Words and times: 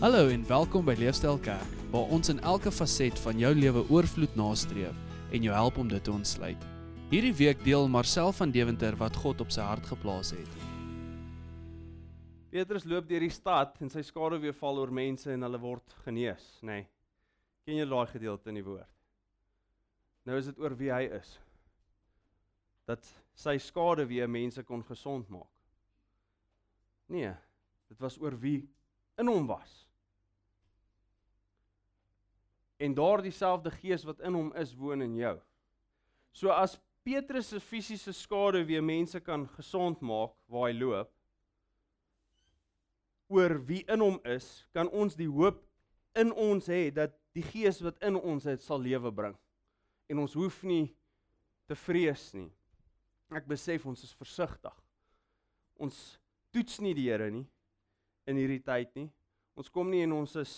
Hallo 0.00 0.30
en 0.32 0.46
welkom 0.48 0.86
by 0.88 0.94
Leefstyl 0.96 1.36
Kerk, 1.44 1.72
waar 1.92 2.08
ons 2.08 2.30
in 2.32 2.38
elke 2.48 2.70
faset 2.72 3.18
van 3.20 3.36
jou 3.36 3.50
lewe 3.52 3.82
oorvloed 3.92 4.32
nastreef 4.32 4.96
en 5.28 5.42
jou 5.44 5.52
help 5.52 5.76
om 5.76 5.90
dit 5.90 6.00
te 6.00 6.08
ontsluit. 6.08 6.62
Hierdie 7.10 7.34
week 7.36 7.60
deel 7.66 7.84
Marcel 7.92 8.32
van 8.32 8.48
Deventer 8.54 8.96
wat 8.96 9.18
God 9.20 9.42
op 9.44 9.52
sy 9.52 9.60
hart 9.60 9.84
geplaas 9.90 10.30
het. 10.32 10.54
Petrus 12.48 12.86
loop 12.88 13.10
deur 13.10 13.26
die 13.26 13.34
stad 13.34 13.76
en 13.84 13.92
sy 13.92 14.00
skaduwee 14.08 14.54
val 14.62 14.80
oor 14.80 14.94
mense 15.00 15.28
en 15.34 15.44
hulle 15.44 15.60
word 15.60 15.98
genees, 16.06 16.48
nê. 16.62 16.78
Nee. 16.78 16.88
Ken 17.68 17.82
jy 17.82 17.88
daai 17.92 18.08
gedeelte 18.14 18.48
in 18.54 18.62
die 18.62 18.64
woord? 18.64 18.88
Nou 20.24 20.40
is 20.40 20.48
dit 20.48 20.64
oor 20.64 20.78
wie 20.80 20.88
hy 20.94 21.02
is. 21.20 21.34
Dat 22.88 23.04
sy 23.36 23.58
skaduwee 23.60 24.32
mense 24.32 24.64
kon 24.64 24.80
gesond 24.88 25.28
maak. 25.28 25.52
Nee, 27.12 27.36
dit 27.92 28.00
was 28.00 28.16
oor 28.16 28.40
wie 28.40 28.62
in 29.20 29.28
hom 29.28 29.44
was 29.52 29.89
en 32.80 32.96
daardie 32.96 33.34
selfde 33.34 33.70
gees 33.76 34.06
wat 34.08 34.22
in 34.24 34.36
hom 34.36 34.52
is 34.58 34.72
woon 34.76 35.04
in 35.04 35.16
jou. 35.18 35.36
So 36.32 36.52
as 36.54 36.78
Petrus 37.04 37.50
se 37.52 37.60
fisiese 37.60 38.12
skade 38.16 38.62
weer 38.66 38.82
mense 38.82 39.20
kan 39.20 39.46
gesond 39.56 40.00
maak 40.00 40.32
waar 40.48 40.68
hy 40.70 40.76
loop 40.78 41.10
oor 43.30 43.60
wie 43.68 43.84
in 43.86 44.02
hom 44.02 44.16
is, 44.26 44.46
kan 44.74 44.88
ons 44.90 45.14
die 45.14 45.28
hoop 45.30 45.60
in 46.18 46.32
ons 46.34 46.66
hê 46.66 46.88
dat 46.90 47.14
die 47.36 47.44
gees 47.46 47.78
wat 47.84 48.00
in 48.02 48.18
ons 48.18 48.48
het 48.50 48.62
sal 48.64 48.82
lewe 48.82 49.12
bring. 49.14 49.36
En 50.10 50.18
ons 50.24 50.34
hoef 50.34 50.64
nie 50.66 50.88
te 51.70 51.76
vrees 51.78 52.24
nie. 52.34 52.48
Ek 53.30 53.46
besef 53.46 53.86
ons 53.86 54.02
is 54.02 54.16
versigtig. 54.18 54.74
Ons 55.78 56.18
toets 56.50 56.80
nie 56.82 56.96
die 56.98 57.06
Here 57.06 57.30
nie 57.30 57.46
in 58.26 58.38
hierdie 58.38 58.62
tyd 58.66 58.90
nie. 58.98 59.06
Ons 59.54 59.70
kom 59.70 59.90
nie 59.90 60.02
en 60.02 60.16
ons 60.18 60.34
is 60.42 60.54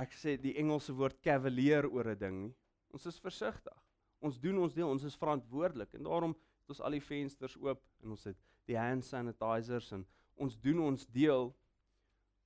ek 0.00 0.14
sê 0.16 0.36
die 0.40 0.56
Engelse 0.60 0.94
woord 0.96 1.20
cavalier 1.22 1.86
oor 1.88 2.08
'n 2.10 2.18
ding 2.18 2.36
nie. 2.46 2.54
Ons 2.92 3.06
is 3.06 3.20
versigtig. 3.20 3.76
Ons 4.20 4.38
doen 4.38 4.58
ons 4.58 4.74
deel, 4.74 4.88
ons 4.88 5.04
is 5.04 5.16
verantwoordelik 5.16 5.94
en 5.94 6.04
daarom 6.04 6.34
het 6.34 6.74
ons 6.74 6.80
al 6.80 6.96
die 6.96 7.04
vensters 7.04 7.56
oop 7.56 7.82
en 8.02 8.10
ons 8.10 8.24
het 8.24 8.36
die 8.68 8.78
hand 8.78 9.04
sanitizers 9.04 9.92
en 9.92 10.06
ons 10.36 10.56
doen 10.60 10.80
ons 10.80 11.06
deel. 11.06 11.54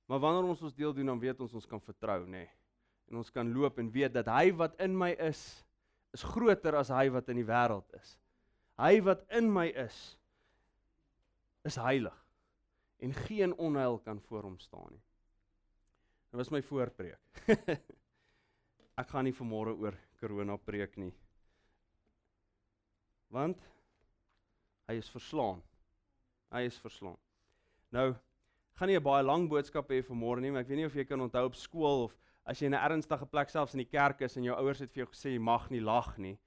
Maar 0.07 0.19
wanneer 0.19 0.49
ons 0.49 0.61
ons 0.61 0.75
deel 0.75 0.93
doen, 0.93 1.05
dan 1.05 1.19
weet 1.19 1.39
ons 1.41 1.53
ons 1.53 1.65
kan 1.65 1.81
vertrou, 1.81 2.25
nê. 2.25 2.45
Nee. 2.45 2.51
En 3.09 3.17
ons 3.21 3.31
kan 3.31 3.53
loop 3.53 3.79
en 3.79 3.91
weet 3.91 4.13
dat 4.13 4.27
hy 4.27 4.51
wat 4.57 4.79
in 4.81 4.95
my 4.97 5.11
is, 5.27 5.65
is 6.13 6.23
groter 6.23 6.75
as 6.75 6.89
hy 6.89 7.09
wat 7.13 7.29
in 7.29 7.41
die 7.41 7.47
wêreld 7.47 7.89
is. 7.99 8.15
Hy 8.81 8.99
wat 9.05 9.25
in 9.29 9.51
my 9.51 9.67
is, 9.85 10.17
is 11.65 11.77
heilig 11.81 12.15
en 13.03 13.13
geen 13.25 13.53
onheil 13.59 13.97
kan 13.99 14.21
voor 14.29 14.47
hom 14.47 14.59
staan 14.59 14.93
nie. 14.93 15.03
Dit 16.35 16.41
was 16.41 16.51
my 16.51 16.59
voorpreek. 16.67 17.37
ek 18.99 19.07
gaan 19.07 19.23
nie 19.23 19.31
vanmôre 19.37 19.71
oor 19.79 19.95
corona 20.19 20.57
preek 20.59 20.97
nie. 20.99 21.13
Want 23.31 23.61
hy 24.91 24.97
is 24.99 25.07
verslaan. 25.13 25.61
Hy 26.51 26.65
is 26.67 26.81
verslaan. 26.83 27.15
Nou 27.95 28.09
gaan 28.75 28.91
nie 28.91 28.99
'n 28.99 29.05
baie 29.07 29.23
lang 29.23 29.47
boodskap 29.47 29.87
hê 29.95 30.01
vanmôre 30.03 30.43
nie, 30.43 30.51
maar 30.51 30.67
ek 30.67 30.73
weet 30.73 30.81
nie 30.81 30.89
of 30.89 30.99
jy 30.99 31.05
kan 31.07 31.23
onthou 31.23 31.45
op 31.47 31.55
skool 31.55 32.03
of 32.09 32.17
as 32.43 32.59
jy 32.59 32.67
in 32.67 32.75
'n 32.75 32.83
ernstige 32.83 33.31
plek 33.31 33.49
selfs 33.49 33.73
in 33.73 33.85
die 33.85 33.93
kerk 33.97 34.19
is 34.27 34.35
en 34.35 34.43
jou 34.43 34.59
ouers 34.59 34.83
het 34.83 34.91
vir 34.91 35.05
jou 35.05 35.11
gesê 35.15 35.31
jy 35.31 35.39
mag 35.39 35.71
nie 35.71 35.79
lag 35.79 36.17
nie, 36.17 36.37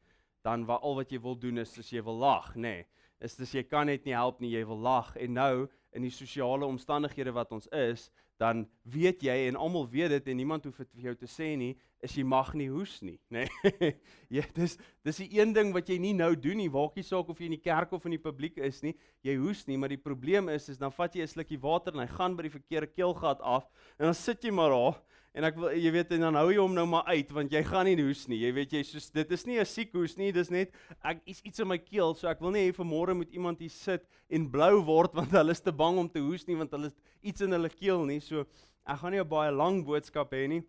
dan 0.44 0.66
wat 0.66 0.82
al 0.82 0.96
wat 1.00 1.08
jy 1.08 1.18
wil 1.18 1.34
doen 1.34 1.64
is 1.64 1.78
as 1.78 1.88
jy 1.88 2.04
wil 2.04 2.18
lag, 2.18 2.54
nê. 2.56 2.60
Nee, 2.60 2.86
is 3.24 3.36
dis 3.38 3.54
jy 3.54 3.64
kan 3.66 3.86
net 3.86 4.06
nie 4.06 4.16
help 4.16 4.40
nie, 4.40 4.54
jy 4.54 4.64
wil 4.68 4.78
lag 4.78 5.14
en 5.16 5.34
nou 5.34 5.66
in 5.96 6.04
die 6.04 6.14
sosiale 6.14 6.66
omstandighede 6.68 7.32
wat 7.34 7.52
ons 7.52 7.68
is, 7.74 8.08
dan 8.38 8.62
weet 8.86 9.24
jy 9.26 9.34
en 9.48 9.56
almal 9.58 9.88
weet 9.90 10.12
dit 10.14 10.28
en 10.30 10.38
niemand 10.38 10.66
hoef 10.68 10.78
dit 10.84 10.90
vir 10.94 11.08
jou 11.08 11.14
te 11.18 11.28
sê 11.30 11.48
nie, 11.58 11.72
is 12.06 12.14
jy 12.14 12.22
mag 12.22 12.52
nie 12.54 12.68
hoes 12.70 13.00
nie, 13.02 13.16
nê. 13.34 13.48
Nee. 13.64 13.90
ja, 14.38 14.44
dis 14.54 14.76
dis 15.06 15.18
die 15.24 15.40
een 15.40 15.50
ding 15.56 15.72
wat 15.74 15.90
jy 15.90 15.98
nie 15.98 16.14
nou 16.14 16.30
doen 16.38 16.60
nie, 16.60 16.68
waakie 16.70 17.02
saak 17.02 17.32
of 17.32 17.40
jy 17.42 17.48
in 17.50 17.56
die 17.56 17.64
kerk 17.64 17.96
of 17.96 18.06
in 18.06 18.14
die 18.14 18.22
publiek 18.22 18.60
is 18.62 18.78
nie, 18.86 18.94
jy 19.26 19.34
hoes 19.42 19.64
nie, 19.66 19.78
maar 19.80 19.90
die 19.90 19.98
probleem 19.98 20.52
is 20.54 20.70
is 20.70 20.78
dan 20.78 20.94
vat 20.94 21.18
jy 21.18 21.26
'n 21.26 21.34
slukkie 21.34 21.58
water 21.58 21.96
en 21.96 22.04
hy 22.04 22.10
gaan 22.14 22.38
by 22.38 22.46
die 22.46 22.54
verkeerde 22.54 22.92
keelgat 22.94 23.42
af 23.42 23.66
en 23.98 24.06
dan 24.06 24.14
sit 24.14 24.44
jy 24.44 24.54
maar 24.54 24.70
daar 24.70 25.02
En 25.36 25.44
ek 25.44 25.58
wil 25.60 25.74
jy 25.76 25.90
weet 25.92 26.12
en 26.16 26.24
dan 26.24 26.38
hou 26.40 26.48
jy 26.50 26.58
hom 26.58 26.74
nou 26.74 26.86
maar 26.88 27.06
uit 27.12 27.30
want 27.36 27.52
jy 27.52 27.60
gaan 27.66 27.86
nie 27.86 27.96
hoes 28.00 28.24
nie. 28.30 28.40
Jy 28.40 28.52
weet 28.56 28.72
jy 28.78 28.82
soos 28.86 29.10
dit 29.14 29.32
is 29.36 29.44
nie 29.46 29.58
'n 29.60 29.66
siek 29.66 29.92
hoes 29.92 30.16
nie, 30.16 30.32
dis 30.32 30.50
net 30.50 30.72
ek 31.04 31.20
is 31.26 31.42
iets 31.44 31.60
in 31.60 31.68
my 31.68 31.78
keel, 31.78 32.14
so 32.14 32.28
ek 32.28 32.40
wil 32.40 32.50
nie 32.50 32.64
hê 32.68 32.72
vanmôre 32.72 33.14
moet 33.14 33.30
iemand 33.30 33.60
hier 33.60 33.70
sit 33.70 34.08
en 34.30 34.48
blou 34.50 34.82
word 34.82 35.14
want 35.18 35.30
hulle 35.30 35.52
is 35.52 35.60
te 35.60 35.72
bang 35.72 35.98
om 35.98 36.08
te 36.08 36.20
hoes 36.20 36.46
nie 36.48 36.56
want 36.56 36.72
hulle 36.72 36.90
het 36.90 36.96
iets 37.22 37.40
in 37.40 37.52
hulle 37.52 37.68
keel 37.68 38.04
nie. 38.06 38.20
So 38.20 38.46
ek 38.86 38.98
gaan 38.98 39.12
nie 39.12 39.20
'n 39.20 39.28
baie 39.28 39.52
lang 39.52 39.84
boodskap 39.84 40.32
hê 40.32 40.48
nie. 40.48 40.62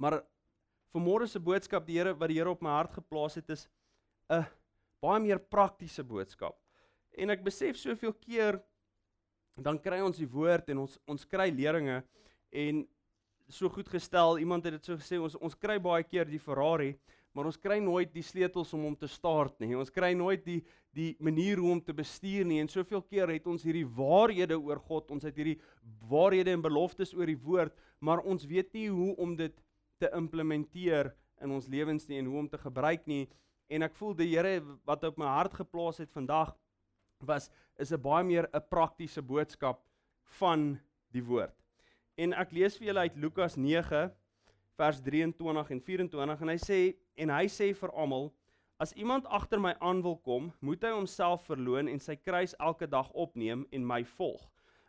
Maar 0.00 0.22
vanmôre 0.94 1.28
se 1.28 1.38
boodskap 1.38 1.86
die 1.86 1.98
Here 1.98 2.14
wat 2.14 2.28
die 2.28 2.38
Here 2.38 2.50
op 2.50 2.62
my 2.62 2.70
hart 2.70 2.92
geplaas 2.92 3.36
het 3.36 3.50
is 3.50 3.68
'n 4.30 4.46
baie 5.02 5.20
meer 5.20 5.38
praktiese 5.38 6.02
boodskap. 6.02 6.56
En 7.18 7.30
ek 7.30 7.44
besef 7.44 7.76
soveel 7.76 8.12
keer 8.12 8.62
dan 9.56 9.78
kry 9.78 10.00
ons 10.00 10.16
die 10.16 10.28
woord 10.28 10.70
en 10.70 10.78
ons 10.78 10.98
ons 11.06 11.24
kry 11.24 11.50
leringe 11.50 12.02
en 12.50 12.86
so 13.52 13.68
goed 13.68 13.88
gestel. 13.88 14.38
Iemand 14.38 14.64
het 14.64 14.78
dit 14.78 14.84
so 14.84 14.98
gesê, 14.98 15.18
ons 15.20 15.36
ons 15.40 15.56
kry 15.58 15.78
baie 15.82 16.04
keer 16.04 16.28
die 16.28 16.40
Ferrari, 16.42 16.94
maar 17.34 17.46
ons 17.46 17.58
kry 17.60 17.78
nooit 17.82 18.10
die 18.12 18.24
sleutels 18.26 18.72
om 18.74 18.84
hom 18.88 18.96
te 18.98 19.08
start 19.10 19.60
nie. 19.62 19.76
Ons 19.78 19.92
kry 19.94 20.12
nooit 20.18 20.44
die 20.44 20.60
die 20.96 21.14
manier 21.22 21.60
hoe 21.62 21.70
om 21.76 21.80
te 21.80 21.94
bestuur 21.94 22.46
nie. 22.46 22.58
En 22.58 22.68
soveel 22.68 23.02
keer 23.06 23.30
het 23.30 23.44
ons 23.46 23.62
hierdie 23.62 23.86
waarhede 23.86 24.56
oor 24.58 24.80
God, 24.88 25.12
ons 25.14 25.22
het 25.22 25.36
hierdie 25.38 25.60
waarhede 26.10 26.50
en 26.50 26.64
beloftes 26.64 27.14
oor 27.14 27.30
die 27.30 27.38
woord, 27.38 27.76
maar 28.02 28.24
ons 28.26 28.46
weet 28.50 28.72
nie 28.74 28.88
hoe 28.90 29.12
om 29.22 29.36
dit 29.38 29.54
te 30.02 30.10
implementeer 30.16 31.12
in 31.44 31.54
ons 31.54 31.68
lewens 31.70 32.08
nie 32.08 32.18
en 32.18 32.32
hoe 32.32 32.40
om 32.42 32.48
te 32.50 32.58
gebruik 32.58 33.06
nie. 33.06 33.28
En 33.70 33.86
ek 33.86 33.94
voel 34.00 34.16
die 34.18 34.32
Here 34.32 34.58
wat 34.88 35.04
op 35.06 35.20
my 35.20 35.30
hart 35.30 35.54
geplaas 35.60 36.02
het 36.02 36.10
vandag 36.10 36.56
was 37.22 37.50
is 37.78 37.92
'n 37.92 38.02
baie 38.02 38.24
meer 38.24 38.48
'n 38.52 38.68
praktiese 38.68 39.22
boodskap 39.22 39.84
van 40.40 40.80
die 41.12 41.22
woord. 41.22 41.59
En 42.20 42.34
ek 42.36 42.50
lees 42.52 42.74
vir 42.76 42.90
julle 42.90 43.06
uit 43.08 43.16
Lukas 43.16 43.54
9 43.56 44.00
vers 44.76 44.98
23 45.00 45.70
en 45.72 45.80
24 45.86 46.42
en 46.44 46.52
hy 46.52 46.56
sê 46.60 46.80
en 47.16 47.32
hy 47.32 47.46
sê 47.48 47.70
vir 47.76 47.92
almal 47.96 48.28
as 48.80 48.92
iemand 48.96 49.28
agter 49.28 49.60
my 49.60 49.72
aan 49.84 50.02
wil 50.04 50.18
kom, 50.24 50.50
moet 50.64 50.84
hy 50.84 50.90
homself 50.92 51.46
verloon 51.48 51.88
en 51.88 52.00
sy 52.00 52.16
kruis 52.16 52.54
elke 52.60 52.88
dag 52.88 53.08
opneem 53.12 53.66
en 53.76 53.84
my 53.84 54.00
volg. 54.16 54.42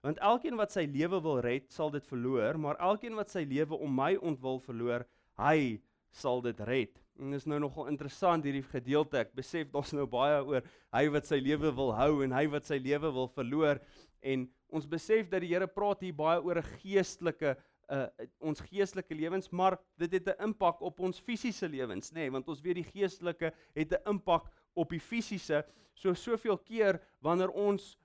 Want 0.03 0.19
elkeen 0.23 0.59
wat 0.59 0.71
sy 0.75 0.85
lewe 0.89 1.19
wil 1.23 1.41
red, 1.43 1.67
sal 1.71 1.91
dit 1.93 2.05
verloor, 2.07 2.57
maar 2.59 2.79
elkeen 2.83 3.15
wat 3.19 3.31
sy 3.31 3.43
lewe 3.47 3.75
om 3.75 3.91
my 3.95 4.13
ontwil 4.17 4.61
verloor, 4.63 5.03
hy 5.39 5.81
sal 6.11 6.39
dit 6.43 6.63
red. 6.67 6.95
En 7.19 7.35
dis 7.35 7.47
nou 7.47 7.59
nogal 7.61 7.91
interessant 7.91 8.47
hierdie 8.47 8.63
gedeelte. 8.71 9.19
Ek 9.21 9.35
besef 9.37 9.69
daar's 9.71 9.91
nou 9.95 10.07
baie 10.09 10.39
oor 10.39 10.65
hy 10.95 11.03
wat 11.13 11.27
sy 11.29 11.39
lewe 11.43 11.71
wil 11.75 11.91
hou 11.95 12.23
en 12.25 12.35
hy 12.35 12.47
wat 12.51 12.67
sy 12.67 12.79
lewe 12.81 13.11
wil 13.11 13.29
verloor 13.35 13.79
en 14.23 14.47
ons 14.71 14.87
besef 14.87 15.29
dat 15.29 15.43
die 15.43 15.51
Here 15.51 15.67
praat 15.67 16.01
hier 16.01 16.15
baie 16.15 16.41
oor 16.41 16.57
'n 16.57 16.71
geestelike 16.81 17.57
uh 17.91 18.07
ons 18.39 18.61
geestelike 18.63 19.15
lewens, 19.15 19.49
maar 19.51 19.77
dit 19.99 20.11
het 20.13 20.27
'n 20.27 20.43
impak 20.47 20.81
op 20.81 20.99
ons 20.99 21.19
fisiese 21.19 21.67
lewens, 21.67 22.11
nê, 22.11 22.23
nee, 22.23 22.31
want 22.31 22.47
ons 22.47 22.61
weet 22.61 22.75
die 22.75 22.91
geestelike 22.91 23.51
het 23.75 23.91
'n 23.91 24.09
impak 24.09 24.47
op 24.73 24.89
die 24.89 24.99
fisiese. 24.99 25.65
So 25.93 26.13
soveel 26.13 26.57
keer 26.57 27.01
wanneer 27.19 27.49
ons 27.49 27.97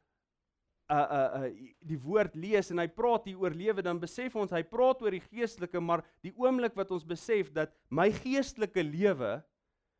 uh 0.90 1.06
uh 1.10 1.42
uh 1.42 1.50
die 1.82 1.98
woord 1.98 2.34
lees 2.34 2.70
en 2.70 2.78
hy 2.78 2.86
praat 2.88 3.24
hier 3.26 3.38
oor 3.38 3.50
lewe, 3.50 3.82
dan 3.82 3.98
besef 3.98 4.36
ons 4.36 4.50
hy 4.50 4.62
praat 4.62 5.02
oor 5.02 5.10
die 5.10 5.24
geestelike, 5.30 5.80
maar 5.80 6.02
die 6.22 6.34
oomblik 6.36 6.74
wat 6.74 6.90
ons 6.90 7.04
besef 7.04 7.52
dat 7.52 7.72
my 7.90 8.10
geestelike 8.10 8.82
lewe, 8.82 9.42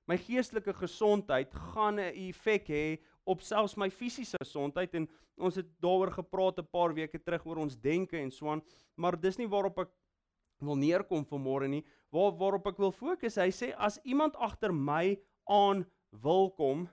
my 0.06 0.16
geestelike 0.16 0.72
gesondheid 0.72 1.54
gaan 1.72 1.98
'n 1.98 2.14
effek 2.28 2.68
hê 2.68 2.98
op 3.26 3.42
selfs 3.42 3.76
my 3.76 3.88
fisiese 3.90 4.38
gesondheid 4.38 4.94
en 4.94 5.08
ons 5.36 5.58
het 5.58 5.68
daaroor 5.82 6.12
gepraat 6.14 6.58
'n 6.62 6.70
paar 6.70 6.94
weke 6.94 7.18
terug 7.18 7.46
oor 7.46 7.58
ons 7.58 7.76
denke 7.76 8.16
en 8.18 8.30
so 8.30 8.48
aan, 8.48 8.62
maar 8.96 9.20
dis 9.20 9.38
nie 9.38 9.48
waarop 9.48 9.78
ek 9.78 9.90
wil 10.60 10.76
neerkom 10.76 11.24
vanmôre 11.26 11.68
nie. 11.68 11.84
Waar 12.10 12.32
waarop 12.38 12.66
ek 12.66 12.78
wil 12.78 12.92
fokus, 12.92 13.36
hy 13.36 13.50
sê 13.50 13.74
as 13.76 13.98
iemand 14.04 14.36
agter 14.36 14.72
my 14.72 15.18
aan 15.44 15.84
wil 16.10 16.50
kom, 16.50 16.88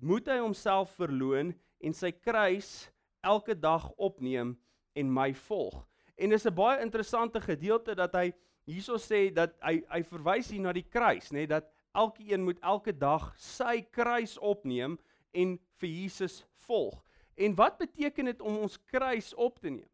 moet 0.00 0.26
hy 0.28 0.38
homself 0.38 0.90
verloon 0.98 1.54
en 1.80 1.94
sy 1.94 2.12
kruis 2.12 2.90
elke 3.24 3.54
dag 3.54 3.88
opneem 3.96 4.56
en 4.94 5.14
my 5.14 5.32
volg. 5.48 5.86
En 6.18 6.30
dis 6.30 6.46
'n 6.46 6.54
baie 6.54 6.82
interessante 6.82 7.40
gedeelte 7.40 7.94
dat 7.94 8.14
hy 8.14 8.32
hierso 8.66 8.98
sê 8.98 9.32
dat 9.32 9.54
hy 9.62 9.82
hy 9.88 10.02
verwys 10.02 10.50
hier 10.50 10.60
na 10.60 10.72
die 10.72 10.86
kruis, 10.86 11.30
nê, 11.32 11.46
dat 11.46 11.70
elkeen 11.94 12.44
moet 12.44 12.58
elke 12.62 12.92
dag 12.92 13.32
sy 13.36 13.80
kruis 13.90 14.38
opneem 14.38 14.98
en 15.32 15.58
vir 15.80 15.90
Jesus 15.90 16.42
volg. 16.66 16.98
En 17.38 17.54
wat 17.54 17.78
beteken 17.78 18.32
dit 18.32 18.40
om 18.42 18.58
ons 18.64 18.78
kruis 18.90 19.32
op 19.34 19.60
te 19.62 19.70
neem? 19.70 19.88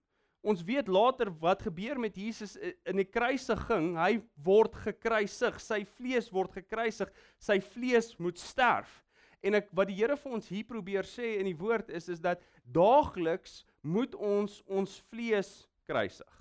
Ons 0.45 0.61
weet 0.65 0.89
later 0.93 1.31
wat 1.41 1.63
gebeur 1.65 1.99
met 2.01 2.17
Jesus 2.21 2.59
in 2.61 3.01
die 3.01 3.09
kruisiging. 3.09 3.95
Hy 3.97 4.19
word 4.45 4.75
gekruisig, 4.85 5.57
sy 5.61 5.81
vlees 5.97 6.29
word 6.33 6.53
gekruisig, 6.59 7.09
sy 7.41 7.57
vlees 7.65 8.13
moet 8.21 8.41
sterf. 8.41 9.01
En 9.45 9.57
ek 9.57 9.71
wat 9.77 9.89
die 9.89 9.97
Here 9.97 10.17
vir 10.21 10.37
ons 10.37 10.49
hier 10.49 10.67
probeer 10.69 11.09
sê 11.09 11.39
in 11.39 11.49
die 11.49 11.57
woord 11.57 11.91
is 11.97 12.11
is 12.13 12.21
dat 12.21 12.45
daagliks 12.65 13.63
moet 13.85 14.17
ons 14.17 14.61
ons 14.69 14.99
vlees 15.13 15.53
kruisig. 15.89 16.41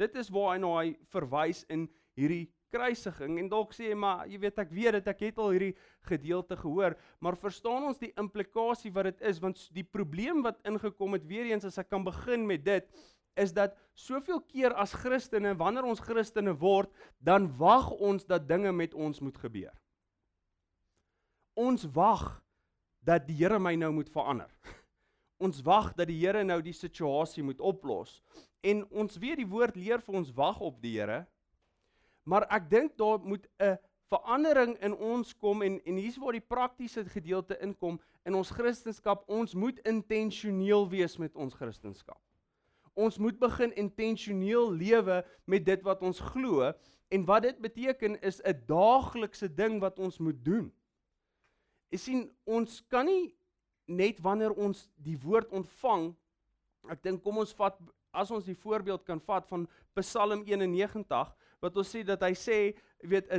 Dit 0.00 0.16
is 0.20 0.32
waar 0.32 0.54
hy 0.54 0.58
na 0.60 0.72
hy 0.80 0.88
verwys 1.12 1.64
in 1.72 1.86
hierdie 2.18 2.48
kruisiging 2.74 3.38
en 3.40 3.48
dalk 3.52 3.72
sê 3.76 3.88
jy 3.92 3.96
maar 3.98 4.26
jy 4.30 4.40
weet 4.42 4.60
ek 4.64 4.72
weet 4.74 4.98
dit 4.98 5.10
ek 5.14 5.24
het 5.28 5.40
al 5.40 5.54
hierdie 5.54 5.74
gedeelte 6.10 6.58
gehoor. 6.58 6.98
Maar 7.22 7.38
verstaan 7.40 7.88
ons 7.90 8.02
die 8.02 8.12
implikasie 8.20 8.92
wat 8.94 9.12
dit 9.12 9.26
is? 9.30 9.40
Want 9.42 9.62
die 9.76 9.86
probleem 9.86 10.42
wat 10.44 10.60
ingekom 10.66 11.16
het 11.16 11.26
weer 11.30 11.52
eens 11.52 11.66
as 11.68 11.78
ek 11.82 11.90
kan 11.92 12.04
begin 12.06 12.46
met 12.48 12.64
dit 12.66 12.88
is 13.40 13.52
dat 13.54 13.74
soveel 13.98 14.40
keer 14.46 14.74
as 14.78 14.94
Christene 14.94 15.54
wanneer 15.58 15.86
ons 15.88 16.02
Christene 16.02 16.54
word 16.58 16.92
dan 17.18 17.48
wag 17.58 17.90
ons 17.98 18.26
dat 18.26 18.46
dinge 18.48 18.72
met 18.72 18.94
ons 18.94 19.20
moet 19.20 19.38
gebeur. 19.38 19.74
Ons 21.54 21.86
wag 21.94 22.42
dat 23.04 23.26
die 23.28 23.36
Here 23.38 23.58
my 23.58 23.74
nou 23.78 23.92
moet 23.94 24.10
verander. 24.10 24.50
Ons 25.44 25.60
wag 25.66 25.92
dat 25.98 26.08
die 26.08 26.18
Here 26.22 26.44
nou 26.46 26.60
die 26.62 26.74
situasie 26.74 27.42
moet 27.44 27.60
oplos. 27.60 28.20
En 28.64 28.84
ons 28.96 29.18
weet 29.20 29.42
die 29.42 29.48
woord 29.50 29.76
leer 29.76 30.00
vir 30.00 30.16
ons 30.22 30.30
wag 30.34 30.60
op 30.64 30.78
die 30.80 30.94
Here 30.96 31.24
Maar 32.24 32.46
ek 32.48 32.70
dink 32.70 32.96
daar 32.96 33.20
moet 33.20 33.46
'n 33.60 33.78
verandering 34.08 34.76
in 34.80 34.96
ons 34.96 35.34
kom 35.36 35.62
en 35.62 35.80
en 35.84 35.96
hier's 35.96 36.18
waar 36.20 36.36
die 36.36 36.48
praktiese 36.54 37.04
gedeelte 37.04 37.58
inkom 37.60 38.00
in 38.24 38.34
ons 38.34 38.50
Christendom. 38.50 39.18
Ons 39.26 39.54
moet 39.54 39.78
intentioneel 39.78 40.88
wees 40.88 41.16
met 41.16 41.34
ons 41.36 41.54
Christendom. 41.54 42.18
Ons 42.94 43.18
moet 43.18 43.38
begin 43.38 43.74
intentioneel 43.74 44.70
lewe 44.72 45.24
met 45.44 45.64
dit 45.64 45.82
wat 45.82 46.02
ons 46.02 46.20
glo 46.20 46.72
en 47.10 47.24
wat 47.24 47.42
dit 47.42 47.58
beteken 47.60 48.20
is 48.22 48.40
'n 48.42 48.62
daaglikse 48.66 49.54
ding 49.54 49.80
wat 49.80 49.98
ons 49.98 50.18
moet 50.18 50.44
doen. 50.44 50.72
Jy 51.90 51.98
sien, 51.98 52.30
ons 52.44 52.82
kan 52.88 53.06
nie 53.06 53.34
net 53.86 54.20
wanneer 54.20 54.52
ons 54.52 54.90
die 54.96 55.18
woord 55.18 55.50
ontvang, 55.50 56.14
ek 56.88 57.02
dink 57.02 57.22
kom 57.22 57.38
ons 57.38 57.52
vat 57.52 57.78
as 58.14 58.30
ons 58.30 58.44
die 58.44 58.56
voorbeeld 58.56 59.04
kan 59.04 59.20
vat 59.20 59.46
van 59.48 59.68
Psalm 59.94 60.44
91 60.46 61.34
wat 61.64 61.76
ons 61.80 61.90
sê 61.90 62.04
dat 62.06 62.22
hy 62.26 62.34
sê, 62.36 62.58
weet, 63.08 63.30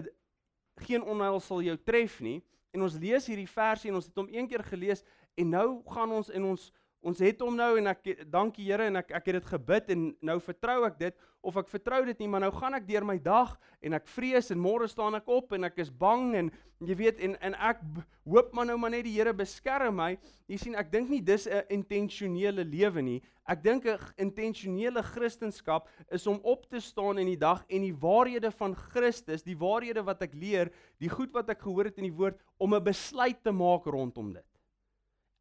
geen 0.84 1.04
onheil 1.06 1.40
sal 1.44 1.62
jou 1.64 1.78
tref 1.86 2.18
nie. 2.26 2.40
En 2.76 2.84
ons 2.84 2.98
lees 3.00 3.30
hierdie 3.30 3.48
versie 3.48 3.92
en 3.92 4.00
ons 4.02 4.10
het 4.10 4.18
hom 4.20 4.28
een 4.34 4.50
keer 4.52 4.66
gelees 4.68 5.06
en 5.40 5.54
nou 5.54 5.68
gaan 5.94 6.12
ons 6.12 6.32
en 6.34 6.50
ons 6.52 6.66
ons 7.06 7.22
het 7.22 7.42
hom 7.46 7.54
nou 7.58 7.76
en 7.78 7.92
ek 7.92 8.08
dankie 8.34 8.66
Here 8.66 8.88
en 8.90 8.98
ek 9.02 9.12
ek 9.14 9.30
het 9.30 9.38
dit 9.38 9.50
gebid 9.54 9.92
en 9.94 10.06
nou 10.26 10.40
vertrou 10.42 10.80
ek 10.88 10.98
dit 11.00 11.26
of 11.46 11.58
ek 11.62 11.70
vertrou 11.70 12.02
dit 12.08 12.24
nie 12.24 12.30
maar 12.32 12.42
nou 12.42 12.52
gaan 12.56 12.74
ek 12.78 12.88
deur 12.88 13.06
my 13.06 13.18
dag 13.22 13.54
en 13.86 13.94
ek 13.94 14.08
vrees 14.10 14.50
en 14.54 14.62
môre 14.62 14.88
staan 14.90 15.18
ek 15.20 15.30
op 15.30 15.54
en 15.54 15.70
ek 15.70 15.78
is 15.84 15.92
bang 15.94 16.34
en 16.40 16.50
jy 16.84 16.98
weet 16.98 17.22
en 17.24 17.38
en 17.46 17.56
ek 17.70 17.84
hoop 18.26 18.52
maar 18.58 18.66
nou 18.72 18.78
maar 18.82 18.96
net 18.96 19.06
die 19.06 19.14
Here 19.16 19.34
beskerm 19.38 20.00
my. 20.02 20.16
Jy 20.50 20.58
sien 20.60 20.76
ek 20.76 20.90
dink 20.92 21.10
nie 21.10 21.22
dis 21.22 21.48
'n 21.48 21.64
intentionele 21.70 22.66
lewe 22.66 23.02
nie. 23.02 23.22
Ek 23.48 23.62
dink 23.64 23.86
'n 23.86 24.00
intentionele 24.18 25.02
kristendom 25.04 25.84
is 26.10 26.28
om 26.28 26.40
op 26.44 26.66
te 26.70 26.80
staan 26.80 27.20
in 27.20 27.28
die 27.28 27.40
dag 27.40 27.64
en 27.70 27.82
die 27.82 27.94
waarhede 27.94 28.52
van 28.52 28.76
Christus 28.76 29.44
die 29.44 29.56
waarhede 29.56 30.04
wat 30.04 30.22
ek 30.22 30.34
leer 30.34 30.72
die 31.00 31.10
goed 31.10 31.32
wat 31.34 31.50
ek 31.50 31.62
gehoor 31.62 31.86
het 31.86 31.98
in 31.98 32.10
die 32.10 32.18
woord 32.18 32.42
om 32.58 32.74
'n 32.74 32.84
besluit 32.84 33.44
te 33.44 33.52
maak 33.52 33.86
rondom 33.86 34.34
dit. 34.34 34.50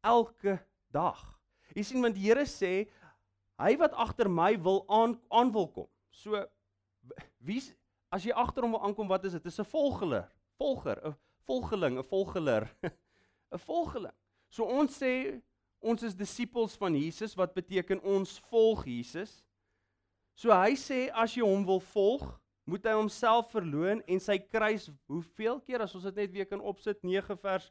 Elke 0.03 0.59
dag 0.91 1.34
Jy 1.75 1.83
sien 1.83 2.03
want 2.03 2.15
die 2.15 2.25
Here 2.25 2.45
sê 2.47 2.87
hy 3.59 3.73
wat 3.79 3.95
agter 3.99 4.29
my 4.31 4.53
wil 4.59 4.83
aan 4.91 5.17
aan 5.29 5.51
wil 5.55 5.67
kom. 5.71 5.89
So 6.11 6.39
wie 7.43 7.61
as 8.15 8.23
jy 8.23 8.35
agter 8.35 8.63
hom 8.63 8.77
wil 8.77 8.85
aankom, 8.87 9.09
wat 9.11 9.25
is 9.27 9.35
dit? 9.35 9.43
Dit 9.43 9.51
is 9.51 9.59
'n 9.59 9.67
volgeler, 9.67 10.29
volger, 10.57 10.97
'n 11.03 11.15
volgeling, 11.45 11.99
'n 11.99 12.03
volgeler, 12.03 12.69
'n 13.53 13.59
volgeling. 13.59 14.15
So 14.49 14.63
ons 14.63 14.95
sê 14.95 15.41
ons 15.79 16.03
is 16.03 16.15
disippels 16.15 16.75
van 16.77 16.95
Jesus 16.95 17.35
wat 17.35 17.53
beteken 17.53 18.01
ons 18.01 18.39
volg 18.49 18.85
Jesus. 18.85 19.43
So 20.33 20.51
hy 20.51 20.75
sê 20.75 21.11
as 21.13 21.35
jy 21.35 21.43
hom 21.43 21.65
wil 21.65 21.79
volg, 21.79 22.23
moet 22.65 22.85
hy 22.85 22.95
homself 22.97 23.51
verloon 23.51 24.01
en 24.09 24.19
sy 24.19 24.39
kruis 24.39 24.89
hoeveel 25.07 25.59
keer 25.61 25.83
as 25.85 25.93
ons 25.95 26.03
dit 26.03 26.15
net 26.15 26.31
weer 26.31 26.47
kan 26.49 26.61
opsit 26.61 27.03
9 27.03 27.37
vers 27.37 27.67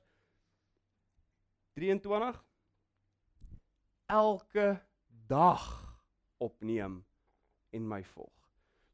23 1.74 2.38
elke 4.06 4.80
dag 5.26 5.62
opneem 6.38 7.04
en 7.70 7.88
my 7.88 8.02
volg. 8.04 8.44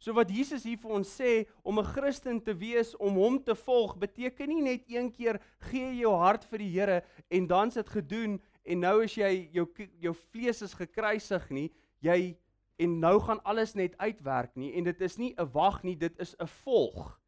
So 0.00 0.14
wat 0.16 0.30
Jesus 0.32 0.62
hier 0.64 0.80
vir 0.80 0.94
ons 0.96 1.10
sê 1.12 1.44
om 1.62 1.78
'n 1.78 1.84
Christen 1.84 2.40
te 2.40 2.54
wees, 2.56 2.96
om 2.96 3.18
hom 3.20 3.36
te 3.44 3.54
volg, 3.54 3.98
beteken 3.98 4.48
nie 4.48 4.62
net 4.62 4.84
een 4.88 5.10
keer 5.12 5.40
gee 5.58 5.92
jou 6.00 6.14
hart 6.16 6.44
vir 6.44 6.58
die 6.58 6.70
Here 6.72 7.02
en 7.28 7.46
dan's 7.46 7.74
dit 7.74 7.88
gedoen 7.88 8.40
en 8.64 8.80
nou 8.80 9.02
is 9.04 9.14
jy 9.14 9.50
jou 9.52 9.66
jou 10.00 10.14
vlees 10.14 10.62
is 10.62 10.74
gekruisig 10.74 11.50
nie, 11.50 11.70
jy 12.00 12.36
en 12.78 12.98
nou 13.00 13.20
gaan 13.20 13.42
alles 13.44 13.74
net 13.74 13.96
uitwerk 13.98 14.56
nie 14.56 14.72
en 14.74 14.84
dit 14.84 15.00
is 15.00 15.18
nie 15.18 15.34
'n 15.36 15.52
wag 15.52 15.82
nie, 15.84 15.96
dit 15.96 16.18
is 16.18 16.34
'n 16.40 16.46
volg. 16.46 17.20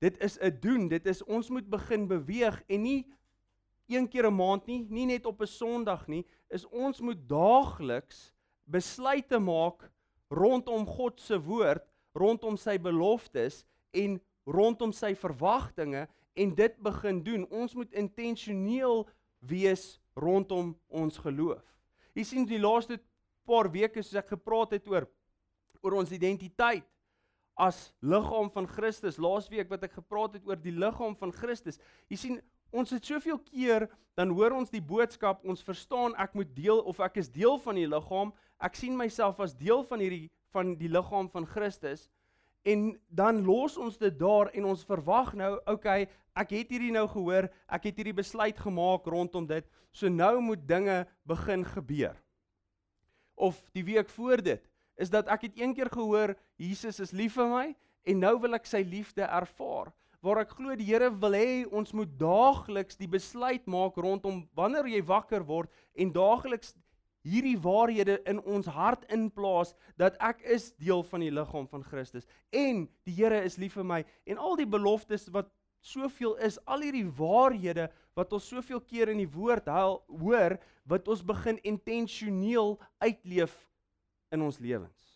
Dit 0.00 0.18
is 0.22 0.38
'n 0.38 0.60
doen, 0.60 0.88
dit 0.88 1.06
is 1.06 1.22
ons 1.22 1.50
moet 1.50 1.68
begin 1.70 2.06
beweeg 2.06 2.62
en 2.68 2.82
nie 2.82 3.06
een 3.90 4.08
keer 4.08 4.26
'n 4.26 4.34
maand 4.34 4.66
nie, 4.66 4.86
nie 4.88 5.06
net 5.06 5.26
op 5.26 5.40
'n 5.40 5.46
Sondag 5.46 6.06
nie, 6.08 6.24
is 6.48 6.66
ons 6.66 7.00
moet 7.00 7.28
daagliks 7.28 8.32
besluite 8.64 9.38
maak 9.38 9.90
rondom 10.30 10.86
God 10.86 11.20
se 11.20 11.38
woord, 11.38 11.82
rondom 12.14 12.56
sy 12.56 12.78
beloftes 12.78 13.64
en 13.90 14.20
rondom 14.46 14.92
sy 14.92 15.14
verwagtinge 15.14 16.08
en 16.34 16.54
dit 16.54 16.76
begin 16.82 17.22
doen. 17.22 17.46
Ons 17.50 17.74
moet 17.74 17.92
intentioneel 17.92 19.08
wees 19.38 20.00
rondom 20.14 20.76
ons 20.88 21.18
geloof. 21.18 21.64
Jy 22.14 22.24
sien 22.24 22.46
die 22.46 22.60
laaste 22.60 22.98
paar 23.46 23.70
weke 23.72 24.02
soos 24.02 24.20
ek 24.20 24.34
gepraat 24.36 24.76
het 24.76 24.88
oor 24.88 25.08
oor 25.80 25.96
ons 26.02 26.10
identiteit 26.12 26.84
as 27.60 27.90
liggaam 28.04 28.50
van 28.52 28.66
Christus. 28.68 29.18
Laasweek 29.20 29.70
wat 29.70 29.84
ek 29.86 29.96
gepraat 29.96 30.36
het 30.36 30.46
oor 30.48 30.58
die 30.60 30.74
liggaam 30.76 31.16
van 31.16 31.32
Christus. 31.32 31.80
Jy 32.12 32.18
sien 32.20 32.40
Ons 32.70 32.92
het 32.94 33.04
soveel 33.04 33.38
keer 33.50 33.88
dan 34.18 34.32
hoor 34.34 34.52
ons 34.52 34.70
die 34.70 34.82
boodskap, 34.82 35.42
ons 35.48 35.64
verstaan 35.64 36.14
ek 36.20 36.34
moet 36.36 36.50
deel 36.54 36.82
of 36.86 37.00
ek 37.02 37.20
is 37.22 37.30
deel 37.32 37.58
van 37.62 37.78
die 37.78 37.88
liggaam. 37.88 38.32
Ek 38.60 38.76
sien 38.76 38.96
myself 38.98 39.40
as 39.40 39.56
deel 39.56 39.84
van 39.88 40.02
hierdie 40.02 40.28
van 40.50 40.74
die 40.74 40.90
liggaam 40.90 41.28
van 41.30 41.46
Christus. 41.46 42.08
En 42.66 42.90
dan 43.08 43.44
los 43.46 43.76
ons 43.80 43.96
dit 43.96 44.16
daar 44.18 44.50
en 44.52 44.66
ons 44.72 44.82
verwag 44.84 45.30
nou, 45.38 45.52
okay, 45.70 46.08
ek 46.36 46.56
het 46.56 46.72
hierdie 46.74 46.90
nou 46.92 47.06
gehoor, 47.08 47.46
ek 47.70 47.86
het 47.88 48.00
hierdie 48.00 48.16
besluit 48.18 48.58
gemaak 48.58 49.06
rondom 49.06 49.46
dit. 49.48 49.64
So 49.94 50.10
nou 50.10 50.40
moet 50.42 50.66
dinge 50.66 51.04
begin 51.26 51.64
gebeur. 51.64 52.18
Of 53.38 53.62
die 53.72 53.86
week 53.86 54.10
voor 54.12 54.42
dit 54.44 54.66
is 55.00 55.10
dat 55.10 55.30
ek 55.32 55.48
het 55.48 55.56
een 55.56 55.72
keer 55.74 55.88
gehoor 55.88 56.34
Jesus 56.60 57.00
is 57.00 57.14
lief 57.16 57.38
vir 57.38 57.48
my 57.48 57.66
en 58.04 58.20
nou 58.20 58.34
wil 58.42 58.58
ek 58.58 58.68
sy 58.68 58.82
liefde 58.84 59.24
ervaar 59.24 59.94
waar 60.24 60.42
ek 60.42 60.52
glo 60.56 60.76
die 60.76 60.88
Here 60.88 61.08
wil 61.22 61.36
hê 61.36 61.64
ons 61.66 61.94
moet 61.96 62.10
daagliks 62.20 62.98
die 63.00 63.08
besluit 63.08 63.66
maak 63.70 63.96
rondom 63.96 64.44
wanneer 64.56 64.88
jy 64.90 65.00
wakker 65.08 65.44
word 65.48 65.72
en 65.96 66.12
daagliks 66.12 66.74
hierdie 67.24 67.56
waarhede 67.60 68.18
in 68.28 68.40
ons 68.48 68.68
hart 68.72 69.04
inplaas 69.12 69.74
dat 70.00 70.16
ek 70.24 70.40
is 70.44 70.70
deel 70.80 71.02
van 71.08 71.24
die 71.24 71.32
liggaam 71.32 71.66
van 71.68 71.84
Christus 71.84 72.28
en 72.52 72.86
die 73.08 73.16
Here 73.16 73.40
is 73.44 73.58
lief 73.60 73.78
vir 73.80 73.88
my 73.88 74.02
en 74.28 74.40
al 74.40 74.60
die 74.60 74.68
beloftes 74.68 75.28
wat 75.32 75.50
soveel 75.80 76.36
is 76.44 76.58
al 76.68 76.84
hierdie 76.84 77.08
waarhede 77.16 77.88
wat 78.18 78.32
ons 78.36 78.48
soveel 78.52 78.82
keer 78.84 79.08
in 79.08 79.22
die 79.22 79.30
woord 79.32 79.68
haal, 79.72 80.02
hoor 80.20 80.58
wat 80.90 81.08
ons 81.08 81.22
begin 81.24 81.60
intentioneel 81.64 82.76
uitleef 83.00 83.54
in 84.34 84.44
ons 84.44 84.60
lewens 84.60 85.09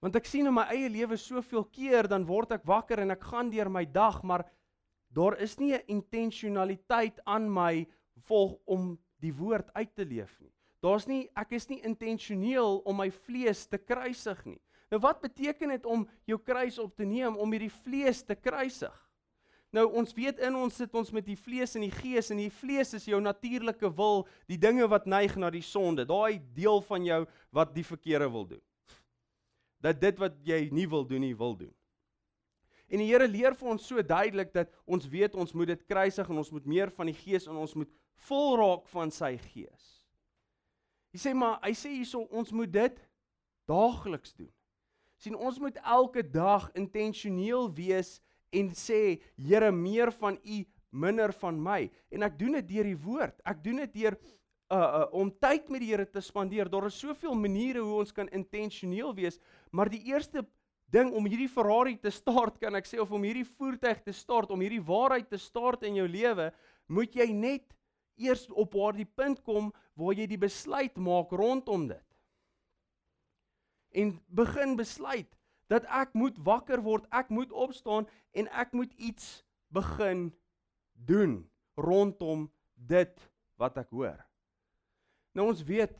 Want 0.00 0.16
ek 0.16 0.28
sien 0.28 0.48
in 0.48 0.56
my 0.56 0.64
eie 0.72 0.88
lewe 0.88 1.18
soveel 1.20 1.66
keer 1.68 2.08
dan 2.08 2.24
word 2.28 2.54
ek 2.56 2.64
wakker 2.68 3.02
en 3.02 3.12
ek 3.12 3.26
gaan 3.28 3.50
deur 3.52 3.68
my 3.68 3.84
dag, 3.84 4.22
maar 4.24 4.46
daar 5.12 5.36
is 5.44 5.58
nie 5.60 5.74
'n 5.74 5.84
intentionaliteit 5.88 7.20
aan 7.26 7.50
my 7.52 7.86
volg 8.24 8.56
om 8.64 8.98
die 9.20 9.32
woord 9.32 9.68
uit 9.74 9.94
te 9.94 10.04
leef 10.04 10.40
nie. 10.40 10.52
Daar's 10.80 11.06
nie 11.06 11.28
ek 11.36 11.52
is 11.52 11.68
nie 11.68 11.82
intentioneel 11.84 12.80
om 12.86 12.96
my 12.96 13.10
vlees 13.10 13.66
te 13.66 13.76
kruisig 13.76 14.44
nie. 14.46 14.60
Nou 14.90 15.00
wat 15.00 15.20
beteken 15.20 15.68
dit 15.68 15.86
om 15.86 16.08
jou 16.24 16.38
kruis 16.38 16.78
op 16.78 16.96
te 16.96 17.04
neem 17.04 17.36
om 17.36 17.52
hierdie 17.52 17.70
vlees 17.84 18.22
te 18.22 18.34
kruisig? 18.34 19.10
Nou 19.72 19.86
ons 19.92 20.14
weet 20.14 20.38
in 20.38 20.56
ons 20.56 20.74
sit 20.74 20.94
ons 20.94 21.12
met 21.12 21.26
die 21.26 21.36
vlees 21.36 21.76
en 21.76 21.82
die 21.82 21.92
gees 21.92 22.30
en 22.30 22.38
die 22.38 22.50
vlees 22.50 22.94
is 22.94 23.04
jou 23.04 23.20
natuurlike 23.20 23.96
wil, 23.96 24.26
die 24.48 24.58
dinge 24.58 24.88
wat 24.88 25.06
neig 25.06 25.36
na 25.36 25.50
die 25.50 25.62
sonde, 25.62 26.04
daai 26.04 26.40
deel 26.54 26.80
van 26.80 27.04
jou 27.04 27.26
wat 27.52 27.74
die 27.74 27.84
verkeerde 27.84 28.30
wil 28.30 28.46
doen 28.46 28.62
dat 29.80 30.00
dit 30.00 30.18
wat 30.20 30.36
jy 30.46 30.68
nie 30.72 30.86
wil 30.88 31.06
doen 31.08 31.24
nie 31.24 31.36
wil 31.36 31.56
doen. 31.56 31.74
En 32.90 32.98
die 32.98 33.06
Here 33.06 33.26
leer 33.30 33.54
vir 33.54 33.70
ons 33.70 33.86
so 33.86 34.02
duidelik 34.02 34.52
dat 34.54 34.72
ons 34.84 35.06
weet 35.08 35.36
ons 35.38 35.52
moet 35.54 35.70
dit 35.70 35.82
kruisig 35.86 36.28
en 36.28 36.42
ons 36.42 36.50
moet 36.50 36.66
meer 36.66 36.90
van 36.90 37.10
die 37.10 37.16
Gees 37.16 37.46
en 37.46 37.60
ons 37.62 37.76
moet 37.78 37.90
vol 38.26 38.56
raak 38.60 38.88
van 38.90 39.12
sy 39.14 39.36
Gees. 39.50 39.86
Hy 41.14 41.20
sê 41.22 41.34
maar 41.34 41.58
hy 41.64 41.72
sê 41.74 41.92
hierso 41.94 42.26
ons 42.34 42.50
moet 42.54 42.70
dit 42.70 42.98
daagliks 43.70 44.34
doen. 44.34 44.50
sien 45.20 45.36
ons 45.36 45.58
moet 45.60 45.76
elke 45.84 46.22
dag 46.24 46.70
intentioneel 46.74 47.68
wees 47.76 48.20
en 48.56 48.70
sê 48.74 49.20
Here 49.36 49.70
meer 49.72 50.10
van 50.16 50.38
u 50.42 50.64
minder 50.90 51.32
van 51.42 51.58
my 51.60 51.90
en 52.10 52.24
ek 52.26 52.38
doen 52.38 52.58
dit 52.58 52.68
deur 52.74 52.88
die 52.88 52.98
woord. 52.98 53.36
Ek 53.46 53.62
doen 53.62 53.84
dit 53.84 53.92
deur 54.02 54.16
uh, 54.70 54.78
uh 54.78 55.06
om 55.12 55.30
tyd 55.42 55.68
met 55.68 55.82
die 55.82 55.90
Here 55.90 56.06
te 56.06 56.22
spandeer. 56.22 56.70
Daar 56.70 56.86
is 56.86 56.98
soveel 56.98 57.34
maniere 57.34 57.82
hoe 57.82 58.00
ons 58.04 58.12
kan 58.12 58.28
intentioneel 58.28 59.14
wees, 59.14 59.38
maar 59.70 59.90
die 59.90 60.02
eerste 60.10 60.44
ding 60.90 61.12
om 61.14 61.26
hierdie 61.26 61.50
Ferrari 61.50 61.96
te 61.98 62.10
start, 62.10 62.58
kan 62.58 62.74
ek 62.78 62.88
sê 62.88 62.98
of 63.02 63.10
om 63.14 63.22
hierdie 63.22 63.46
voertuig 63.46 64.02
te 64.02 64.14
start, 64.14 64.50
om 64.50 64.62
hierdie 64.62 64.82
waarheid 64.82 65.28
te 65.30 65.38
start 65.38 65.84
in 65.86 66.00
jou 66.00 66.06
lewe, 66.10 66.50
moet 66.90 67.14
jy 67.14 67.28
net 67.34 67.66
eers 68.20 68.48
op 68.50 68.74
waar 68.76 68.96
die 68.96 69.08
punt 69.08 69.40
kom 69.46 69.70
waar 69.98 70.16
jy 70.18 70.26
die 70.28 70.40
besluit 70.40 70.96
maak 71.00 71.32
rondom 71.32 71.86
dit. 71.90 72.06
En 73.94 74.16
begin 74.28 74.76
besluit 74.78 75.30
dat 75.70 75.86
ek 75.86 76.14
moet 76.18 76.38
wakker 76.46 76.82
word, 76.82 77.06
ek 77.14 77.30
moet 77.30 77.52
opstaan 77.54 78.08
en 78.34 78.50
ek 78.50 78.74
moet 78.74 78.92
iets 78.98 79.40
begin 79.70 80.30
doen 80.94 81.44
rondom 81.78 82.48
dit 82.74 83.30
wat 83.60 83.78
ek 83.78 83.94
hoor. 83.94 84.18
Nou 85.34 85.48
ons 85.50 85.62
weet 85.66 85.96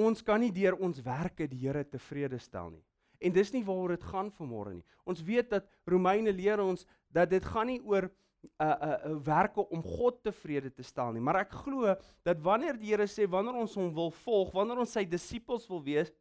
ons 0.00 0.22
kan 0.22 0.40
nie 0.40 0.52
deur 0.54 0.78
ons 0.78 1.02
werke 1.02 1.48
die 1.50 1.66
Here 1.66 1.82
tevrede 1.84 2.38
stel 2.38 2.70
nie. 2.70 2.84
En 3.20 3.34
dis 3.34 3.52
nie 3.52 3.64
waaroor 3.66 3.96
dit 3.96 4.06
gaan 4.08 4.30
vanmôre 4.32 4.72
nie. 4.78 4.84
Ons 5.04 5.20
weet 5.26 5.50
dat 5.50 5.66
Romeine 5.88 6.32
leer 6.32 6.62
ons 6.62 6.86
dat 7.12 7.28
dit 7.30 7.44
gaan 7.44 7.68
nie 7.68 7.80
oor 7.84 8.08
'n 8.08 8.64
uh, 8.64 8.66
'n 8.66 8.88
uh, 8.88 9.10
uh, 9.10 9.16
werke 9.26 9.68
om 9.68 9.82
God 9.82 10.22
tevrede 10.22 10.70
te 10.70 10.82
stel 10.82 11.12
nie, 11.12 11.20
maar 11.20 11.36
ek 11.42 11.52
glo 11.52 11.94
dat 12.24 12.40
wanneer 12.40 12.78
die 12.78 12.88
Here 12.94 13.06
sê 13.06 13.28
wanneer 13.28 13.54
ons 13.54 13.74
hom 13.74 13.92
wil 13.94 14.10
volg, 14.10 14.52
wanneer 14.52 14.78
ons 14.78 14.92
sy 14.92 15.04
disippels 15.04 15.68
wil 15.68 15.82
wees, 15.84 16.12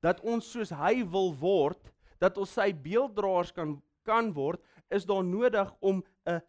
dat 0.00 0.20
ons 0.20 0.46
soos 0.52 0.70
hy 0.70 1.04
wil 1.04 1.34
word, 1.36 1.92
dat 2.18 2.38
ons 2.38 2.50
sy 2.50 2.72
beelddraers 2.72 3.52
kan 3.52 3.76
kan 4.04 4.32
word, 4.32 4.62
is 4.90 5.04
daar 5.04 5.24
nodig 5.24 5.68
om 5.80 6.02
'n 6.26 6.40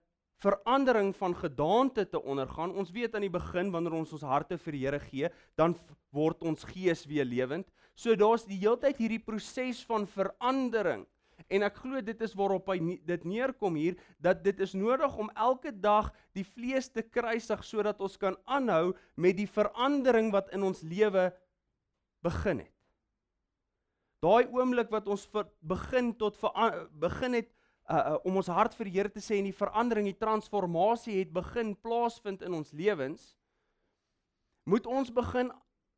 verandering 0.42 1.14
van 1.16 1.36
gedaante 1.38 2.08
te 2.10 2.22
ondergaan. 2.22 2.74
Ons 2.74 2.92
weet 2.94 3.16
aan 3.16 3.26
die 3.26 3.34
begin 3.34 3.72
wanneer 3.74 3.96
ons 4.00 4.14
ons 4.18 4.26
harte 4.26 4.58
vir 4.58 4.78
die 4.78 4.84
Here 4.86 5.00
gee, 5.00 5.30
dan 5.60 5.76
word 6.16 6.42
ons 6.44 6.66
gees 6.72 7.06
weer 7.10 7.28
lewend. 7.28 7.70
So 7.96 8.16
daar's 8.18 8.48
die 8.48 8.60
heeltyd 8.62 8.98
hierdie 8.98 9.22
proses 9.22 9.84
van 9.86 10.08
verandering. 10.10 11.06
En 11.52 11.66
ek 11.66 11.80
glo 11.82 12.02
dit 12.06 12.20
is 12.22 12.34
waarop 12.38 12.70
hy 12.72 12.78
dit 13.08 13.24
neerkom 13.28 13.78
hier 13.80 13.98
dat 14.22 14.44
dit 14.46 14.60
is 14.62 14.76
nodig 14.78 15.16
om 15.20 15.32
elke 15.36 15.72
dag 15.74 16.12
die 16.38 16.46
vlees 16.46 16.90
te 16.90 17.04
kruisig 17.04 17.64
sodat 17.66 18.02
ons 18.02 18.18
kan 18.22 18.38
aanhou 18.46 18.94
met 19.16 19.38
die 19.40 19.50
verandering 19.50 20.30
wat 20.34 20.52
in 20.56 20.64
ons 20.68 20.84
lewe 20.86 21.30
begin 22.26 22.62
het. 22.66 22.76
Daai 24.22 24.46
oomblik 24.54 24.92
wat 24.94 25.08
ons 25.10 25.26
begin 25.66 26.14
tot 26.14 26.38
begin 27.02 27.40
het 27.40 27.50
uh, 27.92 27.98
uh, 28.14 28.18
om 28.24 28.40
ons 28.40 28.48
hart 28.48 28.76
vir 28.78 28.88
die 28.88 28.96
Here 28.96 29.12
te 29.12 29.24
sê 29.24 29.38
en 29.40 29.50
die 29.50 29.56
verandering, 29.56 30.08
die 30.08 30.20
transformasie 30.20 31.20
het 31.20 31.34
begin 31.34 31.76
plaasvind 31.76 32.46
in 32.48 32.56
ons 32.56 32.72
lewens, 32.72 33.34
moet 34.70 34.88
ons 34.88 35.12
begin 35.12 35.52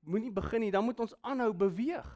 moenie 0.03 0.33
begin 0.35 0.65
nie, 0.65 0.71
dan 0.73 0.83
moet 0.83 0.99
ons 0.99 1.15
aanhou 1.23 1.53
beweeg. 1.55 2.07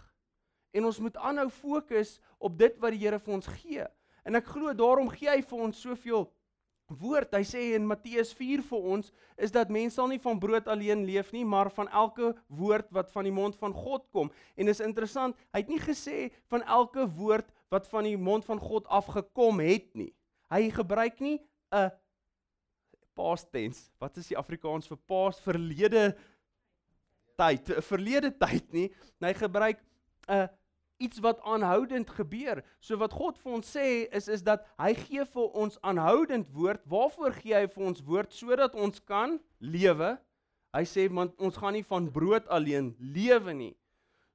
En 0.76 0.90
ons 0.90 1.00
moet 1.00 1.18
aanhou 1.18 1.48
fokus 1.54 2.18
op 2.38 2.58
dit 2.60 2.74
wat 2.82 2.92
die 2.92 3.06
Here 3.06 3.20
vir 3.20 3.38
ons 3.38 3.48
gee. 3.62 3.86
En 4.28 4.36
ek 4.36 4.50
glo 4.52 4.74
daarom 4.76 5.08
gee 5.14 5.30
hy 5.32 5.40
vir 5.46 5.64
ons 5.70 5.80
soveel 5.86 6.28
woord. 6.88 7.34
Hy 7.36 7.44
sê 7.48 7.62
in 7.76 7.88
Matteus 7.88 8.34
4 8.36 8.64
vir 8.68 8.90
ons 8.96 9.12
is 9.40 9.54
dat 9.56 9.72
mense 9.74 9.98
sal 9.98 10.10
nie 10.12 10.22
van 10.24 10.40
brood 10.40 10.68
alleen 10.72 11.06
leef 11.08 11.34
nie, 11.36 11.46
maar 11.48 11.72
van 11.76 11.90
elke 11.92 12.34
woord 12.48 12.92
wat 12.96 13.12
van 13.12 13.28
die 13.28 13.36
mond 13.36 13.56
van 13.60 13.76
God 13.76 14.08
kom. 14.16 14.32
En 14.56 14.72
is 14.72 14.84
interessant, 14.84 15.36
hy 15.56 15.64
het 15.64 15.72
nie 15.72 15.82
gesê 15.84 16.30
van 16.52 16.64
elke 16.64 17.08
woord 17.18 17.48
wat 17.70 17.88
van 17.88 18.04
die 18.08 18.18
mond 18.18 18.46
van 18.46 18.60
God 18.60 18.88
afgekom 18.88 19.60
het 19.60 19.94
nie. 19.96 20.14
Hy 20.52 20.70
gebruik 20.72 21.20
nie 21.20 21.42
'n 21.72 21.92
past 23.16 23.52
tense. 23.52 23.90
Wat 24.00 24.18
is 24.18 24.28
die 24.28 24.38
Afrikaans 24.38 24.88
vir 24.88 24.98
past 24.98 25.42
verlede 25.42 26.16
tyd, 27.38 27.70
'n 27.70 27.82
verlede 27.82 28.32
tyd 28.38 28.72
nie. 28.74 28.92
Hy 29.20 29.34
gebruik 29.34 29.82
'n 30.28 30.50
iets 30.98 31.20
wat 31.20 31.42
aanhoudend 31.42 32.10
gebeur. 32.10 32.64
So 32.80 32.98
wat 32.98 33.14
God 33.14 33.38
vir 33.38 33.52
ons 33.52 33.70
sê 33.70 34.08
is 34.12 34.28
is 34.28 34.44
dat 34.44 34.66
hy 34.78 34.94
gee 34.94 35.26
vir 35.26 35.52
ons 35.54 35.78
aanhoudend 35.82 36.50
woord. 36.54 36.82
Waarvoor 36.86 37.36
gee 37.38 37.54
hy 37.54 37.68
vir 37.68 37.84
ons 37.84 38.02
woord 38.02 38.34
sodat 38.34 38.76
ons 38.76 39.00
kan 39.06 39.40
lewe? 39.60 40.18
Hy 40.74 40.84
sê 40.86 41.08
want 41.10 41.38
ons 41.40 41.58
gaan 41.58 41.74
nie 41.74 41.86
van 41.86 42.10
brood 42.12 42.48
alleen 42.48 42.96
lewe 43.00 43.54
nie. 43.54 43.76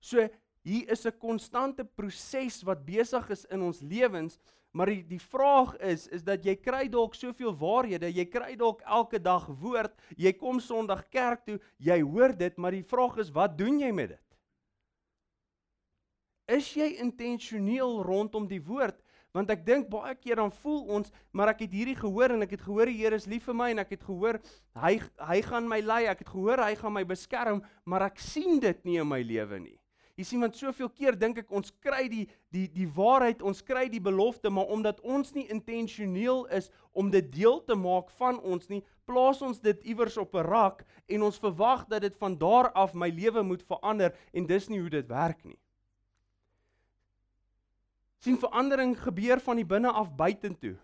So 0.01 0.29
Hier 0.63 0.91
is 0.91 1.07
'n 1.07 1.19
konstante 1.19 1.85
proses 1.85 2.63
wat 2.63 2.85
besig 2.87 3.31
is 3.31 3.45
in 3.51 3.63
ons 3.63 3.81
lewens, 3.81 4.39
maar 4.73 4.87
die, 4.87 5.03
die 5.05 5.21
vraag 5.21 5.77
is 5.77 6.07
is 6.09 6.23
dat 6.23 6.45
jy 6.45 6.55
kry 6.57 6.89
dalk 6.89 7.15
soveel 7.15 7.53
waarhede, 7.59 8.09
jy 8.09 8.25
kry 8.25 8.55
dalk 8.57 8.81
elke 8.87 9.19
dag 9.19 9.47
woord, 9.47 9.93
jy 10.17 10.33
kom 10.33 10.61
Sondag 10.61 11.09
kerk 11.11 11.45
toe, 11.45 11.59
jy 11.79 12.01
hoor 12.01 12.37
dit, 12.37 12.57
maar 12.57 12.73
die 12.73 12.87
vraag 12.87 13.19
is 13.19 13.31
wat 13.31 13.59
doen 13.59 13.81
jy 13.81 13.91
met 13.93 14.15
dit? 14.15 14.23
Is 16.47 16.73
jy 16.75 16.97
intentioneel 17.03 18.03
rondom 18.03 18.47
die 18.49 18.63
woord? 18.63 19.03
Want 19.33 19.51
ek 19.51 19.63
dink 19.65 19.89
baie 19.89 20.15
keer 20.15 20.37
dan 20.37 20.53
voel 20.53 20.83
ons, 20.99 21.13
maar 21.33 21.49
ek 21.55 21.65
het 21.65 21.73
hierdie 21.73 21.97
gehoor 21.97 22.35
en 22.35 22.45
ek 22.45 22.59
het 22.59 22.65
gehoor 22.67 22.87
die 22.87 22.99
Here 23.01 23.17
is 23.17 23.27
lief 23.27 23.47
vir 23.49 23.57
my 23.57 23.71
en 23.73 23.81
ek 23.81 23.95
het 23.97 24.03
gehoor 24.05 24.39
hy 24.79 24.99
hy 25.19 25.39
gaan 25.43 25.69
my 25.69 25.81
lei, 25.81 26.05
ek 26.07 26.23
het 26.23 26.33
gehoor 26.33 26.61
hy 26.61 26.75
gaan 26.77 26.93
my 26.93 27.05
beskerm, 27.09 27.63
maar 27.85 28.11
ek 28.11 28.21
sien 28.21 28.61
dit 28.61 28.85
nie 28.85 29.01
in 29.01 29.09
my 29.09 29.23
lewe 29.25 29.59
nie. 29.59 29.82
Jy 30.23 30.27
sien 30.29 30.43
want 30.45 30.55
soveel 30.55 30.87
keer 30.95 31.17
dink 31.19 31.41
ek 31.41 31.49
ons 31.51 31.73
kry 31.83 32.05
die 32.07 32.29
die 32.55 32.69
die 32.71 32.87
waarheid, 32.87 33.41
ons 33.43 33.59
kry 33.67 33.89
die 33.91 34.01
belofte, 34.01 34.53
maar 34.55 34.71
omdat 34.71 35.01
ons 35.03 35.33
nie 35.35 35.49
intentioneel 35.51 36.45
is 36.55 36.69
om 36.95 37.09
dit 37.11 37.27
deel 37.35 37.59
te 37.67 37.75
maak 37.75 38.13
van 38.21 38.39
ons 38.39 38.69
nie, 38.71 38.85
plaas 39.09 39.43
ons 39.43 39.59
dit 39.59 39.83
iewers 39.91 40.21
op 40.23 40.37
'n 40.39 40.47
rak 40.47 40.85
en 41.09 41.27
ons 41.27 41.43
verwag 41.43 41.89
dat 41.91 42.07
dit 42.07 42.17
van 42.23 42.39
daar 42.39 42.71
af 42.71 42.95
my 42.95 43.09
lewe 43.11 43.43
moet 43.43 43.67
verander 43.67 44.15
en 44.33 44.47
dis 44.47 44.69
nie 44.69 44.79
hoe 44.79 44.91
dit 44.91 45.09
werk 45.09 45.43
nie. 45.45 45.59
sien 48.23 48.39
verandering 48.39 48.95
gebeur 48.95 49.41
van 49.41 49.57
die 49.57 49.67
binne 49.67 49.91
af 49.91 50.15
buitentoe. 50.15 50.77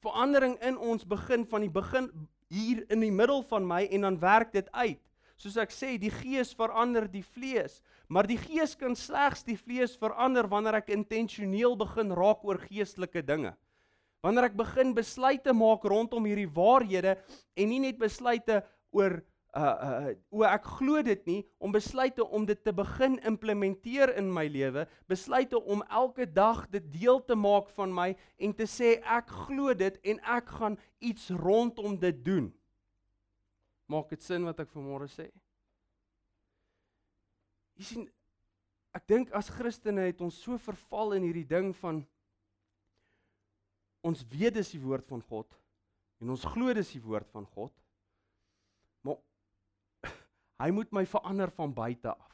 Verandering 0.00 0.56
in 0.64 0.78
ons 0.78 1.04
begin 1.04 1.44
van 1.44 1.60
die 1.60 1.70
begin 1.70 2.08
hier 2.48 2.84
in 2.88 3.00
die 3.00 3.12
middel 3.12 3.42
van 3.42 3.66
my 3.66 3.84
en 3.92 4.00
dan 4.00 4.18
werk 4.18 4.52
dit 4.52 4.72
uit 4.72 5.07
soos 5.38 5.56
ek 5.60 5.72
sê, 5.74 5.94
die 6.00 6.12
gees 6.12 6.50
verander 6.58 7.06
die 7.10 7.22
vlees, 7.22 7.78
maar 8.10 8.26
die 8.26 8.38
gees 8.40 8.74
kan 8.78 8.96
slegs 8.98 9.44
die 9.46 9.56
vlees 9.58 9.94
verander 9.98 10.48
wanneer 10.50 10.80
ek 10.80 10.92
intentioneel 10.94 11.76
begin 11.78 12.12
raak 12.16 12.44
oor 12.44 12.60
geestelike 12.66 13.22
dinge. 13.22 13.54
Wanneer 14.24 14.48
ek 14.50 14.58
begin 14.58 14.94
besluite 14.96 15.54
maak 15.54 15.84
rondom 15.86 16.26
hierdie 16.26 16.50
waarhede 16.50 17.14
en 17.54 17.70
nie 17.70 17.82
net 17.86 18.00
besluite 18.00 18.64
oor 18.90 19.20
uh 19.56 19.76
uh 19.88 20.10
o 20.30 20.42
ek 20.44 20.66
glo 20.76 21.00
dit 21.02 21.22
nie 21.26 21.38
om 21.58 21.72
besluite 21.72 22.24
om 22.24 22.44
dit 22.46 22.58
te 22.64 22.72
begin 22.72 23.16
implementeer 23.26 24.12
in 24.20 24.28
my 24.32 24.44
lewe 24.52 24.84
besluite 25.08 25.56
om 25.56 25.80
elke 25.88 26.26
dag 26.26 26.66
dit 26.70 26.84
deel 26.92 27.22
te 27.24 27.34
maak 27.34 27.70
van 27.78 27.94
my 27.94 28.10
en 28.38 28.52
te 28.52 28.66
sê 28.68 28.98
ek 29.16 29.32
glo 29.46 29.72
dit 29.72 29.96
en 30.04 30.20
ek 30.36 30.52
gaan 30.58 30.76
iets 31.00 31.30
rondom 31.30 31.96
dit 31.96 32.20
doen 32.26 32.52
Maak 33.88 34.10
dit 34.12 34.22
sin 34.22 34.44
wat 34.44 34.60
ek 34.60 34.70
vanmôre 34.74 35.08
sê? 35.08 35.30
Jy 37.78 37.86
sien 37.86 38.06
ek 38.96 39.06
dink 39.08 39.32
as 39.36 39.50
Christene 39.52 40.08
het 40.08 40.20
ons 40.24 40.36
so 40.42 40.58
verval 40.60 41.16
in 41.18 41.28
hierdie 41.28 41.46
ding 41.48 41.70
van 41.80 42.02
ons 44.06 44.24
weet 44.32 44.56
dis 44.58 44.74
die 44.74 44.82
woord 44.82 45.06
van 45.08 45.22
God 45.28 45.56
en 46.22 46.32
ons 46.34 46.46
glo 46.52 46.72
dis 46.74 46.94
die 46.96 47.02
woord 47.02 47.28
van 47.30 47.46
God. 47.54 47.72
Maar 49.06 49.20
hy 50.64 50.70
moet 50.74 50.90
my 50.92 51.04
verander 51.06 51.52
van 51.54 51.74
buite 51.74 52.10
af. 52.10 52.32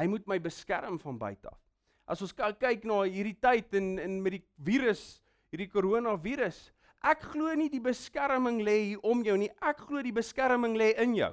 Hy 0.00 0.06
moet 0.08 0.24
my 0.30 0.38
beskerm 0.40 0.96
van 1.02 1.18
buite 1.20 1.50
af. 1.52 1.60
As 2.08 2.22
ons 2.24 2.32
kyk 2.34 2.86
na 2.88 3.02
hierdie 3.04 3.36
tyd 3.38 3.76
en 3.78 3.98
en 4.02 4.16
met 4.24 4.38
die 4.38 4.44
virus, 4.64 5.20
hierdie 5.52 5.70
koronavirus, 5.70 6.64
Ek 7.02 7.24
glo 7.32 7.50
nie 7.58 7.68
die 7.70 7.82
beskerming 7.82 8.60
lê 8.62 8.76
hier 8.92 9.00
om 9.02 9.24
jou 9.26 9.34
nie. 9.36 9.50
Ek 9.60 9.80
glo 9.88 10.02
die 10.02 10.14
beskerming 10.14 10.76
lê 10.78 10.92
in 11.02 11.16
jou. 11.18 11.32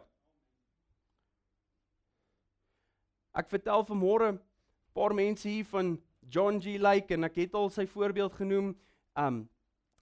Ek 3.37 3.49
vertel 3.51 3.85
vanmôre 3.85 4.31
'n 4.33 4.39
paar 4.93 5.13
mense 5.13 5.47
hier 5.47 5.65
van 5.65 5.99
John 6.27 6.59
G 6.59 6.77
Lake 6.77 7.13
en 7.13 7.23
ek 7.23 7.35
het 7.35 7.53
al 7.53 7.69
sy 7.69 7.85
voorbeeld 7.85 8.33
genoem, 8.33 8.75
um 9.15 9.49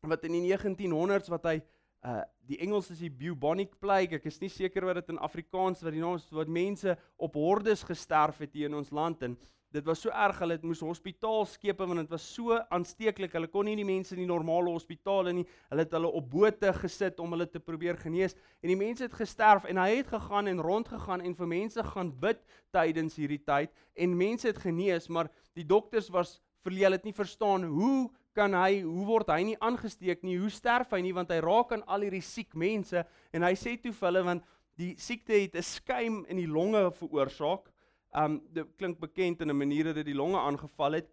wat 0.02 0.24
in 0.24 0.32
die 0.32 0.56
1900s 0.56 1.30
wat 1.30 1.44
hy 1.44 1.62
uh 2.04 2.24
die 2.48 2.62
Engels 2.64 2.90
is 2.92 3.00
die 3.00 3.12
bubonic 3.12 3.74
plague. 3.78 4.16
Ek 4.16 4.26
is 4.26 4.40
nie 4.40 4.48
seker 4.48 4.86
wat 4.86 4.96
dit 5.02 5.10
in 5.10 5.20
Afrikaans 5.20 5.82
wat 5.84 5.92
die 5.92 6.00
naam 6.00 6.16
is 6.16 6.30
wat 6.32 6.48
mense 6.48 6.98
op 7.18 7.34
hordes 7.36 7.84
gesterf 7.84 8.38
het 8.40 8.54
hier 8.54 8.70
in 8.70 8.78
ons 8.80 8.92
land 8.96 9.22
en 9.22 9.36
Dit 9.78 9.86
was 9.86 10.00
so 10.02 10.10
erg 10.10 10.40
hulle 10.42 10.56
het 10.58 10.64
moes 10.66 10.80
hospitaal 10.82 11.46
skepe 11.46 11.86
want 11.86 12.02
dit 12.02 12.10
was 12.10 12.24
so 12.34 12.56
aansteeklik. 12.74 13.36
Hulle 13.38 13.50
kon 13.54 13.68
nie 13.70 13.76
die 13.78 13.86
mense 13.86 14.16
in 14.16 14.24
die 14.24 14.30
normale 14.30 14.72
hospitale 14.74 15.36
nie. 15.38 15.46
Hulle 15.70 15.86
het 15.86 15.94
hulle 15.94 16.10
op 16.18 16.32
bote 16.32 16.72
gesit 16.80 17.22
om 17.22 17.36
hulle 17.36 17.46
te 17.52 17.62
probeer 17.62 18.00
genees 18.02 18.34
en 18.64 18.72
die 18.72 18.80
mense 18.80 19.06
het 19.06 19.14
gesterf 19.14 19.68
en 19.70 19.78
hy 19.78 20.00
het 20.00 20.10
gegaan 20.16 20.50
en 20.50 20.64
rondgegaan 20.66 21.22
en 21.22 21.38
vir 21.38 21.52
mense 21.54 21.86
gaan 21.92 22.12
bid 22.26 22.42
tydens 22.74 23.20
hierdie 23.22 23.44
tyd 23.46 23.74
en 23.94 24.18
mense 24.18 24.50
het 24.50 24.58
genees, 24.62 25.10
maar 25.14 25.30
die 25.58 25.66
dokters 25.68 26.10
was 26.14 26.40
verleë 26.66 26.96
het 26.98 27.06
nie 27.06 27.16
verstaan 27.16 27.70
hoe 27.70 28.10
kan 28.38 28.54
hy 28.58 28.82
hoe 28.82 29.06
word 29.06 29.30
hy 29.34 29.42
nie 29.52 29.58
aangesteek 29.62 30.26
nie? 30.26 30.40
Hoe 30.42 30.52
sterf 30.54 30.94
hy 30.94 31.04
nie 31.06 31.14
want 31.14 31.30
hy 31.34 31.40
raak 31.46 31.74
aan 31.74 31.86
al 31.86 32.06
hierdie 32.06 32.26
siek 32.26 32.58
mense 32.58 33.06
en 33.34 33.46
hy 33.46 33.54
sê 33.58 33.78
toe 33.82 33.94
vir 33.94 34.10
hulle 34.10 34.26
want 34.34 34.54
die 34.78 34.94
siekte 35.02 35.34
het 35.34 35.56
'n 35.56 35.66
skuim 35.66 36.26
in 36.30 36.38
die 36.38 36.50
longe 36.50 36.92
veroorsaak. 36.92 37.70
Um 38.16 38.42
dit 38.54 38.68
klink 38.78 39.00
bekend 39.00 39.42
in 39.42 39.50
'n 39.50 39.58
manier 39.58 39.84
dat 39.84 39.96
dit 39.96 40.06
die 40.06 40.16
longe 40.16 40.40
aangeval 40.40 40.92
het. 40.92 41.10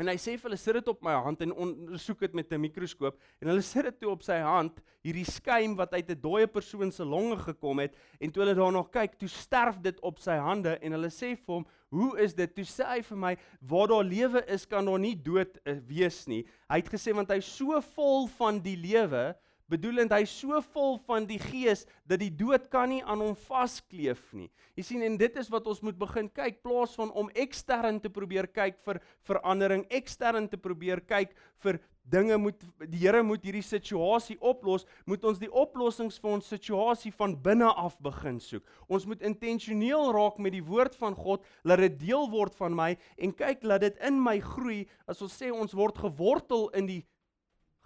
En 0.00 0.08
hy 0.08 0.16
sê 0.16 0.32
vir 0.34 0.48
hulle 0.48 0.56
sit 0.56 0.74
dit 0.78 0.88
op 0.88 1.02
my 1.04 1.12
hand 1.20 1.42
en 1.44 1.52
ondersoek 1.52 2.24
dit 2.24 2.32
met 2.34 2.52
'n 2.52 2.60
mikroskoop 2.60 3.18
en 3.40 3.48
hulle 3.48 3.62
sit 3.62 3.84
dit 3.84 4.00
toe 4.00 4.10
op 4.10 4.22
sy 4.22 4.38
hand, 4.40 4.80
hierdie 5.04 5.26
skuim 5.28 5.76
wat 5.76 5.92
uit 5.92 6.10
'n 6.10 6.20
dooie 6.20 6.46
persoon 6.46 6.90
se 6.90 7.04
longe 7.04 7.36
gekom 7.36 7.78
het 7.78 7.94
en 8.18 8.32
toe 8.32 8.42
hulle 8.42 8.54
daarna 8.54 8.82
kyk, 8.82 9.18
toe 9.18 9.28
sterf 9.28 9.78
dit 9.80 10.00
op 10.00 10.18
sy 10.18 10.32
hande 10.32 10.78
en 10.80 10.92
hulle 10.92 11.10
sê 11.10 11.36
vir 11.36 11.54
hom, 11.54 11.66
"Hoe 11.90 12.18
is 12.18 12.34
dit?" 12.34 12.54
Toe 12.54 12.64
sê 12.64 12.84
hy 12.84 13.02
vir 13.02 13.16
my, 13.16 13.36
"Waar 13.60 13.88
daar 13.88 14.04
lewe 14.04 14.44
is, 14.48 14.66
kan 14.66 14.84
daar 14.84 14.98
nie 14.98 15.14
dood 15.14 15.58
uh, 15.66 15.78
wees 15.86 16.26
nie." 16.26 16.46
Hy 16.70 16.76
het 16.76 16.88
gesê 16.88 17.14
want 17.14 17.28
hy's 17.28 17.56
so 17.56 17.80
vol 17.80 18.26
van 18.28 18.60
die 18.60 18.76
lewe 18.76 19.36
bedoelend 19.72 20.12
hy 20.12 20.24
so 20.28 20.60
vol 20.74 20.98
van 21.08 21.26
die 21.28 21.40
gees 21.40 21.86
dat 22.08 22.20
die 22.20 22.32
dood 22.32 22.68
kan 22.72 22.90
nie 22.92 23.00
aan 23.02 23.22
hom 23.24 23.36
vaskleef 23.48 24.20
nie. 24.36 24.50
Jy 24.76 24.84
sien 24.86 25.04
en 25.06 25.16
dit 25.20 25.38
is 25.40 25.48
wat 25.52 25.66
ons 25.68 25.80
moet 25.84 25.96
begin 25.98 26.28
kyk 26.32 26.60
plaas 26.64 26.96
van 26.98 27.12
om 27.16 27.30
ekstern 27.36 28.00
te 28.00 28.12
probeer 28.12 28.48
kyk 28.52 28.78
vir 28.86 29.00
verandering, 29.28 29.86
ekstern 29.92 30.48
te 30.52 30.60
probeer 30.60 31.02
kyk 31.08 31.32
vir 31.64 31.80
dinge 32.08 32.36
moet 32.40 32.64
die 32.90 33.02
Here 33.02 33.22
moet 33.22 33.44
hierdie 33.46 33.64
situasie 33.64 34.36
oplos, 34.42 34.84
moet 35.06 35.24
ons 35.28 35.38
die 35.40 35.50
oplossings 35.50 36.18
vir 36.22 36.32
ons 36.36 36.50
situasie 36.50 37.12
van 37.14 37.36
binne 37.44 37.68
af 37.68 37.96
begin 38.02 38.40
soek. 38.42 38.64
Ons 38.88 39.06
moet 39.08 39.22
intentioneel 39.26 40.12
raak 40.14 40.40
met 40.42 40.56
die 40.56 40.64
woord 40.66 40.96
van 40.98 41.16
God, 41.18 41.46
laat 41.64 41.84
dit 41.86 42.00
deel 42.02 42.28
word 42.32 42.56
van 42.58 42.74
my 42.76 42.90
en 43.18 43.34
kyk 43.36 43.64
laat 43.66 43.86
dit 43.86 44.02
in 44.06 44.18
my 44.22 44.38
groei. 44.42 44.82
As 45.06 45.22
ons 45.22 45.34
sê 45.34 45.52
ons 45.54 45.76
word 45.78 46.00
gewortel 46.02 46.68
in 46.78 46.90
die 46.90 47.02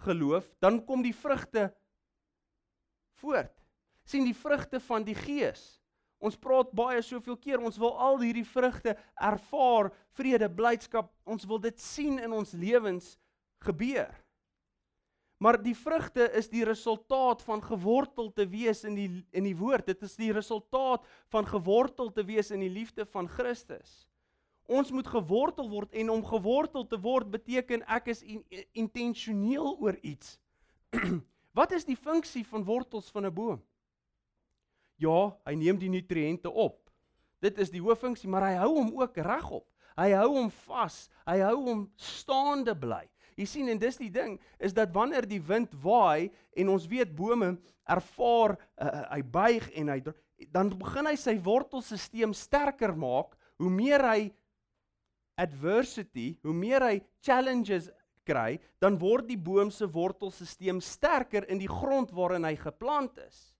geloof, 0.05 0.47
dan 0.59 0.79
kom 0.85 1.01
die 1.01 1.15
vrugte 1.15 1.71
voort. 3.21 3.53
sien 4.07 4.23
die 4.23 4.35
vrugte 4.35 4.79
van 4.79 5.03
die 5.03 5.15
Gees. 5.15 5.81
Ons 6.23 6.37
praat 6.39 6.69
baie 6.71 7.01
soveel 7.03 7.35
keer, 7.37 7.59
ons 7.59 7.75
wil 7.77 7.91
al 7.99 8.21
hierdie 8.23 8.45
vrugte 8.47 8.93
ervaar, 9.19 9.91
vrede, 10.15 10.47
blydskap, 10.47 11.11
ons 11.27 11.43
wil 11.45 11.59
dit 11.59 11.75
sien 11.81 12.15
in 12.23 12.31
ons 12.31 12.53
lewens 12.55 13.17
gebeur. 13.67 14.15
Maar 15.37 15.59
die 15.61 15.75
vrugte 15.77 16.25
is 16.33 16.49
die 16.49 16.63
resultaat 16.65 17.43
van 17.45 17.61
gewortel 17.61 18.31
te 18.33 18.47
wees 18.49 18.81
in 18.87 18.95
die 18.97 19.09
in 19.37 19.45
die 19.45 19.57
woord. 19.57 19.85
Dit 19.85 20.01
is 20.07 20.15
die 20.17 20.31
resultaat 20.33 21.05
van 21.29 21.45
gewortel 21.45 22.09
te 22.11 22.25
wees 22.25 22.49
in 22.51 22.63
die 22.65 22.73
liefde 22.73 23.05
van 23.05 23.29
Christus. 23.29 24.06
Ons 24.67 24.91
moet 24.91 25.07
gewortel 25.07 25.69
word 25.71 25.93
en 25.95 26.09
om 26.11 26.25
gewortel 26.27 26.83
te 26.87 26.99
word 26.99 27.29
beteken 27.31 27.85
ek 27.87 28.11
is 28.11 28.21
in, 28.23 28.43
intentioneel 28.75 29.77
oor 29.79 29.95
iets. 30.03 30.35
Wat 31.57 31.71
is 31.71 31.87
die 31.87 31.95
funksie 31.95 32.43
van 32.45 32.67
wortels 32.67 33.07
van 33.11 33.25
'n 33.25 33.33
boom? 33.33 33.61
Ja, 34.99 35.37
hy 35.45 35.55
neem 35.55 35.79
die 35.79 35.89
nutriënte 35.89 36.51
op. 36.51 36.89
Dit 37.39 37.57
is 37.61 37.69
die 37.69 37.81
hooffunksie, 37.81 38.29
maar 38.29 38.49
hy 38.49 38.55
hou 38.57 38.71
hom 38.75 38.91
ook 38.97 39.17
regop. 39.17 39.65
Hy 39.97 40.11
hou 40.17 40.29
hom 40.35 40.49
vas. 40.67 41.07
Hy 41.25 41.39
hou 41.45 41.57
hom 41.63 41.85
staande 41.95 42.75
bly. 42.77 43.05
Jy 43.37 43.45
sien 43.45 43.69
en 43.69 43.79
dis 43.79 43.99
die 44.01 44.11
ding 44.11 44.39
is 44.57 44.73
dat 44.73 44.93
wanneer 44.93 45.25
die 45.29 45.41
wind 45.41 45.73
waai 45.83 46.31
en 46.57 46.69
ons 46.73 46.87
weet 46.89 47.13
bome 47.15 47.53
ervaar 47.85 48.57
uh, 48.57 49.03
hy 49.13 49.21
buig 49.21 49.69
en 49.77 49.91
hy 49.93 49.99
dan 50.53 50.71
begin 50.73 51.05
hy 51.05 51.15
sy 51.15 51.35
wortelstelsel 51.45 52.33
sterker 52.33 52.95
maak 52.97 53.37
hoe 53.61 53.69
meer 53.73 54.01
hy 54.05 54.19
adversity, 55.37 56.37
hoe 56.43 56.53
meer 56.53 56.83
hy 56.83 56.95
challenges 57.21 57.91
kry, 58.27 58.57
dan 58.81 58.97
word 58.99 59.29
die 59.29 59.39
boom 59.39 59.71
se 59.71 59.87
wortelstelsel 59.87 60.81
sterker 60.83 61.47
in 61.51 61.61
die 61.61 61.71
grond 61.71 62.11
waarin 62.11 62.47
hy 62.47 62.55
geplant 62.59 63.17
is. 63.23 63.53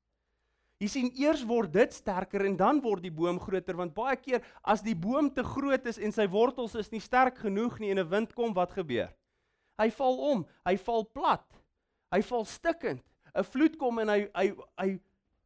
Jy 0.77 0.89
sien 0.91 1.07
eers 1.17 1.41
word 1.47 1.71
dit 1.73 1.93
sterker 1.93 2.43
en 2.45 2.57
dan 2.57 2.79
word 2.83 3.01
die 3.07 3.13
boom 3.13 3.39
groter 3.41 3.79
want 3.79 3.95
baie 3.97 4.17
keer 4.19 4.43
as 4.61 4.83
die 4.85 4.93
boom 4.93 5.31
te 5.33 5.41
groot 5.41 5.87
is 5.89 5.97
en 5.97 6.13
sy 6.13 6.27
wortels 6.29 6.75
is 6.77 6.91
nie 6.93 7.01
sterk 7.01 7.39
genoeg 7.41 7.79
nie 7.81 7.89
en 7.95 7.99
'n 7.99 8.09
wind 8.09 8.35
kom, 8.35 8.53
wat 8.53 8.75
gebeur? 8.77 9.09
Hy 9.81 9.89
val 9.89 10.17
om, 10.17 10.45
hy 10.65 10.75
val 10.77 11.05
plat. 11.05 11.45
Hy 12.13 12.21
val 12.21 12.45
stikkend. 12.45 13.03
'n 13.33 13.43
Vloed 13.43 13.77
kom 13.77 13.99
en 13.99 14.09
hy 14.09 14.21
hy 14.33 14.47
hy 14.81 14.89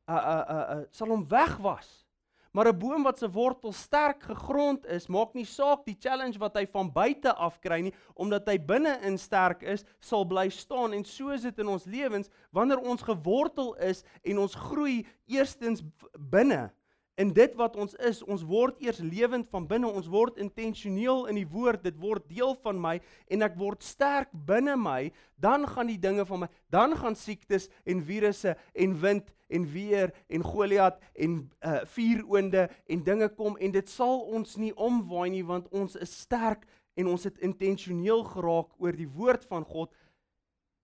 uh 0.08 0.14
uh 0.16 0.46
uh, 0.50 0.66
uh 0.76 0.84
sal 0.92 1.12
hom 1.12 1.24
wegwas. 1.28 2.06
Maar 2.52 2.68
'n 2.68 2.78
boom 2.78 3.04
wat 3.04 3.18
se 3.18 3.30
wortels 3.30 3.82
sterk 3.82 4.24
gegrond 4.24 4.86
is, 4.86 5.08
maak 5.08 5.34
nie 5.34 5.46
saak 5.46 5.86
die 5.86 5.96
challenge 6.00 6.38
wat 6.38 6.56
hy 6.56 6.66
van 6.68 6.92
buite 6.92 7.34
af 7.34 7.60
kry 7.60 7.82
nie, 7.82 7.94
omdat 8.14 8.48
hy 8.48 8.58
binne-in 8.60 9.18
sterk 9.18 9.62
is, 9.64 9.86
sal 10.00 10.26
bly 10.26 10.50
staan. 10.50 10.94
En 10.94 11.06
so 11.06 11.30
is 11.30 11.42
dit 11.42 11.60
in 11.60 11.68
ons 11.68 11.86
lewens. 11.86 12.30
Wanneer 12.52 12.80
ons 12.80 13.02
gewortel 13.02 13.76
is 13.76 14.04
en 14.24 14.38
ons 14.38 14.56
groei 14.56 15.08
eerstens 15.28 15.82
binne 16.18 16.72
in 17.20 17.34
dit 17.36 17.56
wat 17.60 17.76
ons 17.76 17.94
is. 18.08 18.22
Ons 18.24 18.44
word 18.48 18.80
eers 18.84 19.02
lewend 19.04 19.50
van 19.52 19.68
binne, 19.68 19.90
ons 19.90 20.08
word 20.12 20.40
intentioneel 20.42 21.28
in 21.32 21.42
die 21.42 21.48
woord, 21.48 21.84
dit 21.84 21.98
word 22.00 22.26
deel 22.30 22.56
van 22.64 22.80
my 22.82 22.96
en 23.32 23.46
ek 23.46 23.58
word 23.60 23.84
sterk 23.86 24.32
binne 24.48 24.78
my, 24.80 25.12
dan 25.42 25.68
gaan 25.70 25.92
die 25.92 26.00
dinge 26.02 26.26
van 26.30 26.46
my, 26.46 26.50
dan 26.72 26.96
gaan 26.98 27.18
siektes 27.18 27.68
en 27.86 28.04
virusse 28.06 28.56
en 28.74 28.98
wind 29.02 29.32
en 29.52 29.68
weer 29.74 30.14
en 30.32 30.44
Goliat 30.48 31.00
en 31.14 31.40
uh 31.68 31.80
vuuroonde 31.92 32.70
en 32.88 33.04
dinge 33.04 33.28
kom 33.36 33.58
en 33.58 33.74
dit 33.74 33.90
sal 33.90 34.22
ons 34.32 34.56
nie 34.58 34.72
omwaai 34.76 35.30
nie 35.34 35.44
want 35.44 35.68
ons 35.76 35.98
is 36.00 36.14
sterk 36.24 36.64
en 36.96 37.12
ons 37.12 37.24
het 37.28 37.42
intentioneel 37.44 38.24
geraak 38.32 38.72
oor 38.80 38.96
die 38.96 39.10
woord 39.10 39.44
van 39.52 39.66
God 39.68 39.92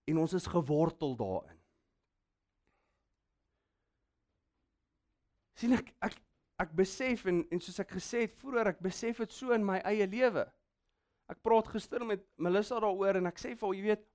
en 0.08 0.20
ons 0.24 0.34
is 0.34 0.48
gewortel 0.48 1.16
daarin. 1.20 1.57
Sien 5.58 5.74
ek 5.78 5.94
ek 6.06 6.18
ek 6.62 6.76
besef 6.78 7.26
en 7.30 7.44
en 7.54 7.62
soos 7.62 7.80
ek 7.84 7.96
gesê 7.98 8.26
het 8.26 8.38
vroeër 8.42 8.74
ek 8.74 8.84
besef 8.86 9.22
dit 9.24 9.34
so 9.34 9.54
in 9.54 9.66
my 9.66 9.80
eie 9.86 10.08
lewe. 10.10 10.46
Ek 11.28 11.42
praat 11.44 11.68
gister 11.74 12.06
met 12.08 12.24
Melissa 12.38 12.80
daaroor 12.80 13.20
en 13.20 13.30
ek 13.30 13.42
sê 13.42 13.54
vir 13.56 13.68
haar 13.68 13.78
jy 13.78 13.84
weet 13.90 14.06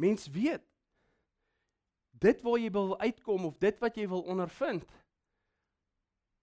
mens 0.00 0.26
weet 0.34 0.62
dit 2.24 2.40
waar 2.42 2.58
jy 2.58 2.70
wil 2.74 2.94
uitkom 2.98 3.44
of 3.50 3.58
dit 3.62 3.80
wat 3.82 3.98
jy 3.98 4.06
wil 4.10 4.24
ondervind 4.30 4.86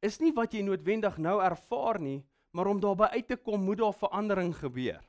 is 0.01 0.17
nie 0.21 0.33
wat 0.35 0.53
jy 0.53 0.63
noodwendig 0.65 1.17
nou 1.21 1.37
ervaar 1.45 1.99
nie, 2.01 2.19
maar 2.51 2.71
om 2.71 2.81
daarby 2.81 3.11
uit 3.15 3.27
te 3.29 3.37
kom 3.37 3.63
moet 3.63 3.79
daar 3.79 3.95
verandering 3.95 4.53
gebeur. 4.57 5.01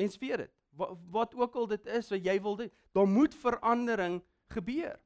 Mens 0.00 0.16
weet 0.18 0.46
dit. 0.46 0.52
Wat, 0.74 0.96
wat 1.14 1.34
ook 1.38 1.56
al 1.60 1.68
dit 1.70 1.84
is 1.94 2.08
wat 2.10 2.24
jy 2.24 2.34
wil 2.42 2.56
doen, 2.58 2.70
daar 2.96 3.06
moet 3.06 3.34
verandering 3.38 4.16
gebeur. 4.50 4.96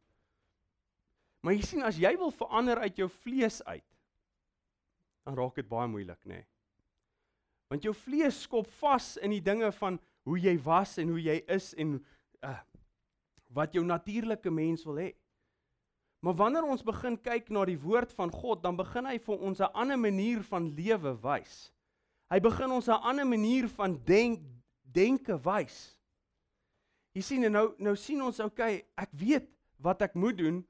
Maar 1.40 1.54
jy 1.54 1.62
sien 1.62 1.82
as 1.86 1.98
jy 2.00 2.10
wil 2.18 2.32
verander 2.34 2.78
uit 2.82 2.96
jou 2.96 3.08
vlees 3.22 3.62
uit, 3.64 3.84
dan 5.24 5.36
raak 5.38 5.54
dit 5.60 5.68
baie 5.68 5.88
moeilik, 5.88 6.20
nê? 6.24 6.40
Nee. 6.40 6.46
Want 7.68 7.84
jou 7.84 7.92
vlees 7.94 8.42
skop 8.46 8.68
vas 8.80 9.16
in 9.20 9.34
die 9.34 9.44
dinge 9.44 9.68
van 9.76 9.98
hoe 10.28 10.38
jy 10.40 10.54
was 10.64 10.96
en 11.00 11.12
hoe 11.12 11.20
jy 11.20 11.40
is 11.52 11.74
en 11.76 11.98
uh 12.46 12.58
wat 13.56 13.72
jou 13.72 13.80
natuurlike 13.80 14.50
mens 14.52 14.82
wil 14.84 14.98
hê. 15.00 15.12
Maar 16.20 16.34
wanneer 16.36 16.66
ons 16.68 16.82
begin 16.84 17.14
kyk 17.16 17.46
na 17.48 17.62
die 17.64 17.78
woord 17.80 18.10
van 18.12 18.28
God, 18.28 18.60
dan 18.60 18.76
begin 18.76 19.06
hy 19.08 19.16
vir 19.16 19.38
ons 19.40 19.60
'n 19.60 19.72
ander 19.72 19.98
manier 19.98 20.42
van 20.42 20.68
lewe 20.76 21.14
wys. 21.22 21.72
Hy 22.28 22.40
begin 22.40 22.70
ons 22.70 22.88
'n 22.88 23.00
ander 23.00 23.26
manier 23.26 23.68
van 23.68 23.96
denk 24.04 24.42
denke 24.82 25.38
wys. 25.38 25.96
Jy 27.14 27.22
sien 27.22 27.44
en 27.44 27.52
nou 27.52 27.74
nou 27.78 27.96
sien 27.96 28.22
ons 28.22 28.40
okay, 28.40 28.84
ek 28.96 29.08
weet 29.12 29.48
wat 29.78 30.02
ek 30.02 30.14
moet 30.14 30.36
doen. 30.36 30.66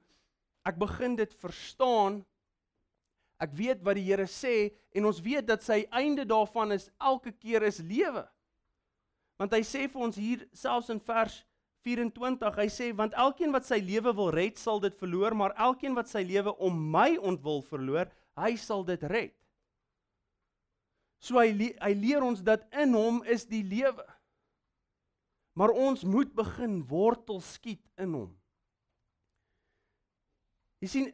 Ek 0.68 0.76
begin 0.76 1.16
dit 1.16 1.32
verstaan. 1.40 2.20
Ek 3.40 3.54
weet 3.56 3.84
wat 3.86 3.96
die 3.96 4.06
Here 4.08 4.26
sê 4.28 4.74
en 4.92 5.08
ons 5.08 5.20
weet 5.22 5.46
dat 5.48 5.62
sy 5.64 5.84
einde 5.94 6.26
daarvan 6.28 6.74
is 6.74 6.90
elke 6.98 7.32
keer 7.32 7.64
is 7.68 7.78
lewe. 7.80 8.26
Want 9.38 9.54
hy 9.54 9.62
sê 9.62 9.86
vir 9.86 10.02
ons 10.08 10.18
hier 10.18 10.42
selfs 10.52 10.90
in 10.90 10.98
vers 11.00 11.38
24, 11.86 12.58
hy 12.58 12.66
sê 12.72 12.88
want 12.96 13.14
elkeen 13.16 13.54
wat 13.54 13.64
sy 13.68 13.78
lewe 13.80 14.12
wil 14.18 14.32
red, 14.34 14.58
sal 14.58 14.82
dit 14.82 14.94
verloor, 14.98 15.36
maar 15.38 15.54
elkeen 15.56 15.94
wat 15.96 16.10
sy 16.10 16.24
lewe 16.26 16.52
om 16.58 16.74
my 16.92 17.14
ontwil 17.16 17.62
verloor, 17.70 18.10
hy 18.36 18.56
sal 18.58 18.82
dit 18.84 19.02
red. 19.08 19.34
So 21.22 21.38
hy 21.38 21.72
hy 21.78 21.92
leer 21.98 22.26
ons 22.26 22.42
dat 22.46 22.66
in 22.74 22.94
hom 22.98 23.22
is 23.26 23.46
die 23.46 23.64
lewe. 23.66 24.04
Maar 25.58 25.74
ons 25.74 26.04
moet 26.06 26.30
begin 26.34 26.82
wortel 26.86 27.40
skiet 27.42 27.82
in 27.98 28.14
hom. 28.14 28.37
Jy 30.78 30.88
sien, 30.88 31.08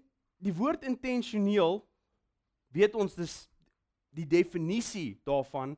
die 0.44 0.52
woord 0.54 0.84
intentioneel 0.84 1.80
weet 2.74 2.94
ons 2.94 3.14
dis 3.16 3.34
die 4.14 4.26
definisie 4.28 5.14
daarvan 5.26 5.76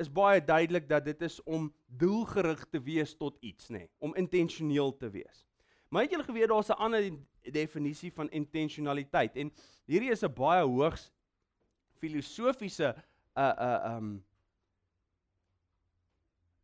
is 0.00 0.10
baie 0.12 0.40
duidelik 0.44 0.88
dat 0.88 1.04
dit 1.04 1.22
is 1.22 1.38
om 1.44 1.70
doelgerig 1.86 2.66
te 2.68 2.80
wees 2.82 3.14
tot 3.16 3.36
iets, 3.40 3.70
nê, 3.70 3.86
nee, 3.86 3.90
om 3.98 4.14
intentioneel 4.18 4.92
te 4.96 5.08
wees. 5.10 5.44
Maar 5.88 6.04
het 6.04 6.16
julle 6.16 6.26
geweet 6.26 6.50
daar's 6.50 6.68
'n 6.68 6.82
ander 6.82 7.12
definisie 7.52 8.12
van 8.12 8.30
intentionaliteit 8.30 9.36
en 9.36 9.52
hierdie 9.86 10.10
is 10.10 10.24
'n 10.24 10.32
baie 10.34 10.64
hoogs 10.64 11.12
filosofiese 12.00 12.94
uh 13.36 13.54
uh 13.58 13.96
um 13.96 14.24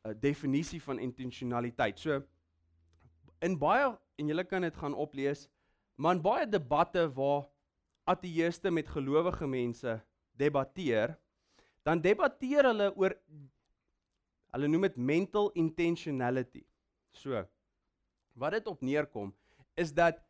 'n 0.04 0.18
definisie 0.20 0.82
van 0.82 0.98
intentionaliteit. 0.98 1.98
So 1.98 2.22
in 3.40 3.58
baie 3.58 3.98
en 4.16 4.26
julle 4.26 4.44
kan 4.44 4.62
dit 4.62 4.76
gaan 4.76 4.94
oplees, 4.94 5.48
maar 5.94 6.16
in 6.16 6.22
baie 6.22 6.46
debatte 6.48 7.06
waar 7.14 7.46
ateëste 8.08 8.70
met 8.70 8.88
gelowige 8.88 9.46
mense 9.46 10.00
debatteer, 10.38 11.16
dan 11.82 12.00
debatteer 12.02 12.70
hulle 12.70 12.90
oor 12.96 13.14
hulle 14.52 14.68
noem 14.68 14.88
dit 14.88 14.96
mental 14.96 15.50
intentionality. 15.56 16.64
So 17.12 17.44
wat 18.32 18.56
dit 18.56 18.68
op 18.68 18.80
neerkom 18.80 19.32
is 19.76 19.92
dat 19.92 20.20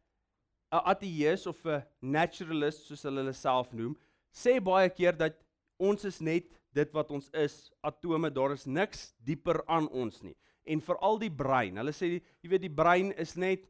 'n 0.73 0.83
ateïs 0.93 1.47
of 1.47 1.59
'n 1.67 1.83
naturalist 2.01 2.87
soos 2.87 3.03
hulle 3.03 3.21
hulle 3.21 3.33
self 3.33 3.73
noem, 3.73 3.97
sê 4.33 4.61
baie 4.61 4.89
keer 4.89 5.17
dat 5.17 5.35
ons 5.77 6.05
is 6.05 6.21
net 6.21 6.45
dit 6.73 6.93
wat 6.93 7.11
ons 7.11 7.29
is, 7.37 7.71
atome, 7.85 8.31
daar 8.31 8.53
is 8.53 8.65
niks 8.65 9.15
dieper 9.19 9.63
aan 9.67 9.89
ons 9.89 10.23
nie. 10.23 10.37
En 10.65 10.81
veral 10.81 11.19
die 11.19 11.31
brein. 11.31 11.77
Hulle 11.77 11.93
sê 11.93 12.23
jy 12.41 12.49
weet 12.49 12.63
die 12.63 12.75
brein 12.75 13.13
is 13.13 13.37
net 13.37 13.67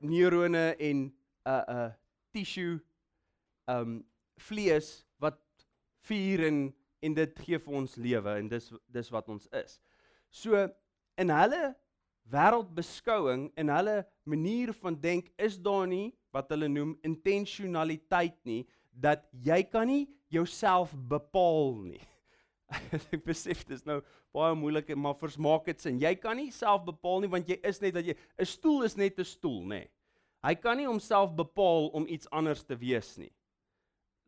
neurone 0.00 0.76
en 0.78 1.12
'n 1.46 1.50
uh, 1.50 1.64
'n 1.68 1.76
uh, 1.76 1.90
tissue 2.32 2.80
um 3.68 4.04
vlees 4.36 5.04
wat 5.18 5.38
vuur 6.08 6.46
en 6.46 6.74
en 7.00 7.14
dit 7.16 7.38
gee 7.46 7.58
vir 7.58 7.76
ons 7.80 7.96
lewe 7.96 8.32
en 8.36 8.48
dis 8.48 8.72
dis 8.92 9.10
wat 9.10 9.28
ons 9.32 9.46
is. 9.56 9.80
So 10.28 10.68
in 11.16 11.32
hulle 11.32 11.74
wêreldbeskouing 12.30 13.48
en 13.56 13.72
hulle 13.72 13.96
manier 14.28 14.72
van 14.82 14.98
denk 15.00 15.30
is 15.40 15.56
daar 15.58 15.86
nie 15.88 16.12
wat 16.34 16.52
hulle 16.52 16.68
noem 16.68 16.94
intentionaliteit 17.06 18.36
nie 18.44 18.62
dat 18.90 19.24
jy 19.32 19.62
kan 19.64 19.88
nie 19.88 20.04
jouself 20.30 20.92
bepaal 21.08 21.80
nie. 21.88 22.02
ek 23.14 23.24
besef 23.26 23.64
dis 23.66 23.82
nou 23.88 23.98
baie 24.34 24.54
moeilik 24.54 24.92
maar 24.94 25.16
versmaak 25.18 25.66
dit 25.66 25.80
sin. 25.82 25.98
Jy 25.98 26.14
kan 26.22 26.38
nie 26.38 26.52
self 26.54 26.84
bepaal 26.86 27.24
nie 27.24 27.32
want 27.32 27.48
jy 27.50 27.58
is 27.66 27.80
net 27.82 27.96
dat 27.96 28.06
jy 28.06 28.14
'n 28.14 28.46
stoel 28.46 28.84
is 28.86 28.96
net 28.96 29.18
'n 29.18 29.26
stoel, 29.26 29.64
nê. 29.66 29.82
Hy 30.44 30.54
kan 30.56 30.78
nie 30.80 30.88
homself 30.88 31.34
bepaal 31.36 31.90
om 31.96 32.06
iets 32.08 32.28
anders 32.32 32.62
te 32.64 32.76
wees 32.78 33.16
nie. 33.20 33.32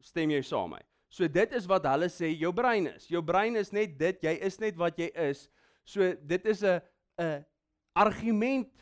Stem 0.03 0.31
jy 0.35 0.42
saam 0.44 0.75
met 0.75 0.83
my? 0.83 0.87
So 1.12 1.29
dit 1.29 1.53
is 1.53 1.66
wat 1.68 1.85
hulle 1.90 2.09
sê 2.09 2.31
jou 2.40 2.53
brein 2.57 2.88
is. 2.88 3.05
Jou 3.12 3.20
brein 3.25 3.57
is 3.61 3.72
net 3.72 3.98
dit, 4.01 4.22
jy 4.25 4.33
is 4.48 4.57
net 4.61 4.79
wat 4.81 4.96
jy 5.01 5.11
is. 5.29 5.44
So 5.85 6.14
dit 6.14 6.46
is 6.46 6.62
'n 6.64 6.81
'n 7.18 7.44
argument 7.94 8.72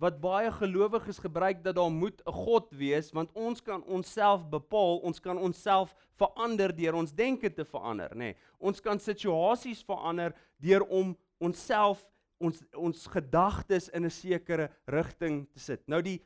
wat 0.00 0.20
baie 0.20 0.50
gelowiges 0.50 1.18
gebruik 1.20 1.64
dat 1.64 1.74
daar 1.76 1.90
moet 1.90 2.22
'n 2.26 2.32
God 2.32 2.70
wees 2.72 3.12
want 3.12 3.30
ons 3.34 3.60
kan 3.60 3.82
onsself 3.84 4.48
bepaal, 4.48 4.98
ons 4.98 5.20
kan 5.20 5.38
onsself 5.38 5.94
verander 6.16 6.72
deur 6.76 6.94
ons 6.94 7.12
denke 7.12 7.50
te 7.52 7.64
verander, 7.64 8.10
nê. 8.14 8.18
Nee, 8.18 8.36
ons 8.58 8.80
kan 8.80 8.98
situasies 8.98 9.82
verander 9.82 10.32
deur 10.58 10.86
om 10.88 11.16
onsself 11.38 12.06
ons 12.38 12.62
ons 12.72 13.06
gedagtes 13.06 13.88
in 13.88 14.04
'n 14.04 14.10
sekere 14.10 14.70
rigting 14.86 15.46
te 15.52 15.58
sit. 15.58 15.88
Nou 15.88 16.02
die 16.02 16.20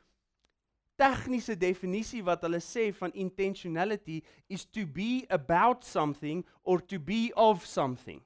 tegniese 0.99 1.55
definisie 1.59 2.23
wat 2.25 2.43
hulle 2.45 2.61
sê 2.63 2.89
van 2.95 3.13
intentionality 3.13 4.21
is 4.49 4.65
to 4.65 4.85
be 4.85 5.25
about 5.29 5.83
something 5.83 6.43
or 6.63 6.79
to 6.81 6.99
be 6.99 7.31
of 7.35 7.65
something 7.65 8.21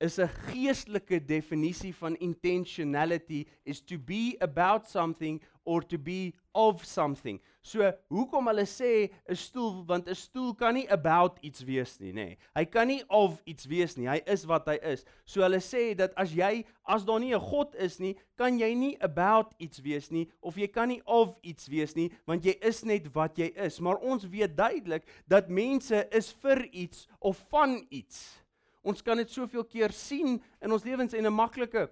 is 0.00 0.18
'n 0.18 0.28
geestelike 0.50 1.24
definisie 1.24 1.94
van 1.94 2.16
intentionality 2.16 3.46
is 3.64 3.80
to 3.80 3.98
be 3.98 4.36
about 4.40 4.86
something 4.86 5.42
or 5.64 5.82
to 5.86 5.98
be 5.98 6.34
of 6.52 6.84
something. 6.84 7.40
So, 7.62 7.92
hoekom 8.08 8.46
hulle 8.48 8.64
sê 8.64 9.10
'n 9.28 9.36
stoel 9.36 9.84
want 9.86 10.08
'n 10.08 10.14
stoel 10.14 10.54
kan 10.54 10.74
nie 10.74 10.88
about 10.90 11.38
iets 11.40 11.64
wees 11.64 11.98
nie, 11.98 12.12
nê. 12.12 12.14
Nee. 12.14 12.38
Hy 12.54 12.64
kan 12.64 12.86
nie 12.86 13.02
of 13.08 13.42
iets 13.44 13.66
wees 13.66 13.96
nie. 13.96 14.08
Hy 14.08 14.22
is 14.26 14.44
wat 14.44 14.66
hy 14.66 14.78
is. 14.82 15.04
So 15.24 15.42
hulle 15.42 15.60
sê 15.60 15.94
dat 15.96 16.14
as 16.16 16.32
jy 16.32 16.64
as 16.86 17.04
daar 17.04 17.20
nie 17.20 17.34
'n 17.34 17.40
God 17.40 17.74
is 17.74 17.98
nie, 17.98 18.16
kan 18.36 18.58
jy 18.58 18.74
nie 18.74 18.96
about 19.00 19.54
iets 19.58 19.80
wees 19.80 20.10
nie 20.10 20.30
of 20.40 20.56
jy 20.56 20.68
kan 20.68 20.88
nie 20.88 21.02
of 21.04 21.36
iets 21.42 21.68
wees 21.68 21.94
nie, 21.94 22.10
want 22.26 22.44
jy 22.44 22.56
is 22.62 22.84
net 22.84 23.12
wat 23.14 23.36
jy 23.36 23.52
is. 23.56 23.80
Maar 23.80 23.96
ons 23.96 24.24
weet 24.24 24.56
duidelik 24.56 25.04
dat 25.26 25.48
mense 25.48 26.08
is 26.10 26.32
vir 26.32 26.64
iets 26.72 27.08
of 27.20 27.36
van 27.50 27.86
iets. 27.90 28.47
Ons 28.82 29.02
kan 29.02 29.16
dit 29.16 29.30
soveel 29.30 29.64
keer 29.64 29.92
sien 29.92 30.42
in 30.62 30.72
ons 30.72 30.84
lewens 30.84 31.14
en 31.14 31.26
'n 31.26 31.34
maklike 31.34 31.88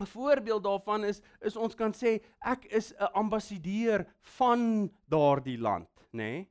'n 0.00 0.06
voorbeeld 0.06 0.62
daarvan 0.62 1.04
is 1.04 1.20
is 1.40 1.56
ons 1.56 1.74
kan 1.74 1.92
sê 1.92 2.20
ek 2.40 2.64
is 2.64 2.92
'n 2.92 3.12
ambassadeur 3.14 4.06
van 4.20 4.90
daardie 5.08 5.58
land, 5.58 5.88
nê? 6.12 6.18
Nee? 6.18 6.48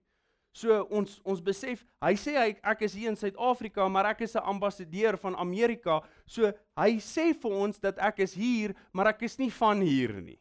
So 0.56 0.86
ons 0.90 1.20
ons 1.28 1.42
besef, 1.44 1.86
hy 2.00 2.14
sê 2.16 2.38
hy 2.40 2.52
ek 2.64 2.82
is 2.82 2.94
hier 2.96 3.10
in 3.10 3.18
Suid-Afrika, 3.20 3.90
maar 3.92 4.06
ek 4.06 4.22
is 4.22 4.36
'n 4.36 4.48
ambassadeur 4.48 5.18
van 5.18 5.36
Amerika. 5.36 6.02
So 6.26 6.54
hy 6.78 6.96
sê 6.98 7.34
vir 7.34 7.52
ons 7.52 7.80
dat 7.80 7.98
ek 8.00 8.20
is 8.20 8.34
hier, 8.34 8.74
maar 8.94 9.08
ek 9.08 9.24
is 9.24 9.38
nie 9.38 9.52
van 9.52 9.82
hier 9.82 10.22
nie. 10.22 10.40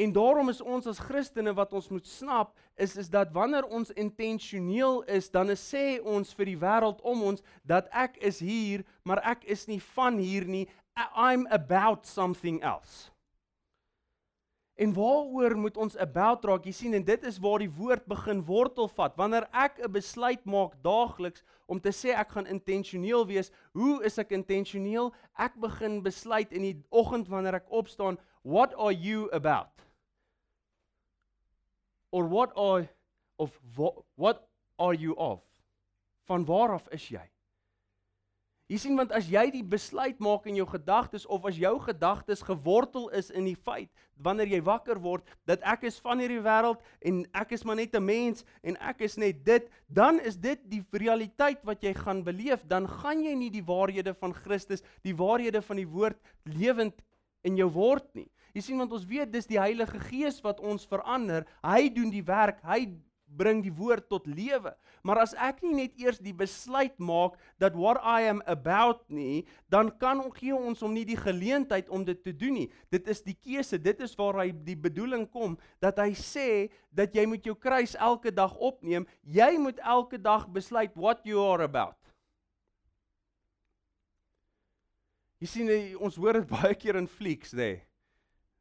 En 0.00 0.12
daarom 0.12 0.48
is 0.48 0.62
ons 0.64 0.86
as 0.88 0.98
Christene 1.02 1.52
wat 1.52 1.74
ons 1.76 1.90
moet 1.92 2.06
snap 2.08 2.54
is 2.80 2.94
is 2.96 3.10
dat 3.12 3.32
wanneer 3.36 3.66
ons 3.68 3.90
intentioneel 3.92 5.02
is, 5.02 5.28
dan 5.28 5.52
is 5.52 5.60
sê 5.60 5.98
ons 6.00 6.30
vir 6.38 6.48
die 6.48 6.60
wêreld 6.62 7.02
om 7.04 7.26
ons 7.28 7.44
dat 7.68 7.90
ek 7.92 8.16
is 8.24 8.38
hier, 8.40 8.86
maar 9.04 9.20
ek 9.28 9.44
is 9.44 9.66
nie 9.68 9.80
van 9.92 10.16
hier 10.16 10.46
nie. 10.48 10.64
I'm 11.12 11.44
about 11.52 12.08
something 12.08 12.62
else. 12.64 13.10
En 14.80 14.94
waaroor 14.96 15.58
moet 15.60 15.76
ons 15.76 15.98
about 16.00 16.44
raak? 16.48 16.64
Jy 16.64 16.72
sien 16.72 16.96
en 16.96 17.04
dit 17.04 17.28
is 17.28 17.36
waar 17.44 17.60
die 17.60 17.68
woord 17.68 18.06
begin 18.08 18.40
wortel 18.48 18.88
vat. 18.96 19.12
Wanneer 19.20 19.50
ek 19.52 19.84
'n 19.84 19.92
besluit 19.92 20.40
maak 20.48 20.80
daagliks 20.80 21.44
om 21.68 21.80
te 21.80 21.92
sê 21.92 22.16
ek 22.16 22.32
gaan 22.32 22.46
intentioneel 22.46 23.26
wees, 23.26 23.52
hoe 23.76 24.00
is 24.04 24.16
ek 24.18 24.32
intentioneel? 24.32 25.12
Ek 25.36 25.60
begin 25.60 26.00
besluit 26.02 26.52
in 26.52 26.62
die 26.62 26.76
oggend 26.88 27.28
wanneer 27.28 27.60
ek 27.60 27.68
opstaan, 27.68 28.16
what 28.42 28.72
are 28.74 28.96
you 28.96 29.28
about? 29.32 29.89
Or 32.10 32.28
what 32.28 32.56
are 32.56 32.88
of 33.38 33.50
what 34.16 34.48
are 34.78 34.94
you 34.94 35.14
of? 35.16 35.40
Van 36.28 36.44
waar 36.44 36.74
af 36.74 36.88
is 36.94 37.08
jy? 37.08 37.24
Jy 38.70 38.78
sien 38.78 38.94
want 38.94 39.10
as 39.10 39.26
jy 39.26 39.48
die 39.50 39.64
besluit 39.66 40.20
maak 40.22 40.44
in 40.46 40.60
jou 40.60 40.66
gedagtes 40.70 41.24
of 41.26 41.46
as 41.48 41.56
jou 41.58 41.72
gedagtes 41.82 42.44
gewortel 42.46 43.08
is 43.18 43.32
in 43.34 43.48
die 43.48 43.58
feit 43.58 43.90
wanneer 44.22 44.46
jy 44.52 44.60
wakker 44.62 45.00
word 45.02 45.26
dat 45.48 45.64
ek 45.66 45.88
is 45.88 45.98
van 46.04 46.22
hierdie 46.22 46.42
wêreld 46.44 46.78
en 47.02 47.24
ek 47.40 47.56
is 47.56 47.64
maar 47.66 47.80
net 47.80 47.96
'n 47.98 48.04
mens 48.04 48.44
en 48.62 48.76
ek 48.78 49.02
is 49.02 49.16
net 49.18 49.42
dit, 49.44 49.66
dan 49.88 50.20
is 50.20 50.36
dit 50.36 50.60
die 50.70 50.84
realiteit 50.92 51.58
wat 51.64 51.82
jy 51.82 51.94
gaan 51.94 52.22
beleef, 52.22 52.62
dan 52.68 52.86
gaan 52.86 53.24
jy 53.24 53.34
nie 53.34 53.50
die 53.50 53.64
waarhede 53.64 54.14
van 54.14 54.32
Christus, 54.32 54.84
die 55.02 55.16
waarhede 55.16 55.62
van 55.62 55.76
die 55.76 55.88
woord 55.88 56.18
lewend 56.44 56.94
in 57.42 57.56
jou 57.56 57.68
word 57.68 58.06
nie. 58.14 58.30
Jy 58.54 58.64
sien 58.64 58.80
want 58.80 58.92
ons 58.92 59.06
weet 59.06 59.30
dis 59.32 59.48
die 59.50 59.60
Heilige 59.60 60.00
Gees 60.08 60.40
wat 60.44 60.60
ons 60.60 60.88
verander. 60.88 61.46
Hy 61.62 61.88
doen 61.94 62.10
die 62.12 62.24
werk. 62.26 62.62
Hy 62.66 62.86
bring 63.36 63.62
die 63.62 63.72
woord 63.74 64.08
tot 64.10 64.26
lewe. 64.26 64.72
Maar 65.06 65.22
as 65.24 65.34
ek 65.38 65.62
nie 65.64 65.72
net 65.84 65.98
eers 66.00 66.18
die 66.22 66.34
besluit 66.36 66.96
maak 66.98 67.36
dat 67.62 67.76
what 67.78 68.00
I 68.02 68.26
am 68.30 68.42
about 68.50 69.02
nie, 69.12 69.46
dan 69.70 69.92
kan 70.02 70.20
ons 70.24 70.36
gee 70.38 70.54
ons 70.56 70.82
hom 70.84 70.94
nie 70.96 71.06
die 71.08 71.18
geleentheid 71.18 71.90
om 71.92 72.04
dit 72.06 72.18
te 72.24 72.34
doen 72.36 72.58
nie. 72.62 72.68
Dit 72.92 73.08
is 73.10 73.22
die 73.24 73.36
keuse. 73.36 73.78
Dit 73.78 74.02
is 74.04 74.16
waar 74.18 74.42
hy 74.42 74.50
die 74.66 74.78
bedoeling 74.78 75.26
kom 75.30 75.56
dat 75.82 76.00
hy 76.02 76.10
sê 76.18 76.68
dat 76.90 77.14
jy 77.14 77.26
moet 77.30 77.46
jou 77.46 77.56
kruis 77.56 77.96
elke 77.98 78.34
dag 78.34 78.54
opneem. 78.58 79.06
Jy 79.22 79.52
moet 79.62 79.80
elke 79.84 80.20
dag 80.20 80.48
besluit 80.50 80.94
what 80.98 81.22
you 81.28 81.40
are 81.42 81.64
about. 81.64 81.96
Jy 85.40 85.48
sien 85.48 85.70
ons 86.02 86.18
hoor 86.20 86.42
dit 86.42 86.50
baie 86.56 86.74
keer 86.76 86.98
in 87.00 87.08
flieks, 87.08 87.54
nê. 87.56 87.70
Nee. 87.76 87.89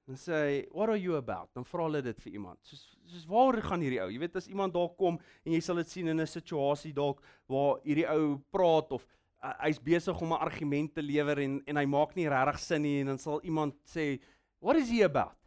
Dan 0.09 0.17
sê 0.17 0.33
hy, 0.33 0.67
"What 0.73 0.89
are 0.89 0.97
you 0.97 1.15
about?" 1.17 1.53
Dan 1.53 1.63
vra 1.63 1.83
hulle 1.85 2.01
dit 2.01 2.21
vir 2.21 2.33
iemand. 2.33 2.57
Soos 2.65 2.97
soos 3.05 3.25
waar 3.25 3.61
gaan 3.61 3.81
hierdie 3.81 4.01
ou? 4.01 4.09
Jy 4.09 4.19
weet 4.19 4.35
as 4.35 4.47
iemand 4.47 4.73
daar 4.73 4.89
kom 4.97 5.19
en 5.45 5.53
jy 5.53 5.59
sal 5.61 5.75
dit 5.75 5.87
sien 5.87 6.07
in 6.07 6.19
'n 6.19 6.27
situasie 6.27 6.93
dalk 6.93 7.21
waar 7.47 7.79
hierdie 7.83 8.07
ou 8.09 8.37
praat 8.51 8.91
of 8.91 9.05
uh, 9.43 9.53
hy's 9.59 9.79
besig 9.79 10.21
om 10.21 10.33
'n 10.33 10.41
argument 10.41 10.93
te 10.93 11.01
lewer 11.01 11.39
en 11.39 11.61
en 11.67 11.77
hy 11.77 11.85
maak 11.85 12.15
nie 12.15 12.27
regtig 12.27 12.59
sin 12.59 12.81
nie 12.81 13.01
en 13.01 13.07
dan 13.07 13.19
sal 13.19 13.39
iemand 13.43 13.75
sê, 13.85 14.19
"What 14.59 14.77
is 14.77 14.89
he 14.89 15.03
about?" 15.03 15.37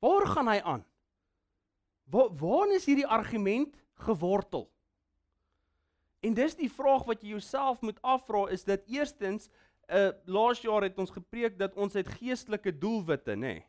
Waar 0.00 0.26
gaan 0.26 0.48
hy 0.48 0.60
aan? 0.60 0.84
Waar 2.10 2.36
waar 2.36 2.68
is 2.68 2.84
hierdie 2.84 3.06
argument 3.06 3.76
gewortel? 3.94 4.70
En 6.20 6.34
dis 6.34 6.54
die 6.54 6.70
vraag 6.70 7.04
wat 7.04 7.22
jy 7.22 7.28
jouself 7.28 7.80
moet 7.80 8.00
afvra 8.02 8.48
is 8.50 8.64
dit 8.64 8.82
eerstens 8.88 9.48
uh 9.88 10.10
laas 10.24 10.60
jaar 10.62 10.82
het 10.82 10.98
ons 10.98 11.10
gepreek 11.10 11.58
dat 11.58 11.74
ons 11.76 11.92
het 11.92 12.08
geestelike 12.08 12.78
doelwitte, 12.78 13.36
nê. 13.36 13.54
Nee. 13.54 13.64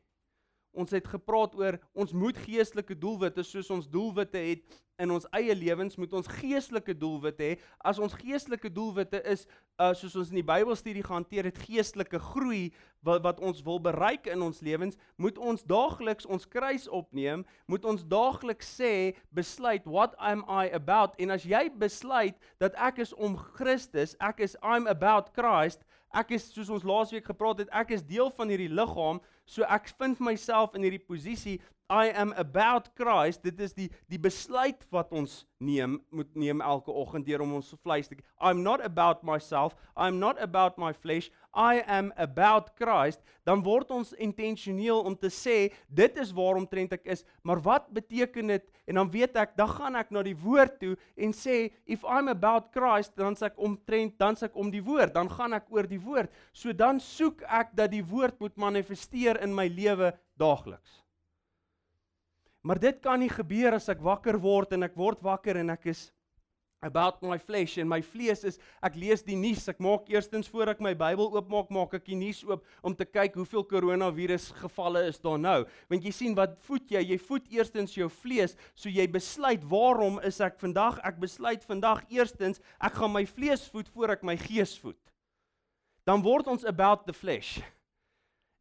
ons 0.75 0.91
het 0.91 1.08
gepraat 1.08 1.54
oor 1.56 1.78
ons 1.93 2.12
moet 2.12 2.38
geestelike 2.38 2.97
doelwitte 2.99 3.43
soos 3.47 3.69
ons 3.71 3.88
doelwitte 3.88 4.38
het 4.38 4.75
in 5.01 5.12
ons 5.12 5.28
eie 5.36 5.56
lewens 5.56 5.97
moet 5.99 6.13
ons 6.15 6.28
geestelike 6.39 6.95
doelwitte 6.97 7.43
hê. 7.43 7.56
As 7.84 7.99
ons 7.99 8.15
geestelike 8.15 8.71
doelwitte 8.71 9.19
is 9.28 9.45
uh 9.82 9.91
soos 9.97 10.15
ons 10.15 10.30
in 10.32 10.39
die 10.39 10.47
Bybelstudie 10.47 11.04
gehanteer 11.04 11.49
het, 11.49 11.60
geestelike 11.67 12.19
groei 12.32 12.69
wat 13.06 13.23
wat 13.25 13.41
ons 13.43 13.60
wil 13.65 13.82
bereik 13.84 14.30
in 14.32 14.43
ons 14.45 14.62
lewens, 14.63 14.95
moet 15.19 15.38
ons 15.38 15.65
daagliks 15.67 16.28
ons 16.32 16.47
kruis 16.47 16.88
opneem, 16.88 17.43
moet 17.67 17.86
ons 17.86 18.06
daagliks 18.08 18.71
sê, 18.80 18.93
besluit 19.36 19.84
what 19.86 20.15
am 20.17 20.45
I 20.47 20.71
about? 20.73 21.19
En 21.19 21.36
as 21.36 21.43
jy 21.43 21.67
besluit 21.75 22.39
dat 22.63 22.78
ek 22.80 23.04
is 23.04 23.12
om 23.19 23.36
Christus, 23.36 24.15
ek 24.23 24.39
is 24.47 24.56
I'm 24.63 24.88
about 24.88 25.34
Christ, 25.36 25.84
ek 26.15 26.36
is 26.38 26.47
soos 26.54 26.71
ons 26.73 26.86
laasweek 26.88 27.25
gepraat 27.28 27.63
het, 27.63 27.71
ek 27.75 27.95
is 27.97 28.06
deel 28.08 28.32
van 28.38 28.51
hierdie 28.51 28.71
liggaam, 28.71 29.21
so 29.45 29.67
ek 29.67 29.91
vind 29.99 30.21
myself 30.23 30.75
in 30.78 30.88
hierdie 30.88 31.04
posisie 31.04 31.60
I 31.89 32.09
am 32.17 32.33
about 32.33 32.89
Christ. 32.97 33.43
Dit 33.43 33.59
is 33.61 33.73
die 33.77 33.91
die 34.09 34.17
besluit 34.17 34.81
wat 34.89 35.11
ons 35.13 35.43
neem 35.61 35.99
moet 36.09 36.31
neem 36.33 36.61
elke 36.65 36.89
oggend 36.89 37.27
deur 37.27 37.43
om 37.45 37.53
ons 37.59 37.69
vleis 37.85 38.09
te 38.09 38.17
I'm 38.41 38.63
not 38.65 38.81
about 38.81 39.21
myself. 39.23 39.75
I'm 39.95 40.17
not 40.17 40.41
about 40.41 40.79
my 40.81 40.93
flesh. 40.93 41.29
I 41.53 41.83
am 41.85 42.11
about 42.17 42.73
Christ. 42.75 43.21
Dan 43.45 43.61
word 43.61 43.93
ons 43.93 44.15
intentioneel 44.17 45.05
om 45.05 45.13
te 45.13 45.29
sê 45.29 45.69
dit 45.85 46.17
is 46.17 46.33
waarom 46.33 46.65
trend 46.65 46.97
ek 46.97 47.05
is. 47.05 47.21
Maar 47.45 47.61
wat 47.61 47.93
beteken 47.93 48.55
dit? 48.55 48.65
En 48.89 48.97
dan 49.03 49.13
weet 49.13 49.37
ek, 49.37 49.53
dan 49.57 49.69
gaan 49.69 50.01
ek 50.01 50.09
na 50.09 50.25
die 50.25 50.35
woord 50.41 50.79
toe 50.81 50.95
en 51.15 51.37
sê 51.37 51.69
if 51.85 52.01
I'm 52.01 52.33
about 52.33 52.73
Christ, 52.73 53.13
dan 53.13 53.37
sê 53.37 53.51
ek 53.51 53.61
omtrent 53.61 54.17
dan 54.17 54.33
sê 54.33 54.49
ek 54.49 54.57
om 54.57 54.73
die 54.73 54.83
woord, 54.83 55.13
dan 55.13 55.29
gaan 55.29 55.53
ek 55.53 55.69
oor 55.69 55.85
die 55.85 56.01
woord. 56.01 56.33
So 56.49 56.73
dan 56.73 56.97
soek 56.97 57.45
ek 57.45 57.77
dat 57.77 57.93
die 57.93 58.05
woord 58.05 58.41
moet 58.41 58.57
manifesteer 58.57 59.43
in 59.45 59.53
my 59.53 59.69
lewe 59.69 60.15
daagliks. 60.41 61.04
Maar 62.65 62.80
dit 62.82 62.97
kan 62.97 63.19
nie 63.21 63.30
gebeur 63.30 63.78
as 63.78 63.91
ek 63.93 64.01
wakker 64.01 64.39
word 64.41 64.71
en 64.73 64.88
ek 64.88 64.95
word 64.97 65.19
wakker 65.21 65.60
en 65.62 65.69
ek 65.75 65.91
is 65.91 66.08
about 66.86 67.21
my 67.25 67.38
flesh 67.38 67.78
en 67.82 67.88
my 67.89 67.99
vlees 68.01 68.41
is 68.45 68.58
ek 68.86 68.97
lees 68.97 69.21
die 69.25 69.38
nuus. 69.38 69.67
Ek 69.69 69.78
maak 69.82 70.10
eerstens 70.10 70.49
voor 70.49 70.71
ek 70.73 70.82
my 70.82 70.95
Bybel 70.97 71.30
oopmaak 71.38 71.69
maak 71.73 71.93
ek 71.97 72.08
die 72.10 72.17
nuus 72.17 72.41
oop 72.45 72.65
om 72.86 72.95
te 72.97 73.06
kyk 73.06 73.38
hoeveel 73.38 73.67
koronavirus 73.69 74.49
gevalle 74.63 75.06
is 75.12 75.21
daar 75.21 75.38
nou. 75.41 75.60
Want 75.93 76.10
jy 76.10 76.13
sien 76.13 76.34
wat 76.38 76.58
voed 76.65 76.89
jy? 76.89 77.04
Jy 77.13 77.19
voed 77.21 77.54
eerstens 77.54 77.93
jou 77.97 78.10
vlees. 78.21 78.58
So 78.73 78.89
jy 78.89 79.06
besluit 79.13 79.65
waarom 79.69 80.17
is 80.25 80.41
ek 80.41 80.58
vandag 80.62 80.97
ek 81.06 81.21
besluit 81.21 81.65
vandag 81.69 82.01
eerstens 82.10 82.62
ek 82.82 82.97
gaan 82.97 83.13
my 83.13 83.28
vlees 83.30 83.69
voed 83.69 83.93
voor 83.93 84.17
ek 84.17 84.25
my 84.25 84.38
gees 84.41 84.73
voed. 84.82 84.99
Dan 86.06 86.25
word 86.25 86.49
ons 86.49 86.65
about 86.65 87.06
the 87.06 87.13
flesh 87.13 87.60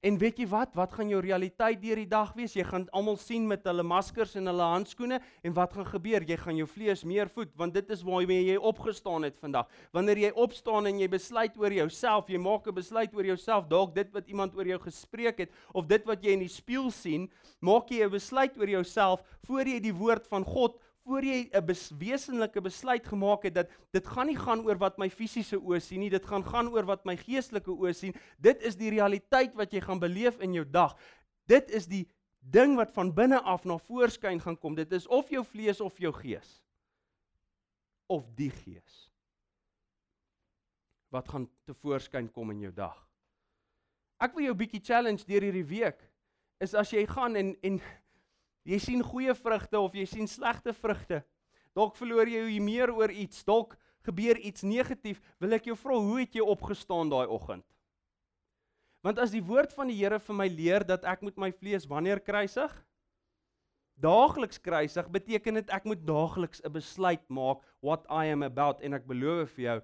En 0.05 0.19
weet 0.21 0.43
jy 0.43 0.45
wat? 0.53 0.75
Wat 0.77 0.93
gaan 0.93 1.09
jou 1.09 1.17
realiteit 1.25 1.79
deur 1.81 1.97
die 1.97 2.11
dag 2.11 2.35
wees? 2.37 2.53
Jy 2.53 2.67
gaan 2.69 2.83
almal 2.93 3.17
sien 3.17 3.47
met 3.49 3.65
hulle 3.65 3.81
maskers 3.89 4.35
en 4.37 4.51
hulle 4.51 4.67
handskoene 4.75 5.17
en 5.17 5.55
wat 5.57 5.73
gaan 5.73 5.87
gebeur? 5.89 6.27
Jy 6.29 6.37
gaan 6.43 6.59
jou 6.59 6.67
vlees 6.69 7.07
meer 7.09 7.31
voed 7.33 7.55
want 7.57 7.73
dit 7.73 7.95
is 7.95 8.03
waarmee 8.05 8.43
jy 8.51 8.59
opgestaan 8.61 9.25
het 9.25 9.41
vandag. 9.41 9.71
Wanneer 9.97 10.21
jy 10.27 10.33
opstaan 10.45 10.91
en 10.91 11.01
jy 11.01 11.09
besluit 11.09 11.57
oor 11.57 11.73
jouself, 11.73 12.29
jy 12.29 12.37
maak 12.37 12.69
'n 12.69 12.77
besluit 12.77 13.17
oor 13.17 13.25
jouself, 13.25 13.65
dalk 13.69 13.95
dit 13.95 14.13
wat 14.13 14.29
iemand 14.29 14.55
oor 14.55 14.67
jou 14.67 14.79
gespreek 14.79 15.39
het 15.39 15.51
of 15.73 15.87
dit 15.89 16.05
wat 16.05 16.23
jy 16.23 16.37
in 16.37 16.45
die 16.45 16.53
spieël 16.53 16.91
sien, 16.91 17.31
maak 17.63 17.89
jy 17.89 18.05
'n 18.05 18.11
besluit 18.11 18.59
oor 18.59 18.69
jouself 18.69 19.25
voor 19.49 19.65
jy 19.65 19.81
die 19.81 19.95
woord 19.95 20.27
van 20.27 20.45
God 20.45 20.77
voor 21.05 21.25
jy 21.25 21.51
'n 21.53 21.65
bes, 21.67 21.91
wesenlike 21.91 22.61
besluit 22.61 23.07
gemaak 23.07 23.43
het 23.43 23.55
dat 23.55 23.71
dit 23.93 24.07
gaan 24.07 24.27
nie 24.27 24.39
gaan 24.39 24.65
oor 24.65 24.79
wat 24.79 24.99
my 24.99 25.11
fisiese 25.11 25.57
oë 25.57 25.81
sien 25.81 26.01
nie, 26.01 26.11
dit 26.11 26.25
gaan 26.25 26.45
gaan 26.45 26.69
oor 26.69 26.85
wat 26.85 27.05
my 27.05 27.17
geestelike 27.17 27.71
oë 27.71 27.93
sien. 27.93 28.15
Dit 28.39 28.63
is 28.63 28.77
die 28.77 28.91
realiteit 28.91 29.55
wat 29.55 29.73
jy 29.73 29.81
gaan 29.81 30.01
beleef 30.01 30.41
in 30.41 30.53
jou 30.53 30.65
dag. 30.65 30.97
Dit 31.47 31.71
is 31.71 31.87
die 31.87 32.09
ding 32.41 32.77
wat 32.77 32.93
van 32.93 33.13
binne 33.15 33.41
af 33.41 33.65
na 33.65 33.79
voorskyn 33.79 34.41
gaan 34.41 34.57
kom. 34.59 34.75
Dit 34.75 34.93
is 34.93 35.07
of 35.07 35.29
jou 35.31 35.45
vlees 35.45 35.81
of 35.81 35.99
jou 35.99 36.13
gees. 36.13 36.63
Of 38.07 38.25
die 38.35 38.51
gees. 38.51 39.11
Wat 41.09 41.29
gaan 41.29 41.51
te 41.65 41.75
voorskyn 41.75 42.31
kom 42.33 42.51
in 42.51 42.61
jou 42.61 42.73
dag? 42.73 42.97
Ek 44.21 44.35
wil 44.35 44.45
jou 44.45 44.55
'n 44.55 44.59
bietjie 44.59 44.81
challenge 44.81 45.25
deur 45.27 45.43
hierdie 45.43 45.69
week. 45.69 46.01
Is 46.61 46.75
as 46.75 46.91
jy 46.91 47.07
gaan 47.07 47.37
en 47.37 47.57
en 47.63 47.81
Jy 48.65 48.79
sien 48.81 49.03
goeie 49.05 49.35
vrugte 49.37 49.81
of 49.81 49.95
jy 49.95 50.07
sien 50.09 50.29
slegte 50.29 50.73
vrugte. 50.73 51.21
Dalk 51.77 51.99
verloor 51.99 52.31
jy 52.31 52.47
jou 52.47 52.63
meer 52.65 52.93
oor 52.95 53.13
iets, 53.13 53.43
dalk 53.45 53.77
gebeur 54.07 54.39
iets 54.41 54.65
negatief. 54.65 55.21
Wil 55.43 55.57
ek 55.59 55.69
jou 55.69 55.77
vra, 55.77 55.99
hoe 56.01 56.23
het 56.23 56.37
jy 56.39 56.45
opgestaan 56.45 57.13
daai 57.13 57.27
oggend? 57.27 57.67
Want 59.05 59.21
as 59.21 59.35
die 59.35 59.45
woord 59.45 59.75
van 59.77 59.91
die 59.93 59.99
Here 59.99 60.17
vir 60.17 60.37
my 60.39 60.49
leer 60.49 60.85
dat 60.89 61.05
ek 61.05 61.25
moet 61.27 61.37
my 61.37 61.51
vlees 61.53 61.85
wanneer 61.91 62.23
kruisig? 62.25 62.73
Daagliks 64.01 64.59
kruisig 64.59 65.11
beteken 65.13 65.61
dit 65.61 65.73
ek 65.77 65.85
moet 65.85 66.01
daagliks 66.09 66.65
'n 66.65 66.73
besluit 66.73 67.23
maak 67.29 67.61
what 67.85 68.09
I 68.09 68.33
am 68.33 68.43
about 68.43 68.81
en 68.81 68.95
ek 68.95 69.07
beloof 69.07 69.53
vir 69.55 69.65
jou, 69.65 69.79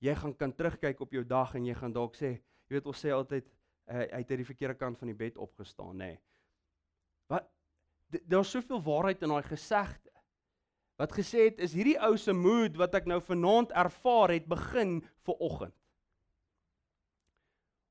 jy 0.00 0.14
gaan 0.14 0.34
kan 0.34 0.52
terugkyk 0.52 1.00
op 1.00 1.12
jou 1.12 1.24
dag 1.24 1.54
en 1.54 1.66
jy 1.66 1.74
gaan 1.74 1.92
dalk 1.92 2.16
sê, 2.16 2.40
jy 2.68 2.80
weet 2.80 2.86
ons 2.86 3.04
sê 3.04 3.12
altyd 3.12 3.44
uh, 3.46 4.00
hy 4.00 4.20
het 4.24 4.30
uit 4.30 4.40
die 4.40 4.52
verkeerde 4.52 4.74
kant 4.74 4.98
van 4.98 5.08
die 5.08 5.14
bed 5.14 5.36
opgestaan, 5.36 5.96
nê. 5.96 6.16
Nee. 6.16 6.18
Daar's 8.22 8.50
soveel 8.50 8.82
waarheid 8.82 9.22
in 9.22 9.28
daai 9.28 9.42
gesegde. 9.42 10.10
Wat 10.96 11.12
gesê 11.12 11.48
het 11.48 11.60
is 11.64 11.72
hierdie 11.74 11.98
ou 11.98 12.16
se 12.16 12.32
mood 12.32 12.76
wat 12.78 12.94
ek 12.94 13.08
nou 13.10 13.20
vanaand 13.20 13.72
ervaar 13.74 14.30
het 14.36 14.46
begin 14.46 15.00
vir 15.26 15.40
oggend. 15.42 15.74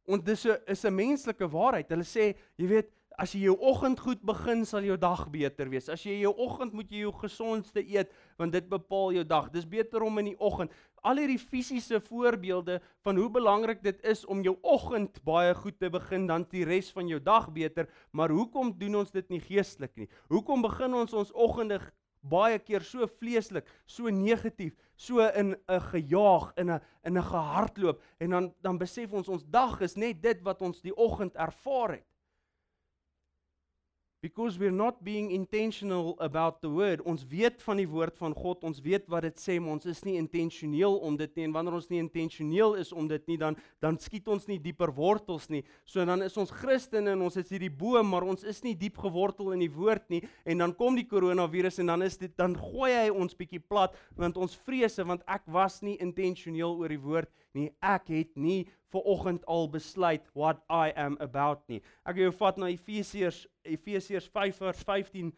En 0.07 0.23
dis 0.23 0.45
'n 0.45 0.57
is 0.67 0.85
'n 0.85 0.95
menslike 0.95 1.47
waarheid. 1.47 1.89
Hulle 1.89 2.03
sê, 2.03 2.37
jy 2.57 2.67
weet, 2.67 2.91
as 3.17 3.33
jy 3.35 3.43
jou 3.47 3.57
oggend 3.61 3.99
goed 3.99 4.21
begin, 4.25 4.65
sal 4.65 4.83
jou 4.83 4.97
dag 4.97 5.27
beter 5.31 5.69
wees. 5.69 5.89
As 5.89 6.03
jy 6.05 6.19
jou 6.21 6.33
oggend 6.37 6.73
moet 6.73 6.89
jy 6.91 7.03
jou 7.05 7.13
gesondste 7.21 7.83
eet, 7.83 8.11
want 8.37 8.53
dit 8.55 8.67
bepaal 8.69 9.13
jou 9.13 9.23
dag. 9.27 9.51
Dis 9.53 9.67
beter 9.69 10.03
om 10.03 10.17
in 10.21 10.31
die 10.31 10.39
oggend 10.39 10.73
al 11.03 11.19
hierdie 11.19 11.39
fisiese 11.39 11.99
voorbeelde 11.99 12.77
van 13.03 13.17
hoe 13.19 13.27
belangrik 13.31 13.81
dit 13.83 13.99
is 14.07 14.23
om 14.25 14.43
jou 14.45 14.55
oggend 14.61 15.19
baie 15.27 15.51
goed 15.57 15.75
te 15.79 15.89
begin 15.91 16.29
dan 16.29 16.45
die 16.51 16.63
res 16.67 16.93
van 16.95 17.09
jou 17.11 17.19
dag 17.19 17.49
beter, 17.51 17.89
maar 18.11 18.31
hoekom 18.31 18.71
doen 18.79 19.01
ons 19.01 19.11
dit 19.11 19.33
nie 19.33 19.41
geestelik 19.43 19.91
nie? 19.99 20.07
Hoekom 20.31 20.63
begin 20.63 20.95
ons 20.95 21.13
ons 21.13 21.33
oggende 21.35 21.81
baie 22.23 22.55
keer 22.63 22.85
so 22.87 23.03
vleeslik, 23.19 23.67
so 23.85 24.07
negatief, 24.07 24.77
so 24.95 25.19
in 25.19 25.57
'n 25.67 25.81
gejaag, 25.91 26.53
in 26.55 26.71
'n 26.71 26.79
in 27.03 27.17
'n 27.17 27.23
gehardloop 27.23 28.01
en 28.19 28.29
dan 28.29 28.53
dan 28.61 28.77
besef 28.77 29.11
ons 29.11 29.27
ons 29.27 29.43
dag 29.43 29.81
is 29.81 29.95
net 29.95 30.21
dit 30.21 30.41
wat 30.41 30.61
ons 30.61 30.81
die 30.81 30.95
oggend 30.95 31.35
ervaar 31.35 31.99
het 31.99 32.12
because 34.23 34.57
we're 34.57 34.71
not 34.71 35.03
being 35.03 35.31
intentional 35.31 36.15
about 36.21 36.61
the 36.61 36.69
word. 36.71 37.01
Ons 37.03 37.25
weet 37.27 37.59
van 37.65 37.81
die 37.81 37.87
woord 37.91 38.15
van 38.15 38.31
God, 38.31 38.61
ons 38.63 38.79
weet 38.79 39.09
wat 39.11 39.27
dit 39.27 39.41
sê, 39.41 39.57
maar 39.59 39.75
ons 39.75 39.89
is 39.91 39.99
nie 40.07 40.15
intentioneel 40.15 40.95
om 41.03 41.17
dit 41.19 41.33
nie. 41.35 41.49
En 41.49 41.55
wanneer 41.57 41.75
ons 41.75 41.89
nie 41.91 41.99
intentioneel 41.99 42.77
is 42.79 42.93
om 42.95 43.09
dit 43.11 43.27
nie, 43.27 43.37
dan 43.41 43.59
dan 43.83 43.99
skiet 43.99 44.31
ons 44.31 44.47
nie 44.47 44.61
dieper 44.63 44.93
wortels 44.95 45.49
nie. 45.51 45.65
So 45.83 46.07
dan 46.07 46.23
is 46.23 46.39
ons 46.39 46.55
Christene 46.55 47.17
en 47.17 47.27
ons 47.27 47.35
is 47.41 47.51
hierdie 47.51 47.73
boom, 47.83 48.07
maar 48.15 48.23
ons 48.23 48.47
is 48.47 48.63
nie 48.63 48.77
diep 48.79 49.03
gewortel 49.03 49.51
in 49.57 49.65
die 49.65 49.71
woord 49.75 50.07
nie. 50.13 50.23
En 50.47 50.63
dan 50.63 50.77
kom 50.79 50.95
die 50.95 51.09
koronavirus 51.09 51.83
en 51.83 51.91
dan 51.91 52.07
is 52.07 52.15
dit 52.21 52.31
dan 52.39 52.55
gooi 52.55 52.93
hy 52.95 53.07
ons 53.11 53.35
bietjie 53.35 53.59
plat 53.59 53.91
want 54.15 54.39
ons 54.39 54.55
vrese 54.63 55.03
want 55.03 55.27
ek 55.27 55.43
was 55.51 55.81
nie 55.83 55.99
intentioneel 55.99 56.79
oor 56.79 56.95
die 56.95 57.03
woord 57.11 57.27
nie. 57.27 57.42
Ek 57.53 58.07
het 58.09 58.31
nie 58.35 58.63
ver 58.89 59.05
oggend 59.09 59.43
al 59.45 59.67
besluit 59.69 60.25
what 60.33 60.61
I 60.69 60.93
am 60.97 61.17
about 61.21 61.61
nie. 61.69 61.81
Ek 62.05 62.17
wil 62.17 62.29
jou 62.29 62.37
vat 62.39 62.57
na 62.57 62.69
Efesiërs 62.73 63.43
Efesiërs 63.63 64.29
5 64.33 64.61
vers 64.63 64.81
15 64.87 65.29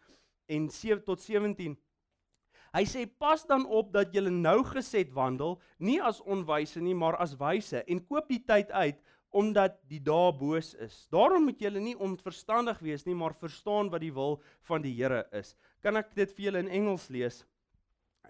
en 0.56 0.68
7 0.72 1.04
tot 1.04 1.20
17. 1.20 1.76
Hy 2.76 2.84
sê 2.88 3.06
pas 3.06 3.40
dan 3.48 3.64
op 3.72 3.92
dat 3.94 4.12
julle 4.12 4.32
nou 4.32 4.58
geset 4.68 5.12
wandel, 5.16 5.56
nie 5.78 6.00
as 6.02 6.20
onwyse 6.24 6.80
nie, 6.82 6.96
maar 6.96 7.16
as 7.22 7.36
wyse 7.40 7.80
en 7.86 8.02
koop 8.04 8.28
die 8.28 8.42
tyd 8.44 8.72
uit 8.72 8.98
omdat 9.36 9.76
die 9.90 10.00
dae 10.00 10.32
boos 10.32 10.72
is. 10.80 10.94
Daarom 11.12 11.44
moet 11.44 11.60
julle 11.60 11.80
nie 11.82 11.96
onverstandig 12.00 12.78
wees 12.84 13.04
nie, 13.04 13.16
maar 13.16 13.36
verstaan 13.36 13.90
wat 13.92 14.00
die 14.00 14.12
wil 14.14 14.38
van 14.68 14.84
die 14.84 14.94
Here 14.96 15.26
is. 15.36 15.52
Kan 15.84 16.00
ek 16.00 16.14
dit 16.16 16.32
vir 16.36 16.48
julle 16.48 16.62
in 16.64 16.72
Engels 16.80 17.10
lees? 17.12 17.42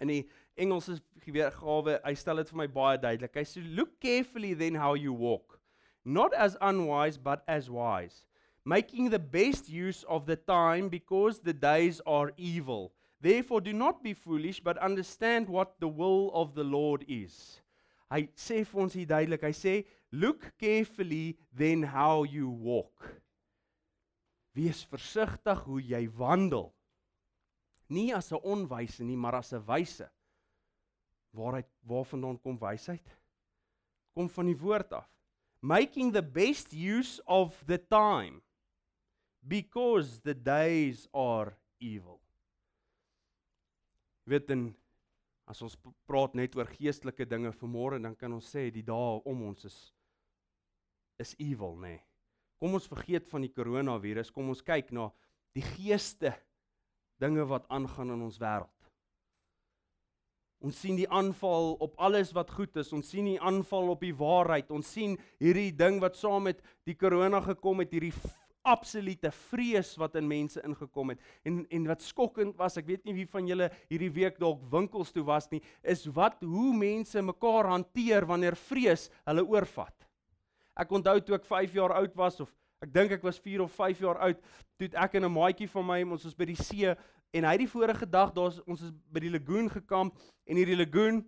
In 0.00 0.08
die 0.12 0.24
Engelse 0.56 1.00
weergawe, 1.26 1.98
hy 2.04 2.14
stel 2.16 2.40
dit 2.40 2.50
vir 2.52 2.60
my 2.62 2.66
baie 2.70 3.00
duidelik. 3.00 3.34
Hy 3.36 3.44
sê 3.48 3.62
look 3.76 3.98
carefully 4.00 4.54
then 4.54 4.78
how 4.78 4.94
you 4.94 5.12
walk, 5.12 5.58
not 6.04 6.34
as 6.34 6.56
unwise 6.60 7.18
but 7.18 7.42
as 7.48 7.70
wise, 7.70 8.24
making 8.64 9.10
the 9.10 9.18
best 9.18 9.68
use 9.68 10.04
of 10.04 10.26
the 10.26 10.36
time 10.36 10.88
because 10.88 11.40
the 11.40 11.52
days 11.52 12.00
are 12.06 12.32
evil. 12.36 12.92
Therefore 13.20 13.60
do 13.60 13.72
not 13.72 14.02
be 14.02 14.14
foolish 14.14 14.60
but 14.60 14.78
understand 14.78 15.48
what 15.48 15.80
the 15.80 15.88
will 15.88 16.30
of 16.32 16.54
the 16.54 16.64
Lord 16.64 17.04
is. 17.08 17.60
Hy 18.12 18.28
sê 18.38 18.62
vir 18.62 18.82
ons 18.84 18.94
hier 18.94 19.08
duidelik. 19.10 19.42
Hy 19.42 19.54
sê 19.56 19.74
look 20.12 20.52
carefully 20.62 21.36
then 21.50 21.82
how 21.82 22.22
you 22.22 22.48
walk. 22.48 23.08
Wees 24.56 24.84
versigtig 24.88 25.64
hoe 25.66 25.82
jy 25.82 26.06
wandel. 26.16 26.70
Nie 27.88 28.14
as 28.14 28.32
'n 28.32 28.42
onwyse 28.42 29.04
nie, 29.04 29.16
maar 29.16 29.34
as 29.34 29.52
'n 29.52 29.64
wyse 29.66 30.10
waaruit 31.30 31.68
waarvandaan 31.84 32.40
kom 32.40 32.58
wysheid? 32.58 33.06
Kom 34.14 34.28
van 34.28 34.46
die 34.46 34.58
woord 34.58 34.92
af. 34.92 35.08
Making 35.60 36.12
the 36.12 36.22
best 36.22 36.72
use 36.72 37.20
of 37.24 37.62
the 37.66 37.78
time 37.78 38.42
because 39.46 40.20
the 40.20 40.34
days 40.34 41.08
are 41.12 41.56
evil. 41.78 42.20
Weet 44.24 44.50
en 44.50 44.76
as 45.46 45.62
ons 45.62 45.76
praat 46.06 46.34
net 46.34 46.56
oor 46.58 46.66
geestelike 46.66 47.26
dinge 47.28 47.52
vanmôre 47.54 48.00
dan 48.02 48.16
kan 48.18 48.32
ons 48.32 48.48
sê 48.50 48.66
die 48.74 48.82
dae 48.82 49.20
om 49.24 49.44
ons 49.52 49.68
is 49.68 49.78
is 51.22 51.32
evil 51.38 51.76
nê. 51.80 51.94
Nee. 51.96 52.02
Kom 52.60 52.74
ons 52.76 52.88
vergeet 52.88 53.28
van 53.28 53.44
die 53.44 53.52
koronavirus, 53.52 54.32
kom 54.32 54.50
ons 54.52 54.60
kyk 54.64 54.90
na 54.92 55.10
die 55.56 55.64
geeste 55.64 56.32
dinge 57.22 57.44
wat 57.48 57.68
aangaan 57.68 58.14
in 58.14 58.24
ons 58.28 58.40
wêreld. 58.40 58.72
Ons 60.64 60.78
sien 60.80 60.96
die 60.96 61.08
aanval 61.12 61.74
op 61.84 61.94
alles 62.00 62.32
wat 62.34 62.50
goed 62.56 62.78
is. 62.80 62.92
Ons 62.96 63.10
sien 63.12 63.28
die 63.28 63.40
aanval 63.40 63.92
op 63.92 64.00
die 64.02 64.14
waarheid. 64.16 64.72
Ons 64.72 64.88
sien 64.96 65.18
hierdie 65.42 65.70
ding 65.76 66.00
wat 66.02 66.16
saam 66.16 66.48
met 66.48 66.62
die 66.88 66.96
korona 66.96 67.42
gekom 67.44 67.84
het, 67.84 67.92
hierdie 67.92 68.14
absolute 68.66 69.30
vrees 69.30 69.92
wat 70.00 70.16
in 70.18 70.26
mense 70.26 70.62
ingekom 70.66 71.12
het. 71.12 71.20
En 71.46 71.60
en 71.70 71.86
wat 71.86 72.02
skokkend 72.02 72.56
was, 72.58 72.78
ek 72.80 72.88
weet 72.88 73.04
nie 73.06 73.14
wie 73.20 73.28
van 73.30 73.46
julle 73.46 73.68
hierdie 73.90 74.10
week 74.16 74.40
dalk 74.42 74.64
winkels 74.72 75.12
toe 75.14 75.22
was 75.26 75.46
nie, 75.52 75.62
is 75.86 76.06
wat 76.16 76.42
hoe 76.42 76.72
mense 76.74 77.22
mekaar 77.22 77.70
hanteer 77.70 78.26
wanneer 78.26 78.58
vrees 78.66 79.06
hulle 79.28 79.46
oorvat. 79.46 79.94
Ek 80.76 80.90
onthou 80.92 81.20
toe 81.22 81.38
ek 81.38 81.46
5 81.46 81.78
jaar 81.78 81.94
oud 82.00 82.16
was 82.18 82.40
of 82.42 82.50
ek 82.80 82.92
dink 82.92 83.12
ek 83.12 83.22
was 83.22 83.38
4 83.38 83.62
of 83.62 83.72
5 83.72 83.98
jaar 83.98 84.18
oud, 84.18 84.40
toe 84.76 84.88
ek 84.92 85.14
en 85.14 85.24
'n 85.24 85.32
maatjie 85.32 85.68
van 85.68 85.86
my, 85.86 86.02
ons 86.02 86.24
was 86.24 86.34
by 86.34 86.44
die 86.44 86.56
see 86.56 86.94
en 87.36 87.46
hy 87.46 87.56
die 87.60 87.70
vorige 87.70 88.08
dag 88.08 88.32
daar's 88.36 88.60
ons 88.66 88.84
is 88.86 88.92
by 89.12 89.22
die 89.24 89.32
lagoon 89.32 89.70
gekamp 89.72 90.20
en 90.46 90.60
hierdie 90.60 90.78
lagoon 90.78 91.24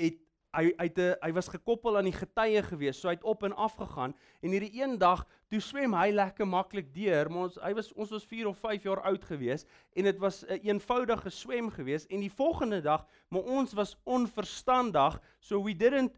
het 0.00 0.20
hy 0.52 0.68
uit 0.76 0.98
'n 1.00 1.16
hy 1.24 1.30
was 1.32 1.48
gekoppel 1.48 1.96
aan 1.96 2.08
die 2.08 2.16
getye 2.16 2.62
gewees 2.62 3.00
so 3.00 3.08
hy 3.08 3.14
het 3.14 3.24
op 3.24 3.42
en 3.42 3.54
af 3.56 3.76
gegaan 3.80 4.14
en 4.42 4.52
hierdie 4.52 4.82
een 4.82 4.98
dag 4.98 5.24
toe 5.48 5.60
swem 5.60 5.94
hy 5.96 6.10
lekker 6.12 6.46
maklik 6.46 6.92
deur 6.94 7.30
maar 7.30 7.48
ons 7.48 7.56
hy 7.56 7.72
was 7.74 7.92
ons 7.92 8.10
was 8.10 8.24
4 8.24 8.48
of 8.48 8.58
5 8.58 8.84
jaar 8.84 9.00
oud 9.00 9.24
gewees 9.24 9.64
en 9.96 10.04
dit 10.04 10.18
was 10.18 10.44
'n 10.44 10.52
een 10.52 10.76
eenvoudige 10.76 11.30
swem 11.30 11.70
gewees 11.70 12.06
en 12.06 12.20
die 12.20 12.32
volgende 12.32 12.80
dag 12.80 13.06
maar 13.28 13.42
ons 13.42 13.72
was 13.72 13.96
onverstandig 14.04 15.20
so 15.40 15.62
we 15.62 15.74
didn't 15.74 16.12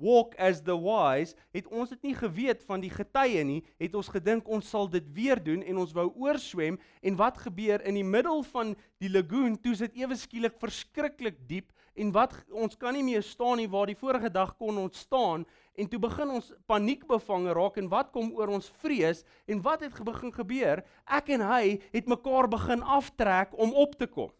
walk 0.00 0.34
as 0.40 0.62
the 0.64 0.76
wise, 0.76 1.36
het 1.54 1.68
ons 1.68 1.92
dit 1.92 2.10
nie 2.10 2.14
geweet 2.16 2.64
van 2.66 2.82
die 2.82 2.90
getye 2.92 3.44
nie, 3.46 3.60
het 3.80 3.94
ons 3.94 4.10
gedink 4.10 4.48
ons 4.48 4.68
sal 4.72 4.88
dit 4.90 5.06
weer 5.14 5.40
doen 5.42 5.62
en 5.62 5.82
ons 5.84 5.92
wou 5.96 6.08
oorswem 6.24 6.78
en 7.04 7.18
wat 7.20 7.38
gebeur 7.44 7.84
in 7.86 8.00
die 8.00 8.06
middel 8.06 8.42
van 8.50 8.74
die 9.02 9.12
lagoon, 9.12 9.58
toe 9.60 9.76
is 9.76 9.84
dit 9.84 10.00
ewe 10.02 10.16
skielik 10.18 10.56
verskriklik 10.60 11.38
diep 11.48 11.70
en 12.00 12.12
wat 12.14 12.34
ons 12.54 12.76
kan 12.80 12.94
nie 12.96 13.04
meer 13.04 13.24
staan 13.26 13.58
nie 13.60 13.68
waar 13.70 13.90
die 13.90 13.98
vorige 13.98 14.30
dag 14.32 14.54
kon 14.58 14.78
ons 14.80 15.04
staan 15.04 15.44
en 15.76 15.88
toe 15.88 16.00
begin 16.02 16.34
ons 16.36 16.50
paniekbevange 16.70 17.54
raak 17.56 17.78
en 17.80 17.88
wat 17.92 18.10
kom 18.14 18.32
oor 18.36 18.52
ons 18.56 18.70
vrees 18.82 19.24
en 19.50 19.62
wat 19.64 19.84
het 19.84 19.96
begin 20.04 20.32
gebeur? 20.34 20.84
Ek 21.06 21.32
en 21.36 21.44
hy 21.44 21.78
het 21.92 22.10
mekaar 22.10 22.48
begin 22.50 22.82
aftrek 22.82 23.56
om 23.56 23.72
op 23.74 23.96
te 23.98 24.08
kom. 24.10 24.30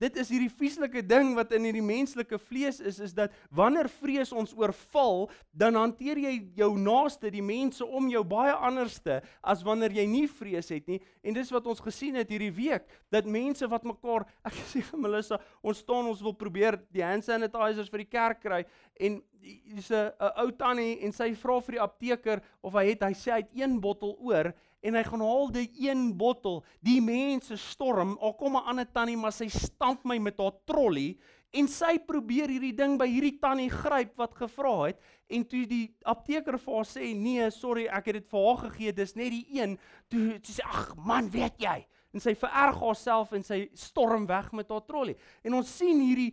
Dit 0.00 0.16
is 0.16 0.30
hierdie 0.32 0.48
vieslike 0.48 1.02
ding 1.04 1.34
wat 1.36 1.50
in 1.52 1.66
hierdie 1.68 1.84
menslike 1.84 2.38
vlees 2.40 2.78
is 2.80 3.02
is 3.04 3.12
dat 3.12 3.34
wanneer 3.52 3.88
vrees 4.00 4.32
ons 4.32 4.54
oorval, 4.56 5.26
dan 5.52 5.76
hanteer 5.76 6.16
jy 6.22 6.32
jou 6.56 6.70
naaste, 6.80 7.28
die 7.28 7.44
mense 7.44 7.84
om 7.84 8.08
jou 8.08 8.22
baie 8.24 8.54
anderste 8.56 9.18
as 9.44 9.64
wanneer 9.66 9.92
jy 9.98 10.06
nie 10.08 10.24
vrees 10.30 10.72
het 10.72 10.88
nie. 10.88 11.02
En 11.20 11.36
dis 11.36 11.52
wat 11.52 11.68
ons 11.68 11.84
gesien 11.84 12.16
het 12.16 12.32
hierdie 12.32 12.52
week, 12.56 12.88
dat 13.12 13.28
mense 13.28 13.68
wat 13.68 13.84
mekaar, 13.84 14.24
ek 14.48 14.56
sê 14.72 14.80
vir 14.88 15.04
Melissa, 15.04 15.40
ons 15.60 15.84
staan 15.84 16.08
ons 16.08 16.24
wil 16.24 16.36
probeer 16.38 16.80
die 16.94 17.04
hand 17.04 17.26
sanitizers 17.26 17.92
vir 17.92 18.06
die 18.06 18.10
kerk 18.16 18.40
kry 18.40 18.64
en 19.00 19.20
dis 19.40 19.90
'n 19.90 20.12
ou 20.40 20.50
tannie 20.52 21.00
en 21.04 21.12
sy 21.12 21.32
vra 21.34 21.60
vir 21.60 21.76
die 21.76 21.84
apteker 21.84 22.42
of 22.62 22.72
hy 22.76 22.90
het 22.92 23.04
hy 23.04 23.12
sê 23.12 23.32
hy 23.32 23.40
het 23.44 23.54
een 23.56 23.80
bottel 23.80 24.16
oor 24.20 24.52
en 24.80 24.96
hy 24.96 25.02
gaan 25.04 25.24
haal 25.24 25.50
die 25.52 25.68
een 25.76 26.06
bottel. 26.16 26.62
Die 26.84 27.00
mense 27.04 27.56
storm. 27.60 28.16
Al 28.18 28.34
kom 28.34 28.56
'n 28.56 28.64
ander 28.64 28.86
tannie, 28.92 29.16
maar 29.16 29.32
sy 29.32 29.48
stamp 29.48 30.04
my 30.04 30.18
met 30.18 30.38
haar 30.38 30.56
trolly 30.64 31.18
en 31.52 31.66
sy 31.68 31.98
probeer 31.98 32.48
hierdie 32.48 32.74
ding 32.76 32.96
by 32.98 33.08
hierdie 33.10 33.38
tannie 33.42 33.70
gryp 33.70 34.14
wat 34.16 34.36
gevra 34.38 34.74
het 34.86 35.00
en 35.28 35.44
toe 35.44 35.64
die 35.66 35.88
apteker 36.08 36.58
vir 36.58 36.76
haar 36.76 36.86
sê 36.86 37.10
nee, 37.14 37.50
sorry, 37.50 37.86
ek 37.90 38.06
het 38.06 38.20
dit 38.20 38.28
vir 38.30 38.46
haar 38.46 38.60
gegee, 38.70 38.92
dis 38.92 39.16
net 39.16 39.30
die 39.30 39.46
een. 39.58 39.76
Toe 40.08 40.38
sy 40.42 40.52
sê 40.52 40.66
ag 40.66 40.94
man, 40.96 41.30
weet 41.30 41.58
jy? 41.58 41.86
En 42.14 42.20
sy 42.20 42.34
vererg 42.34 42.80
haarself 42.82 43.32
en 43.32 43.42
sy 43.46 43.68
storm 43.74 44.26
weg 44.26 44.50
met 44.52 44.70
haar 44.70 44.86
trolly. 44.86 45.16
En 45.44 45.54
ons 45.54 45.76
sien 45.76 46.00
hierdie 46.00 46.32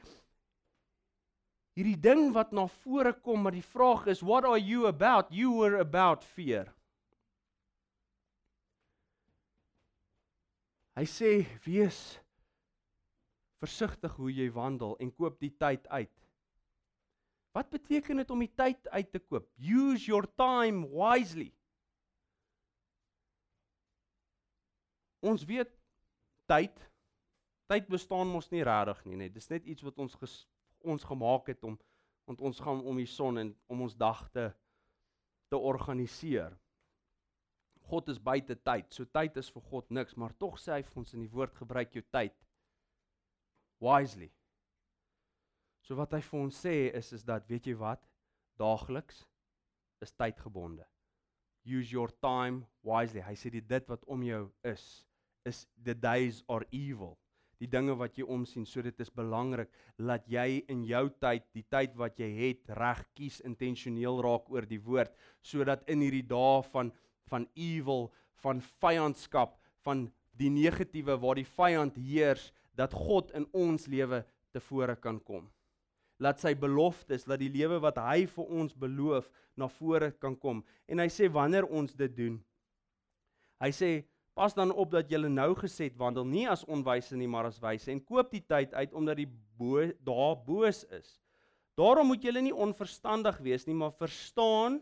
hierdie 1.77 1.99
ding 2.01 2.31
wat 2.33 2.55
na 2.57 2.65
vore 2.81 3.13
kom, 3.21 3.43
maar 3.45 3.53
die 3.53 3.61
vraag 3.61 4.07
is 4.09 4.23
what 4.25 4.45
are 4.45 4.57
you 4.57 4.87
about? 4.89 5.29
You 5.29 5.51
were 5.59 5.77
about 5.77 6.23
fear. 6.25 6.73
Hy 10.97 11.05
sê 11.05 11.31
wees 11.61 12.17
versigtig 13.61 14.15
hoe 14.17 14.31
jy 14.33 14.47
wandel 14.53 14.95
en 15.01 15.11
koop 15.13 15.37
die 15.41 15.51
tyd 15.53 15.85
uit. 15.93 16.13
Wat 17.53 17.69
beteken 17.69 18.21
dit 18.21 18.33
om 18.33 18.41
die 18.41 18.53
tyd 18.53 18.89
uit 18.89 19.11
te 19.13 19.21
koop? 19.21 19.45
Use 19.57 20.09
your 20.09 20.25
time 20.37 20.87
wisely. 20.89 21.51
Ons 25.21 25.45
weet 25.45 25.69
tyd 26.49 26.83
tyd 27.67 27.89
bestaan 27.91 28.29
mos 28.31 28.47
nie 28.49 28.63
regtig 28.63 29.01
nie, 29.05 29.17
net. 29.19 29.33
Dis 29.35 29.49
net 29.51 29.65
iets 29.67 29.83
wat 29.83 29.97
ons 29.99 30.13
ges, 30.17 30.35
ons 30.87 31.03
gemaak 31.03 31.51
het 31.53 31.65
om 31.67 31.77
want 32.27 32.41
ons 32.43 32.59
gaan 32.59 32.81
om 32.83 32.97
die 32.99 33.07
son 33.07 33.39
en 33.39 33.53
om 33.71 33.85
ons 33.85 33.95
dag 33.95 34.25
te 34.33 34.49
te 35.47 35.57
organiseer. 35.57 36.57
God 37.87 38.09
is 38.11 38.19
buite 38.19 38.57
tyd. 38.67 38.89
So 38.91 39.05
tyd 39.05 39.37
is 39.39 39.49
vir 39.53 39.63
God 39.71 39.91
niks, 39.95 40.17
maar 40.19 40.35
tog 40.39 40.57
sê 40.59 40.77
hy 40.77 40.83
vir 40.87 41.01
ons 41.03 41.13
in 41.15 41.23
die 41.23 41.31
woord 41.31 41.55
gebruik 41.55 41.95
jou 41.95 42.03
tyd 42.11 42.35
wisely. 43.83 44.29
So 45.85 45.95
wat 45.95 46.17
hy 46.17 46.21
vir 46.25 46.39
ons 46.41 46.61
sê 46.65 46.75
is 46.97 47.13
is 47.15 47.23
dat 47.27 47.47
weet 47.47 47.69
jy 47.69 47.77
wat? 47.79 48.01
Daagliks 48.59 49.23
is 50.03 50.11
tydgebonde. 50.11 50.83
Use 51.67 51.91
your 51.91 52.11
time 52.23 52.65
wisely. 52.83 53.23
Hy 53.23 53.35
sê 53.39 53.51
dit 53.53 53.89
wat 53.91 54.03
om 54.07 54.23
jou 54.23 54.47
is 54.67 54.87
is 55.47 55.63
the 55.83 55.95
days 55.95 56.43
are 56.51 56.67
evil. 56.75 57.15
Die 57.57 57.69
dinge 57.71 57.95
wat 57.97 58.17
jy 58.19 58.25
omsien, 58.27 58.65
so 58.69 58.83
dit 58.85 58.99
is 59.01 59.09
belangrik 59.09 59.71
dat 59.97 60.27
jy 60.29 60.59
in 60.69 60.83
jou 60.85 61.07
tyd, 61.23 61.47
die 61.55 61.63
tyd 61.71 61.95
wat 61.97 62.19
jy 62.21 62.27
het, 62.35 62.67
reg 62.77 62.99
kies, 63.17 63.39
intentioneel 63.47 64.19
raak 64.21 64.51
oor 64.53 64.67
die 64.67 64.81
woord, 64.83 65.15
sodat 65.41 65.87
in 65.89 66.03
hierdie 66.05 66.25
dae 66.27 66.59
van 66.73 66.91
van 67.31 67.47
evil, 67.55 68.07
van 68.43 68.61
vyandskap, 68.81 69.57
van 69.85 70.07
die 70.37 70.51
negatiewe 70.53 71.17
waar 71.19 71.39
die 71.39 71.47
vyand 71.57 71.97
heers, 71.97 72.51
dat 72.77 72.93
God 72.93 73.31
in 73.37 73.47
ons 73.57 73.87
lewe 73.89 74.21
tevore 74.53 74.95
kan 75.01 75.19
kom. 75.19 75.47
Laat 76.21 76.41
sy 76.41 76.55
beloftes, 76.57 77.27
laat 77.29 77.41
die 77.43 77.53
lewe 77.53 77.77
wat 77.81 77.99
hy 78.01 78.25
vir 78.29 78.53
ons 78.59 78.73
beloof 78.73 79.29
na 79.57 79.69
vore 79.69 80.11
kan 80.17 80.35
kom. 80.37 80.63
En 80.89 81.01
hy 81.01 81.09
sê 81.13 81.29
wanneer 81.29 81.67
ons 81.69 81.93
dit 81.97 82.13
doen. 82.17 82.39
Hy 83.61 83.69
sê 83.73 83.91
pas 84.37 84.53
dan 84.53 84.69
op 84.69 84.91
dat 84.93 85.09
jy 85.09 85.19
nou 85.25 85.51
gesed 85.57 85.97
wandel 85.97 86.25
nie 86.29 86.45
as 86.49 86.65
onwyse 86.69 87.17
nie, 87.17 87.29
maar 87.29 87.49
as 87.49 87.61
wyse 87.61 87.89
en 87.89 88.01
koop 88.01 88.29
die 88.33 88.43
tyd 88.45 88.73
uit 88.73 88.93
omdat 88.93 89.17
die 89.21 89.29
bo 89.57 89.85
daar 90.05 90.37
boos 90.45 90.83
is. 90.93 91.17
Daarom 91.77 92.09
moet 92.09 92.25
jy 92.25 92.33
nie 92.41 92.53
onverstandig 92.53 93.37
wees 93.45 93.65
nie, 93.65 93.77
maar 93.77 93.93
verstaan 93.97 94.79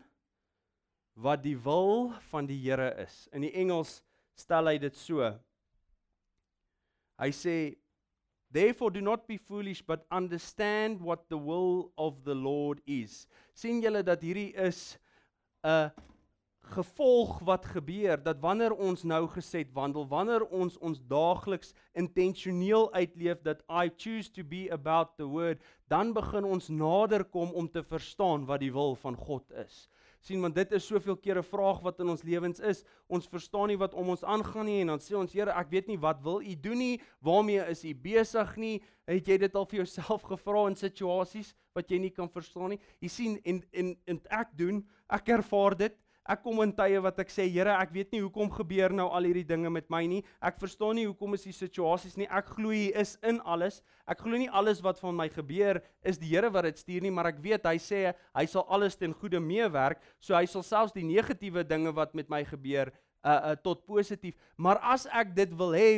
wat 1.16 1.42
die 1.42 1.56
wil 1.56 2.12
van 2.30 2.46
die 2.46 2.58
Here 2.60 2.92
is. 3.00 3.24
In 3.32 3.46
die 3.46 3.54
Engels 3.56 4.02
stel 4.36 4.68
hy 4.68 4.76
dit 4.78 4.96
so. 4.96 5.32
Hy 7.16 7.32
sê 7.32 7.56
Therefore 8.52 8.92
do 8.94 9.02
not 9.02 9.26
be 9.26 9.36
foolish 9.36 9.82
but 9.82 10.06
understand 10.12 11.00
what 11.00 11.28
the 11.28 11.36
will 11.36 11.90
of 11.98 12.22
the 12.24 12.34
Lord 12.34 12.80
is. 12.86 13.26
sien 13.56 13.80
julle 13.82 14.04
dat 14.04 14.22
hierdie 14.22 14.52
is 14.54 14.98
'n 15.64 15.90
gevolg 16.76 17.40
wat 17.48 17.64
gebeur 17.64 18.22
dat 18.22 18.40
wanneer 18.40 18.72
ons 18.72 19.02
nou 19.02 19.26
gesed 19.28 19.72
wandel, 19.72 20.06
wanneer 20.06 20.44
ons 20.50 20.78
ons 20.78 21.00
daagliks 21.00 21.72
intentioneel 21.94 22.92
uitleef 22.92 23.42
dat 23.42 23.62
I 23.68 23.90
choose 23.96 24.30
to 24.30 24.44
be 24.44 24.68
about 24.70 25.16
the 25.16 25.26
word, 25.26 25.60
dan 25.88 26.12
begin 26.12 26.44
ons 26.44 26.68
nader 26.68 27.24
kom 27.24 27.52
om 27.54 27.68
te 27.68 27.82
verstaan 27.82 28.46
wat 28.46 28.60
die 28.60 28.72
wil 28.72 28.94
van 28.94 29.16
God 29.16 29.50
is 29.52 29.88
sien 30.26 30.42
want 30.42 30.56
dit 30.56 30.72
is 30.74 30.86
soveel 30.86 31.16
keer 31.16 31.38
'n 31.38 31.46
vraag 31.46 31.80
wat 31.82 32.00
in 32.00 32.08
ons 32.10 32.22
lewens 32.22 32.60
is. 32.60 32.84
Ons 33.08 33.28
verstaan 33.28 33.68
nie 33.68 33.78
wat 33.78 33.94
om 33.94 34.08
ons 34.08 34.24
aangaan 34.24 34.66
nie 34.66 34.80
en 34.80 34.86
dan 34.86 34.98
sê 34.98 35.14
ons 35.14 35.32
Here, 35.32 35.50
ek 35.50 35.70
weet 35.70 35.88
nie 35.88 35.98
wat 35.98 36.22
wil 36.22 36.40
U 36.40 36.54
doen 36.54 36.78
nie? 36.78 37.00
Waarmee 37.20 37.70
is 37.70 37.84
U 37.84 37.94
besig 37.94 38.56
nie? 38.56 38.82
Het 39.06 39.26
jy 39.28 39.38
dit 39.38 39.54
al 39.54 39.66
vir 39.66 39.84
jouself 39.84 40.22
gevra 40.32 40.66
in 40.68 40.76
situasies 40.76 41.54
wat 41.74 41.90
jy 41.90 41.98
nie 41.98 42.10
kan 42.10 42.28
verstaan 42.28 42.70
nie? 42.70 42.80
Jy 43.00 43.08
sien 43.08 43.40
en 43.44 43.62
en 43.72 43.96
en 44.06 44.20
ek 44.30 44.56
doen, 44.56 44.86
ek 45.08 45.28
ervaar 45.28 45.76
dit. 45.76 45.94
Ek 46.26 46.40
kom 46.42 46.58
in 46.64 46.72
tye 46.74 46.98
wat 47.02 47.20
ek 47.22 47.30
sê, 47.30 47.44
Here, 47.46 47.70
ek 47.78 47.92
weet 47.94 48.10
nie 48.14 48.22
hoekom 48.24 48.50
gebeur 48.50 48.90
nou 48.94 49.06
al 49.14 49.28
hierdie 49.28 49.46
dinge 49.46 49.70
met 49.70 49.86
my 49.92 50.02
nie. 50.10 50.22
Ek 50.42 50.58
verstaan 50.58 50.98
nie 50.98 51.06
hoekom 51.06 51.36
is 51.38 51.46
die 51.46 51.54
situasies 51.54 52.16
nie. 52.18 52.26
Ek 52.26 52.50
glo 52.56 52.74
hy 52.74 52.90
is 52.98 53.14
in 53.22 53.38
alles. 53.46 53.78
Ek 54.10 54.24
glo 54.24 54.38
nie 54.38 54.50
alles 54.50 54.82
wat 54.82 54.98
van 55.02 55.14
my 55.14 55.28
gebeur 55.30 55.78
is 56.02 56.18
die 56.18 56.32
Here 56.32 56.50
wat 56.50 56.66
dit 56.66 56.82
stuur 56.82 57.06
nie, 57.06 57.14
maar 57.14 57.30
ek 57.30 57.38
weet 57.44 57.66
hy 57.70 57.76
sê 57.82 58.02
hy 58.10 58.46
sal 58.50 58.66
alles 58.66 58.98
ten 58.98 59.14
goeie 59.14 59.40
meewerk. 59.40 60.02
So 60.18 60.34
hy 60.34 60.44
sal 60.50 60.66
selfs 60.66 60.96
die 60.96 61.06
negatiewe 61.06 61.62
dinge 61.66 61.94
wat 61.94 62.14
met 62.18 62.30
my 62.32 62.42
gebeur 62.46 62.90
uh, 62.90 63.52
uh 63.52 63.56
tot 63.62 63.86
positief. 63.86 64.34
Maar 64.58 64.82
as 64.82 65.06
ek 65.06 65.30
dit 65.38 65.54
wil 65.54 65.78
hê 65.78 65.90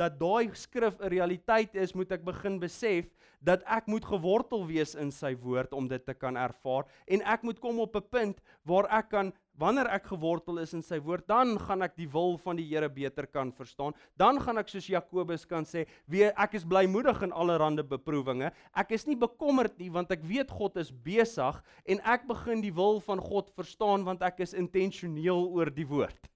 dat 0.00 0.16
daai 0.20 0.52
skrif 0.56 0.96
'n 1.00 1.12
realiteit 1.12 1.74
is, 1.74 1.94
moet 1.94 2.12
ek 2.12 2.24
begin 2.24 2.60
besef 2.60 3.08
dat 3.40 3.64
ek 3.64 3.88
moet 3.88 4.04
gewortel 4.04 4.66
wees 4.68 4.94
in 4.94 5.10
sy 5.10 5.32
woord 5.40 5.72
om 5.72 5.88
dit 5.88 6.02
te 6.04 6.14
kan 6.14 6.36
ervaar 6.36 6.84
en 7.08 7.24
ek 7.24 7.42
moet 7.42 7.60
kom 7.60 7.80
op 7.80 7.96
'n 7.96 8.08
punt 8.12 8.40
waar 8.64 8.86
ek 8.98 9.08
kan 9.10 9.32
wanneer 9.60 9.90
ek 9.92 10.08
gewortel 10.08 10.62
is 10.62 10.72
in 10.76 10.82
sy 10.84 10.96
woord, 11.04 11.26
dan 11.28 11.58
gaan 11.60 11.84
ek 11.84 11.96
die 11.98 12.08
wil 12.08 12.38
van 12.40 12.56
die 12.56 12.64
Here 12.70 12.88
beter 12.88 13.26
kan 13.28 13.52
verstaan. 13.52 13.94
Dan 14.18 14.40
gaan 14.40 14.60
ek 14.62 14.70
soos 14.72 14.88
Jakobus 14.88 15.44
kan 15.44 15.64
sê, 15.64 15.86
"Wie 16.08 16.24
ek 16.24 16.54
is 16.54 16.64
blymoedig 16.64 17.22
in 17.22 17.32
allerlei 17.32 17.82
beproewinge. 17.82 18.52
Ek 18.74 18.92
is 18.92 19.06
nie 19.06 19.16
bekommerd 19.16 19.78
nie 19.78 19.90
want 19.90 20.10
ek 20.10 20.22
weet 20.22 20.50
God 20.50 20.76
is 20.76 20.90
besig 20.90 21.62
en 21.86 22.00
ek 22.00 22.26
begin 22.26 22.60
die 22.60 22.72
wil 22.72 23.00
van 23.00 23.20
God 23.20 23.50
verstaan 23.54 24.04
want 24.04 24.22
ek 24.22 24.40
is 24.40 24.54
intentioneel 24.54 25.48
oor 25.52 25.70
die 25.70 25.86
woord." 25.86 26.30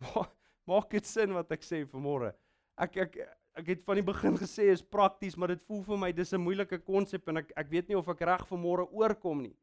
Maak 0.68 0.90
dit 0.90 1.06
sin 1.06 1.32
wat 1.32 1.50
ek 1.52 1.62
sê 1.62 1.84
vanmôre? 1.86 2.34
Ek 2.78 2.96
ek 2.96 3.16
ek 3.58 3.66
het 3.66 3.84
van 3.84 3.96
die 3.98 4.06
begin 4.06 4.36
gesê 4.38 4.68
is 4.70 4.82
prakties, 4.82 5.36
maar 5.36 5.48
dit 5.48 5.62
voel 5.66 5.82
vir 5.82 5.98
my 5.98 6.12
dis 6.12 6.32
'n 6.32 6.40
moeilike 6.40 6.78
konsep 6.84 7.28
en 7.28 7.38
ek 7.38 7.52
ek 7.56 7.70
weet 7.70 7.88
nie 7.88 7.96
of 7.96 8.08
ek 8.08 8.20
reg 8.20 8.46
vanmôre 8.46 8.86
oorkom 8.92 9.42
nie. 9.42 9.56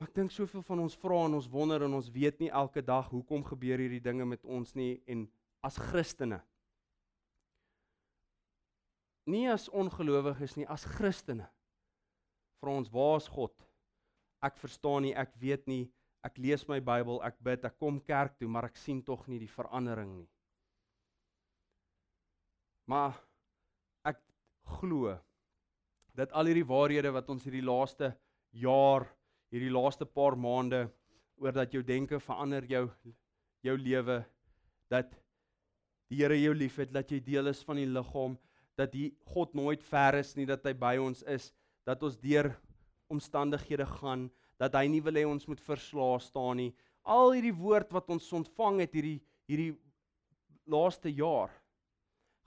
Maar 0.00 0.08
ek 0.08 0.16
dink 0.16 0.32
soveel 0.32 0.62
van 0.64 0.80
ons 0.80 0.94
vra 0.96 1.18
en 1.26 1.36
ons 1.36 1.46
wonder 1.52 1.82
en 1.84 1.94
ons 1.98 2.06
weet 2.14 2.38
nie 2.40 2.48
elke 2.48 2.80
dag 2.80 3.10
hoekom 3.12 3.42
gebeur 3.44 3.82
hierdie 3.82 4.00
dinge 4.00 4.24
met 4.24 4.46
ons 4.48 4.72
nie 4.72 4.94
en 5.04 5.26
as 5.60 5.76
Christene. 5.76 6.38
Nie 9.28 9.50
as 9.52 9.68
ongelowiges 9.68 10.56
nie, 10.56 10.64
as 10.72 10.86
Christene. 10.88 11.50
Vra 12.64 12.78
ons, 12.80 12.88
waar 12.88 13.20
is 13.20 13.28
God? 13.28 13.52
Ek 14.40 14.56
verstaan 14.56 15.04
nie, 15.04 15.12
ek 15.12 15.36
weet 15.36 15.68
nie, 15.68 15.84
ek 16.24 16.40
lees 16.40 16.64
my 16.64 16.80
Bybel, 16.80 17.20
ek 17.20 17.36
bid, 17.44 17.68
ek 17.68 17.76
kom 17.76 18.00
kerk 18.00 18.40
toe, 18.40 18.48
maar 18.48 18.70
ek 18.70 18.80
sien 18.80 19.04
tog 19.04 19.28
nie 19.28 19.42
die 19.44 19.52
verandering 19.52 20.14
nie. 20.16 20.28
Maar 22.88 23.20
ek 24.08 24.24
glo 24.80 25.12
dat 26.16 26.32
al 26.32 26.48
hierdie 26.48 26.66
waarhede 26.66 27.12
wat 27.12 27.28
ons 27.28 27.44
hierdie 27.44 27.68
laaste 27.68 28.14
jaar, 28.56 29.04
hierdie 29.50 29.72
laaste 29.72 30.06
paar 30.06 30.36
maande 30.38 30.86
oor 31.40 31.54
dat 31.56 31.72
jou 31.74 31.82
denke 31.82 32.20
verander 32.20 32.64
jou 32.68 32.86
jou 33.64 33.76
lewe 33.76 34.22
dat 34.90 35.10
die 36.10 36.18
Here 36.18 36.34
jou 36.34 36.54
liefhet, 36.56 36.90
dat 36.90 37.10
jy 37.12 37.20
deel 37.22 37.52
is 37.52 37.60
van 37.62 37.78
die 37.78 37.86
liggaam, 37.86 38.34
dat 38.74 38.90
die 38.90 39.12
God 39.30 39.52
nooit 39.54 39.82
ver 39.86 40.18
is 40.18 40.32
nie, 40.34 40.46
dat 40.48 40.64
hy 40.66 40.72
by 40.74 40.96
ons 40.98 41.22
is, 41.30 41.52
dat 41.86 42.02
ons 42.02 42.16
deur 42.18 42.50
omstandighede 43.10 43.86
gaan, 44.00 44.26
dat 44.58 44.74
hy 44.74 44.88
nie 44.90 45.02
wil 45.06 45.14
hê 45.14 45.22
ons 45.28 45.46
moet 45.46 45.62
verslaa 45.62 46.18
staan 46.22 46.58
nie. 46.58 46.72
Al 47.06 47.36
hierdie 47.36 47.54
woord 47.54 47.94
wat 47.94 48.10
ons 48.10 48.26
ontvang 48.40 48.82
het 48.82 48.98
hierdie 48.98 49.20
hierdie 49.50 49.72
laaste 50.70 51.10
jaar 51.10 51.50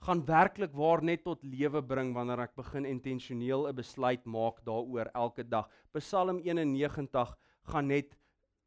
gaan 0.04 0.20
werklik 0.28 0.72
waar 0.76 1.00
net 1.02 1.22
tot 1.24 1.42
lewe 1.48 1.80
bring 1.82 2.12
wanneer 2.12 2.42
ek 2.44 2.56
begin 2.58 2.84
intentioneel 2.84 3.68
'n 3.68 3.76
besluit 3.76 4.24
maak 4.24 4.60
daaroor 4.64 5.08
elke 5.14 5.44
dag. 5.48 5.68
Psalm 5.96 6.38
91 6.44 7.36
gaan 7.72 7.86
net 7.86 8.16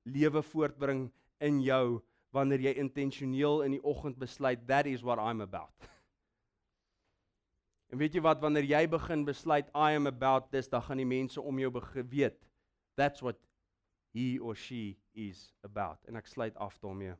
lewe 0.05 0.41
voortbring 0.41 1.11
in 1.39 1.61
jou 1.61 2.01
wanneer 2.33 2.59
jy 2.59 2.73
intentioneel 2.81 3.61
in 3.63 3.71
die 3.71 3.83
oggend 3.83 4.17
besluit 4.17 4.67
that 4.67 4.85
is 4.85 5.03
what 5.03 5.19
I'm 5.19 5.41
about. 5.41 5.73
En 7.91 7.97
weet 7.97 8.13
jy 8.13 8.21
wat 8.21 8.41
wanneer 8.41 8.65
jy 8.65 8.87
begin 8.87 9.23
besluit 9.25 9.69
I 9.75 9.95
am 9.95 10.07
about 10.07 10.51
this 10.51 10.67
dan 10.67 10.81
gaan 10.81 10.97
die 10.97 11.05
mense 11.05 11.41
om 11.41 11.59
jou 11.59 11.71
weet 12.09 12.41
that's 12.97 13.21
what 13.21 13.37
he 14.11 14.39
or 14.39 14.55
she 14.55 14.97
is 15.13 15.53
about. 15.61 16.03
En 16.07 16.15
ek 16.15 16.27
sluit 16.27 16.55
af 16.57 16.79
daarmee. 16.79 17.15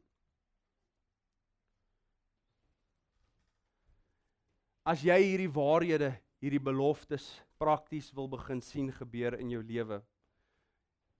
As 4.88 5.01
jy 5.03 5.17
hierdie 5.19 5.49
waarhede, 5.51 6.13
hierdie 6.39 6.61
beloftes 6.63 7.25
prakties 7.59 8.05
wil 8.15 8.29
begin 8.31 8.61
sien 8.63 8.88
gebeur 8.95 9.35
in 9.35 9.49
jou 9.51 9.59
lewe, 9.59 9.97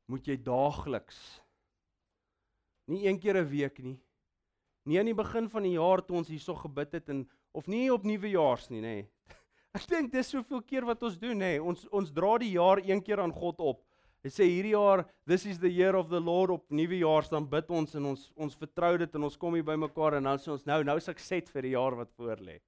moet 0.08 0.30
jy 0.30 0.38
daagliks 0.40 1.18
nie 2.88 3.02
een 3.10 3.20
keer 3.20 3.42
'n 3.42 3.50
week 3.52 3.82
nie, 3.84 3.98
nie 4.86 5.00
aan 5.00 5.12
die 5.12 5.18
begin 5.18 5.50
van 5.50 5.64
die 5.68 5.76
jaar 5.76 6.00
toe 6.00 6.16
ons 6.16 6.32
hierso 6.32 6.56
gebid 6.56 6.94
het 6.94 7.10
en 7.10 7.28
of 7.52 7.68
nie 7.68 7.92
op 7.92 8.06
nuwejaars 8.08 8.70
nie, 8.70 8.80
nê. 8.80 8.96
Nee. 8.96 9.10
Ek 9.76 9.84
dink 9.92 10.14
dis 10.14 10.30
soveel 10.30 10.62
keer 10.62 10.86
wat 10.86 11.04
ons 11.04 11.20
doen, 11.20 11.38
nê. 11.38 11.60
Ons 11.60 11.84
ons 11.92 12.12
dra 12.12 12.38
die 12.38 12.54
jaar 12.54 12.80
een 12.80 13.04
keer 13.04 13.20
aan 13.20 13.36
God 13.36 13.60
op. 13.60 13.84
Hy 14.24 14.30
sê 14.30 14.48
hierdie 14.48 14.78
jaar, 14.80 15.04
this 15.28 15.46
is 15.46 15.60
the 15.60 15.68
year 15.68 15.96
of 15.96 16.08
the 16.08 16.20
Lord 16.20 16.52
op 16.56 16.72
nuwejaars 16.72 17.28
dan 17.30 17.46
bid 17.46 17.70
ons 17.70 17.96
en 17.96 18.06
ons 18.16 18.32
ons 18.38 18.56
vertrou 18.56 18.98
dit 18.98 19.16
en 19.16 19.24
ons 19.24 19.38
kom 19.38 19.54
hier 19.54 19.68
bymekaar 19.68 20.22
en 20.22 20.24
dan 20.24 20.40
sê 20.40 20.56
ons 20.56 20.66
nou 20.66 20.84
nou 20.84 20.98
is 20.98 21.10
ek 21.10 21.20
set 21.20 21.50
vir 21.50 21.68
die 21.68 21.76
jaar 21.76 21.96
wat 22.00 22.16
voor 22.16 22.40
lê. 22.40 22.62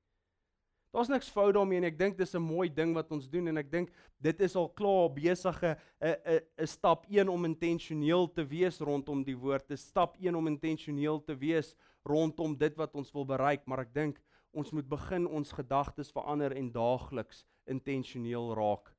Daar's 0.90 1.10
niks 1.10 1.30
fout 1.30 1.54
daarmee 1.54 1.78
en 1.78 1.86
ek 1.86 1.98
dink 2.00 2.18
dis 2.18 2.34
'n 2.34 2.42
mooi 2.42 2.70
ding 2.70 2.96
wat 2.96 3.12
ons 3.12 3.28
doen 3.30 3.48
en 3.48 3.58
ek 3.58 3.70
dink 3.72 3.92
dit 4.18 4.42
is 4.42 4.56
al 4.56 4.70
klaar 4.70 5.10
besige 5.10 5.78
'n 6.02 6.16
'n 6.26 6.42
'n 6.58 6.68
stap 6.68 7.06
1 7.10 7.30
om 7.30 7.46
intentioneel 7.46 8.28
te 8.34 8.44
wees 8.44 8.82
rondom 8.82 9.24
die 9.24 9.38
woord. 9.38 9.68
Dis 9.68 9.86
stap 9.86 10.18
1 10.18 10.36
om 10.36 10.48
intentioneel 10.48 11.24
te 11.24 11.36
wees 11.36 11.76
rondom 12.04 12.58
dit 12.58 12.76
wat 12.76 12.96
ons 12.96 13.12
wil 13.12 13.26
bereik, 13.26 13.68
maar 13.68 13.80
ek 13.80 13.94
dink 13.94 14.22
ons 14.52 14.72
moet 14.72 14.90
begin 14.90 15.28
ons 15.28 15.52
gedagtes 15.52 16.12
verander 16.12 16.56
en 16.58 16.72
daagliks 16.72 17.46
intentioneel 17.68 18.56
raak 18.56 18.96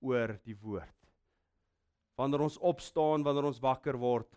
oor 0.00 0.38
die 0.44 0.56
woord. 0.56 0.96
Wanneer 2.18 2.40
ons 2.40 2.58
opstaan, 2.58 3.22
wanneer 3.22 3.44
ons 3.44 3.60
wakker 3.60 3.96
word, 3.96 4.28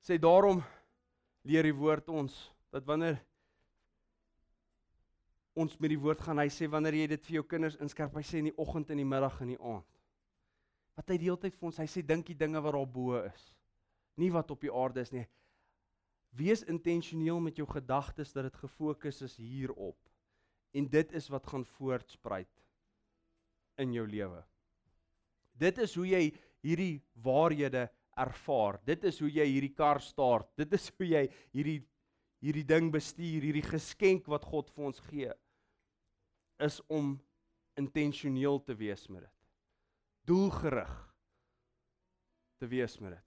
sê 0.00 0.18
daarom 0.18 0.62
leer 1.44 1.62
die 1.62 1.74
woord 1.74 2.08
ons 2.08 2.52
dat 2.72 2.84
wanneer 2.86 3.20
ons 5.56 5.76
met 5.80 5.92
die 5.92 6.00
woord 6.00 6.20
gaan. 6.22 6.40
Hy 6.42 6.50
sê 6.52 6.68
wanneer 6.70 7.00
jy 7.00 7.10
dit 7.14 7.28
vir 7.28 7.38
jou 7.40 7.44
kinders 7.48 7.78
inskerp 7.82 8.16
hy 8.16 8.24
sê 8.26 8.40
in 8.42 8.50
die 8.50 8.58
oggend 8.60 8.92
en 8.92 9.00
die 9.00 9.08
middag 9.08 9.40
en 9.42 9.54
die 9.54 9.60
aand. 9.60 9.88
Wat 10.96 11.12
hy 11.12 11.18
die 11.20 11.28
hele 11.28 11.40
tyd 11.40 11.56
vir 11.56 11.68
ons 11.70 11.80
hy 11.80 11.88
sê 11.90 12.02
dink 12.04 12.28
die 12.28 12.38
dinge 12.38 12.60
wat 12.64 12.76
daar 12.76 12.88
bo 12.88 13.20
is 13.20 13.52
nie 14.16 14.30
wat 14.32 14.48
op 14.48 14.62
die 14.64 14.72
aarde 14.72 15.02
is 15.04 15.12
nie. 15.12 15.26
Wees 16.36 16.62
intentioneel 16.68 17.40
met 17.40 17.58
jou 17.60 17.66
gedagtes 17.68 18.32
dat 18.32 18.48
dit 18.48 18.60
gefokus 18.62 19.22
is 19.24 19.36
hierop. 19.40 19.98
En 20.76 20.88
dit 20.92 21.12
is 21.16 21.28
wat 21.32 21.48
gaan 21.48 21.64
voortspruit 21.76 22.62
in 23.80 23.92
jou 23.92 24.06
lewe. 24.08 24.42
Dit 25.56 25.78
is 25.84 25.94
hoe 25.96 26.06
jy 26.08 26.22
hierdie 26.64 27.02
waarhede 27.24 27.86
ervaar. 28.16 28.80
Dit 28.88 29.04
is 29.08 29.20
hoe 29.20 29.30
jy 29.32 29.44
hierdie 29.48 29.74
kar 29.76 30.00
start 30.04 30.48
dit 30.56 30.72
is 30.76 30.88
hoe 30.96 31.08
jy 31.08 31.26
hierdie 31.52 31.80
hierdie 32.44 32.66
ding 32.68 32.90
bestuur 32.92 33.44
hierdie 33.44 33.64
geskenk 33.64 34.28
wat 34.28 34.44
God 34.44 34.68
vir 34.76 34.88
ons 34.90 35.00
gee 35.08 35.32
is 36.62 36.80
om 36.86 37.16
intentioneel 37.76 38.62
te 38.64 38.74
wees 38.74 39.06
met 39.08 39.26
dit. 39.26 39.32
Doelgerig 40.26 40.94
te 42.58 42.66
wees 42.66 42.98
met 42.98 43.16
dit. 43.16 43.24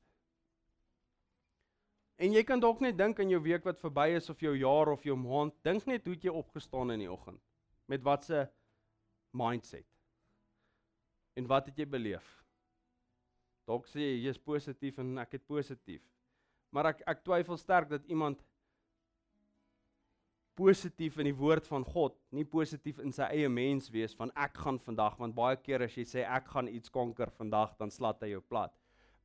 En 2.20 2.34
jy 2.36 2.42
kan 2.44 2.60
dalk 2.60 2.82
net 2.84 2.98
dink 3.00 3.22
aan 3.22 3.32
jou 3.32 3.40
week 3.46 3.64
wat 3.64 3.80
verby 3.80 4.10
is 4.18 4.28
of 4.32 4.42
jou 4.44 4.52
jaar 4.58 4.92
of 4.92 5.06
jou 5.08 5.16
maand, 5.16 5.56
dink 5.64 5.86
net 5.88 6.08
hoe 6.10 6.18
jy 6.20 6.34
opgestaan 6.34 6.92
in 6.92 7.06
die 7.06 7.12
oggend. 7.12 7.40
Met 7.88 8.04
watse 8.04 8.50
mindset? 9.32 9.88
En 11.40 11.48
wat 11.48 11.70
het 11.70 11.80
jy 11.80 11.88
beleef? 11.88 12.28
Dalk 13.70 13.88
sê 13.88 14.02
jy 14.02 14.26
jy's 14.26 14.42
positief 14.42 15.00
en 15.00 15.14
ek 15.22 15.38
het 15.38 15.46
positief. 15.48 16.04
Maar 16.76 16.92
ek 16.92 17.04
ek 17.14 17.24
twyfel 17.24 17.58
sterk 17.62 17.90
dat 17.94 18.06
iemand 18.12 18.42
positief 20.60 21.18
in 21.22 21.30
die 21.30 21.38
woord 21.40 21.68
van 21.72 21.86
God, 21.88 22.18
nie 22.36 22.44
positief 22.44 23.00
in 23.00 23.14
sy 23.16 23.30
eie 23.32 23.50
mens 23.52 23.88
wees 23.94 24.16
van 24.18 24.32
ek 24.36 24.60
gaan 24.66 24.80
vandag 24.84 25.16
want 25.22 25.38
baie 25.38 25.56
keer 25.62 25.86
as 25.86 25.96
jy 25.96 26.06
sê 26.08 26.26
ek 26.28 26.52
gaan 26.52 26.68
iets 26.68 26.92
konker 26.92 27.32
vandag 27.38 27.78
dan 27.80 27.94
slat 27.94 28.20
hy 28.26 28.34
jou 28.34 28.44
plat. 28.44 28.74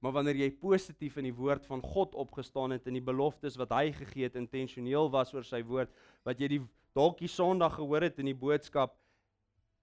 Maar 0.05 0.19
wanneer 0.19 0.43
jy 0.43 0.51
positief 0.61 1.17
in 1.19 1.31
die 1.31 1.35
woord 1.35 1.67
van 1.67 1.81
God 1.83 2.15
opgestaan 2.21 2.77
het 2.77 2.87
en 2.87 2.99
die 2.99 3.05
beloftes 3.05 3.57
wat 3.59 3.73
hy 3.73 3.89
gegee 3.97 4.29
het 4.29 4.37
intentioneel 4.37 5.09
was 5.11 5.33
oor 5.35 5.47
sy 5.49 5.63
woord, 5.65 5.91
wat 6.29 6.41
jy 6.41 6.51
die 6.59 6.61
dalk 6.95 7.19
die 7.19 7.31
Sondag 7.31 7.79
gehoor 7.79 8.05
het 8.07 8.21
in 8.23 8.29
die 8.31 8.39
boodskap, 8.39 8.95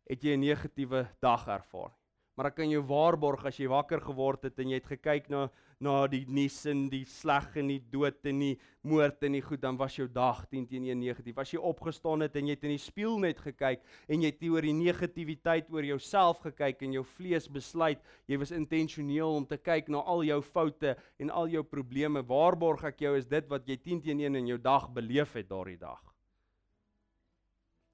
het 0.07 0.23
jy 0.23 0.37
'n 0.37 0.45
negatiewe 0.45 1.07
dag 1.19 1.47
ervaar. 1.47 1.91
Maar 2.37 2.47
ek 2.47 2.55
kan 2.55 2.69
jou 2.69 2.81
waarborg 2.81 3.45
as 3.45 3.57
jy 3.59 3.67
wakker 3.67 3.99
geword 3.99 4.43
het 4.43 4.59
en 4.59 4.69
jy 4.69 4.79
het 4.79 4.87
gekyk 4.87 5.29
na 5.29 5.49
na 5.81 6.05
die 6.09 6.21
nuus 6.29 6.59
en 6.69 6.83
die 6.91 7.03
sleg 7.09 7.55
en 7.57 7.71
die 7.71 7.79
dood 7.91 8.27
en 8.29 8.41
die 8.43 8.53
moord 8.85 9.23
en 9.25 9.35
die 9.37 9.41
goed 9.41 9.61
dan 9.63 9.77
was 9.79 9.95
jou 9.97 10.05
dag 10.09 10.43
10 10.51 10.67
teen 10.69 10.85
1 10.91 10.99
negatief. 11.01 11.39
As 11.41 11.53
jy 11.53 11.61
opgestaan 11.71 12.21
het 12.25 12.37
en 12.37 12.49
jy 12.49 12.55
het 12.55 12.67
in 12.69 12.75
die 12.75 12.81
spieël 12.81 13.17
net 13.21 13.41
gekyk 13.41 13.81
en 14.07 14.21
jy 14.21 14.29
het 14.29 14.45
oor 14.49 14.67
die 14.67 14.75
negativiteit 14.77 15.71
oor 15.73 15.87
jouself 15.89 16.43
gekyk 16.45 16.85
en 16.85 16.93
jou 16.99 17.03
vlees 17.17 17.49
besluit, 17.49 18.01
jy 18.29 18.37
was 18.41 18.53
intentioneel 18.53 19.41
om 19.41 19.47
te 19.49 19.57
kyk 19.57 19.89
na 19.89 20.03
al 20.05 20.21
jou 20.27 20.39
foute 20.45 20.95
en 21.21 21.33
al 21.33 21.49
jou 21.49 21.65
probleme. 21.65 22.21
Waarborg 22.29 22.85
ek 22.91 23.01
jou 23.07 23.15
is 23.17 23.29
dit 23.29 23.49
wat 23.49 23.65
jy 23.65 23.79
10 23.81 24.05
teen 24.05 24.25
1 24.29 24.41
in 24.43 24.53
jou 24.53 24.59
dag 24.61 24.89
beleef 24.93 25.33
het 25.37 25.49
daardie 25.49 25.79
dag. 25.81 26.01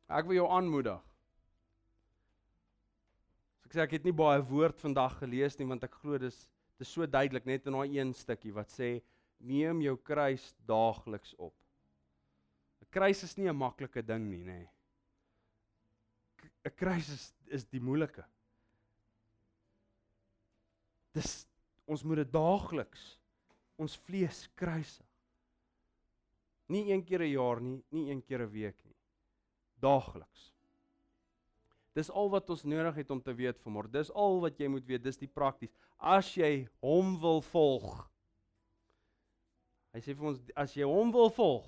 Ek 0.07 0.27
wil 0.27 0.41
jou 0.41 0.51
aanmoedig. 0.55 0.99
Ek 3.67 3.73
sê 3.75 3.83
ek 3.83 3.97
het 3.97 4.05
nie 4.07 4.15
baie 4.15 4.39
woord 4.47 4.79
vandag 4.79 5.17
gelees 5.19 5.57
nie 5.59 5.67
want 5.67 5.83
ek 5.83 5.97
glo 5.99 6.19
dis 6.19 6.45
Dit 6.78 6.88
is 6.88 6.93
so 6.93 7.05
duidelik 7.09 7.45
net 7.45 7.65
in 7.65 7.73
daai 7.73 7.97
een 7.97 8.13
stukkie 8.13 8.53
wat 8.53 8.69
sê 8.69 8.99
neem 9.39 9.82
jou 9.82 9.95
kruis 9.97 10.53
daagliks 10.69 11.34
op. 11.38 11.55
'n 12.82 12.89
Kruis 12.89 13.23
is 13.23 13.38
nie 13.38 13.49
'n 13.49 13.57
maklike 13.57 14.01
ding 14.05 14.30
nie, 14.30 14.43
nê. 14.43 14.45
Nee. 14.45 14.69
'n 16.65 16.75
Kruis 16.75 17.09
is 17.09 17.34
is 17.47 17.65
die 17.65 17.82
moeilike. 17.82 18.25
Dis 21.13 21.47
ons 21.88 22.03
moet 22.03 22.17
dit 22.17 22.32
daagliks 22.32 23.17
ons 23.78 23.95
vlees 24.07 24.47
kruisig. 24.55 25.05
Nie 26.69 26.91
een 26.91 27.03
keer 27.03 27.21
'n 27.21 27.32
jaar 27.32 27.61
nie, 27.61 27.84
nie 27.91 28.11
een 28.11 28.21
keer 28.21 28.41
'n 28.41 28.51
week 28.51 28.84
nie. 28.86 28.97
Daagliks. 29.80 30.53
Dis 31.98 32.12
al 32.14 32.30
wat 32.30 32.50
ons 32.54 32.62
nodig 32.68 33.00
het 33.02 33.12
om 33.14 33.22
te 33.24 33.34
weet 33.34 33.58
vanmôre. 33.64 33.89
Dis 33.89 34.12
al 34.14 34.38
wat 34.43 34.60
jy 34.62 34.70
moet 34.70 34.86
weet, 34.86 35.02
dis 35.02 35.18
die 35.18 35.30
prakties. 35.30 35.74
As 35.98 36.30
jy 36.38 36.68
hom 36.84 37.16
wil 37.24 37.41
volg. 37.50 38.04
Hy 39.95 40.04
sê 40.06 40.14
vir 40.14 40.30
ons 40.30 40.41
as 40.54 40.76
jy 40.78 40.86
hom 40.86 41.10
wil 41.16 41.32
volg, 41.34 41.66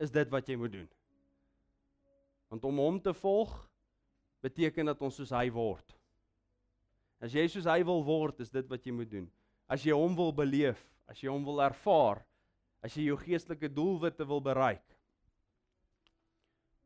is 0.00 0.12
dit 0.14 0.30
wat 0.32 0.48
jy 0.48 0.56
moet 0.56 0.72
doen. 0.72 0.88
Want 2.48 2.64
om 2.64 2.80
hom 2.80 3.00
te 3.02 3.12
volg 3.18 3.52
beteken 4.46 4.88
dat 4.88 5.02
ons 5.04 5.18
soos 5.20 5.34
hy 5.36 5.50
word. 5.52 5.96
As 7.20 7.34
jy 7.36 7.44
soos 7.50 7.68
hy 7.68 7.82
wil 7.84 8.04
word, 8.06 8.40
is 8.40 8.52
dit 8.52 8.64
wat 8.70 8.84
jy 8.86 8.94
moet 8.94 9.10
doen. 9.10 9.26
As 9.68 9.84
jy 9.84 9.92
hom 9.96 10.16
wil 10.16 10.32
beleef, 10.32 10.80
as 11.10 11.20
jy 11.20 11.28
hom 11.28 11.44
wil 11.44 11.60
ervaar, 11.64 12.22
as 12.80 12.96
jy 12.96 13.10
jou 13.10 13.18
geestelike 13.20 13.68
doelwitte 13.72 14.24
wil 14.28 14.40
bereik, 14.40 14.84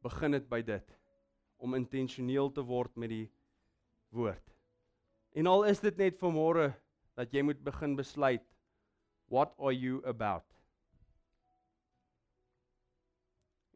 begin 0.03 0.35
dit 0.35 0.47
by 0.51 0.65
dit 0.67 0.97
om 1.61 1.77
intentioneel 1.77 2.51
te 2.53 2.65
word 2.65 2.97
met 2.97 3.13
die 3.13 3.27
woord. 4.17 4.47
En 5.37 5.47
al 5.47 5.67
is 5.71 5.83
dit 5.85 5.97
net 6.01 6.17
vir 6.19 6.33
môre 6.35 6.71
dat 7.19 7.33
jy 7.35 7.45
moet 7.47 7.61
begin 7.63 7.95
besluit 7.99 8.47
what 9.31 9.53
are 9.59 9.75
you 9.75 10.01
about? 10.09 10.47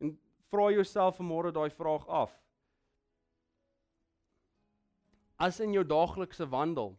En 0.00 0.16
vra 0.50 0.70
jouself 0.74 1.20
vanmôre 1.20 1.52
daai 1.54 1.70
vraag 1.70 2.08
af. 2.08 2.32
As 5.38 5.60
in 5.60 5.74
jou 5.74 5.84
daaglikse 5.86 6.46
wandel, 6.50 6.94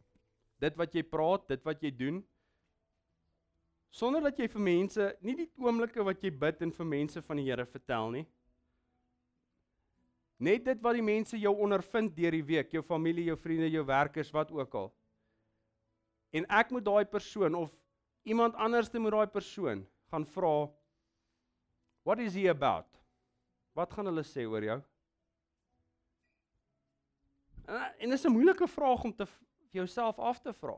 dit 0.63 0.77
wat 0.79 0.95
jy 0.95 1.03
praat, 1.03 1.47
dit 1.51 1.67
wat 1.67 1.83
jy 1.83 1.91
doen, 1.91 2.21
sonder 3.95 4.23
dat 4.23 4.39
jy 4.39 4.47
vir 4.51 4.63
mense, 4.63 5.09
nie 5.23 5.35
die 5.39 5.49
oomblikke 5.59 6.03
wat 6.03 6.23
jy 6.23 6.31
bid 6.31 6.63
en 6.63 6.71
vir 6.75 6.87
mense 6.87 7.21
van 7.23 7.39
die 7.39 7.47
Here 7.47 7.65
vertel 7.67 8.11
nie, 8.15 8.25
Net 10.37 10.65
dit 10.65 10.81
wat 10.83 10.97
die 10.97 11.05
mense 11.05 11.37
jou 11.39 11.53
ondervind 11.63 12.15
deur 12.15 12.35
die 12.35 12.43
week, 12.43 12.73
jou 12.75 12.83
familie, 12.83 13.29
jou 13.29 13.37
vriende, 13.39 13.69
jou 13.71 13.85
werkers, 13.87 14.33
wat 14.35 14.51
ook 14.51 14.73
al. 14.75 14.89
En 16.35 16.47
ek 16.51 16.73
moet 16.75 16.83
daai 16.83 17.05
persoon 17.07 17.55
of 17.55 17.71
iemand 18.27 18.55
anders 18.59 18.89
te 18.91 18.99
moet 18.99 19.15
daai 19.15 19.31
persoon 19.31 19.85
gaan 20.11 20.25
vra 20.25 20.55
what 22.05 22.19
is 22.19 22.35
he 22.35 22.49
about? 22.51 22.85
Wat 23.73 23.93
gaan 23.93 24.05
hulle 24.11 24.23
sê 24.27 24.45
oor 24.45 24.63
jou? 24.63 24.77
En 27.97 28.09
dis 28.09 28.25
'n 28.25 28.31
moeilike 28.31 28.67
vraag 28.67 29.03
om 29.03 29.15
te 29.15 29.27
jouself 29.71 30.19
af 30.19 30.39
te 30.39 30.53
vra. 30.53 30.75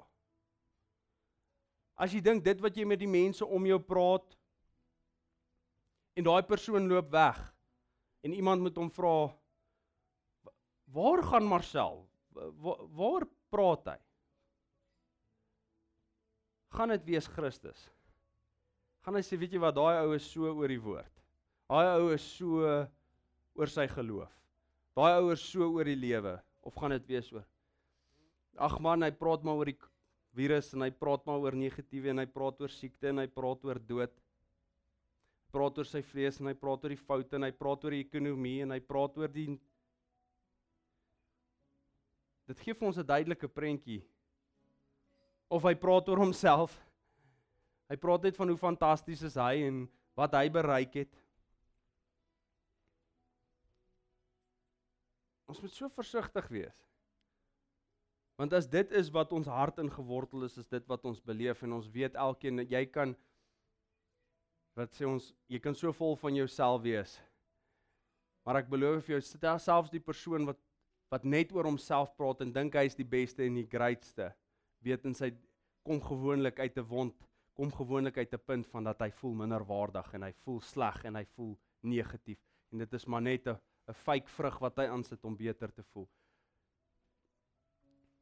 As 1.96 2.14
jy 2.14 2.22
dink 2.22 2.44
dit 2.44 2.60
wat 2.62 2.76
jy 2.78 2.86
met 2.86 3.00
die 3.00 3.10
mense 3.10 3.46
om 3.46 3.66
jou 3.66 3.80
praat 3.80 4.38
en 6.14 6.24
daai 6.24 6.44
persoon 6.44 6.88
loop 6.88 7.12
weg 7.12 7.54
en 8.22 8.34
iemand 8.34 8.62
moet 8.62 8.76
hom 8.76 8.90
vra 8.90 9.34
Waar 10.94 11.24
gaan 11.24 11.48
Marcel? 11.48 12.06
Waar, 12.32 12.82
waar 12.96 13.28
praat 13.52 13.92
hy? 13.94 13.98
Gaan 16.78 16.94
dit 16.96 17.06
wees 17.12 17.28
Christus? 17.32 17.88
Gaan 19.04 19.18
hy 19.18 19.24
sê 19.26 19.40
weet 19.40 19.56
jy 19.56 19.62
wat 19.64 19.76
daai 19.76 20.04
ou 20.04 20.16
is 20.16 20.26
so 20.28 20.48
oor 20.52 20.72
die 20.72 20.82
woord. 20.84 21.14
Daai 21.68 21.98
ou 21.98 22.10
is 22.16 22.24
so 22.38 22.64
oor 23.58 23.72
sy 23.72 23.88
geloof. 23.92 24.32
Daai 24.98 25.18
ou 25.20 25.32
is 25.34 25.44
so 25.44 25.68
oor 25.68 25.88
die 25.88 25.98
lewe 25.98 26.38
of 26.68 26.76
gaan 26.76 26.96
dit 26.96 27.16
wees 27.16 27.30
oor 27.32 27.46
Ag 28.58 28.80
man, 28.82 29.06
hy 29.06 29.12
praat 29.14 29.44
maar 29.46 29.60
oor 29.60 29.70
die 29.70 29.78
virus 30.38 30.72
en 30.74 30.82
hy 30.82 30.90
praat 30.90 31.22
maar 31.30 31.44
oor 31.44 31.56
negatiewe 31.58 32.10
en 32.10 32.24
hy 32.24 32.26
praat 32.26 32.64
oor 32.64 32.72
siekte 32.74 33.12
en 33.12 33.22
hy 33.22 33.28
praat 33.30 33.66
oor 33.68 33.78
dood. 33.78 34.16
Hy 35.46 35.54
praat 35.54 35.78
oor 35.78 35.88
sy 35.88 36.02
vlees 36.02 36.40
en 36.42 36.50
hy 36.50 36.56
praat 36.58 36.86
oor 36.86 36.94
die 36.96 37.04
foute 37.04 37.38
en 37.38 37.46
hy 37.46 37.52
praat 37.54 37.86
oor 37.86 37.94
die 37.94 38.02
ekonomie 38.02 38.64
en 38.66 38.74
hy 38.74 38.80
praat 38.82 39.20
oor 39.22 39.30
die 39.34 39.60
Dit 42.48 42.60
gee 42.64 42.74
vir 42.74 42.88
ons 42.88 42.98
'n 42.98 43.06
duidelike 43.06 43.48
prentjie. 43.48 44.02
Of 45.50 45.64
hy 45.64 45.76
praat 45.76 46.08
oor 46.10 46.18
homself. 46.18 46.76
Hy 47.90 47.96
praat 47.96 48.24
net 48.24 48.36
van 48.36 48.48
hoe 48.48 48.58
fantasties 48.58 49.22
is 49.22 49.36
hy 49.36 49.64
en 49.68 49.88
wat 50.16 50.34
hy 50.34 50.50
bereik 50.50 50.94
het. 50.94 51.14
Ons 55.48 55.62
moet 55.62 55.72
so 55.72 55.88
versigtig 55.90 56.48
wees. 56.52 56.88
Want 58.38 58.54
as 58.54 58.68
dit 58.68 58.92
is 58.92 59.10
wat 59.10 59.32
ons 59.34 59.48
hart 59.48 59.80
ingewortel 59.82 60.44
is, 60.44 60.58
is 60.58 60.68
dit 60.68 60.84
wat 60.88 61.06
ons 61.06 61.22
beleef 61.24 61.64
en 61.64 61.74
ons 61.80 61.88
weet 61.90 62.16
elkeen 62.16 62.62
jy 62.70 62.86
kan 62.86 63.16
wat 64.78 64.94
sê 64.94 65.08
ons 65.10 65.32
jy 65.50 65.58
kan 65.60 65.74
so 65.74 65.92
vol 65.92 66.14
van 66.22 66.36
jouself 66.38 66.84
wees. 66.84 67.16
Maar 68.46 68.62
ek 68.62 68.70
beloof 68.70 69.08
vir 69.08 69.18
jou 69.18 69.22
selfs 69.60 69.90
die 69.90 70.04
persoon 70.04 70.46
wat 70.46 70.60
wat 71.14 71.24
net 71.24 71.54
oor 71.56 71.70
homself 71.70 72.12
praat 72.20 72.44
en 72.44 72.52
dink 72.54 72.76
hy 72.76 72.88
is 72.90 72.98
die 72.98 73.08
beste 73.08 73.46
en 73.46 73.60
die 73.60 73.68
greatste, 73.70 74.32
weet 74.84 75.06
in 75.08 75.16
sy 75.16 75.32
kom 75.88 76.02
gewoonlik 76.04 76.60
uit 76.60 76.78
'n 76.78 76.88
wond, 76.90 77.16
kom 77.56 77.72
gewoonlik 77.72 78.18
uit 78.18 78.34
'n 78.34 78.46
punt 78.46 78.68
van 78.68 78.84
dat 78.84 79.00
hy 79.00 79.10
voel 79.12 79.34
minderwaardig 79.34 80.14
en 80.14 80.24
hy 80.24 80.34
voel 80.44 80.60
sleg 80.62 81.06
en 81.06 81.16
hy 81.16 81.26
voel 81.36 81.58
negatief 81.82 82.40
en 82.72 82.80
dit 82.80 82.94
is 82.94 83.06
maar 83.06 83.22
net 83.22 83.48
'n 83.48 83.58
'n 83.88 83.94
fake 83.94 84.28
vrug 84.28 84.60
wat 84.60 84.78
hy 84.78 84.88
aansit 84.88 85.24
om 85.24 85.36
beter 85.36 85.72
te 85.72 85.84
voel. 85.84 86.10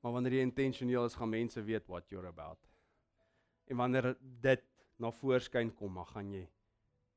Maar 0.02 0.12
wanneer 0.14 0.34
jy 0.34 0.42
intentioneel 0.42 1.06
is, 1.06 1.16
gaan 1.16 1.30
mense 1.30 1.64
weet 1.64 1.88
what 1.88 2.10
you're 2.10 2.28
about. 2.28 2.60
En 3.66 3.78
wanneer 3.78 4.16
dit 4.22 4.64
na 4.98 5.12
voorskyn 5.12 5.74
kom, 5.74 5.96
dan 5.96 6.06
gaan 6.06 6.32
jy 6.32 6.48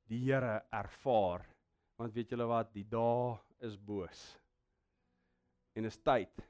die 0.09 0.19
Here 0.25 0.65
ervaar. 0.71 1.45
Want 1.97 2.15
weet 2.15 2.31
julle 2.31 2.47
wat, 2.47 2.73
die 2.73 2.89
dae 2.89 3.39
is 3.61 3.77
boos 3.77 4.39
en 5.79 5.87
is 5.87 5.99
tyd 6.03 6.47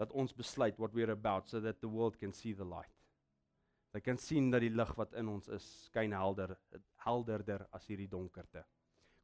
dat 0.00 0.12
ons 0.18 0.34
besluit 0.34 0.78
what 0.78 0.94
we're 0.94 1.12
about 1.12 1.48
so 1.48 1.60
that 1.60 1.80
the 1.80 1.90
world 1.90 2.18
can 2.18 2.32
see 2.32 2.54
the 2.54 2.66
light. 2.66 2.94
Hulle 3.92 4.04
kan 4.04 4.18
sien 4.18 4.50
dat 4.50 4.62
die 4.64 4.72
lig 4.72 4.92
wat 4.96 5.12
in 5.20 5.28
ons 5.28 5.50
is 5.52 5.66
skyn 5.88 6.14
helder 6.16 6.54
helderder 7.04 7.66
as 7.76 7.84
hierdie 7.90 8.08
donkerte. 8.08 8.62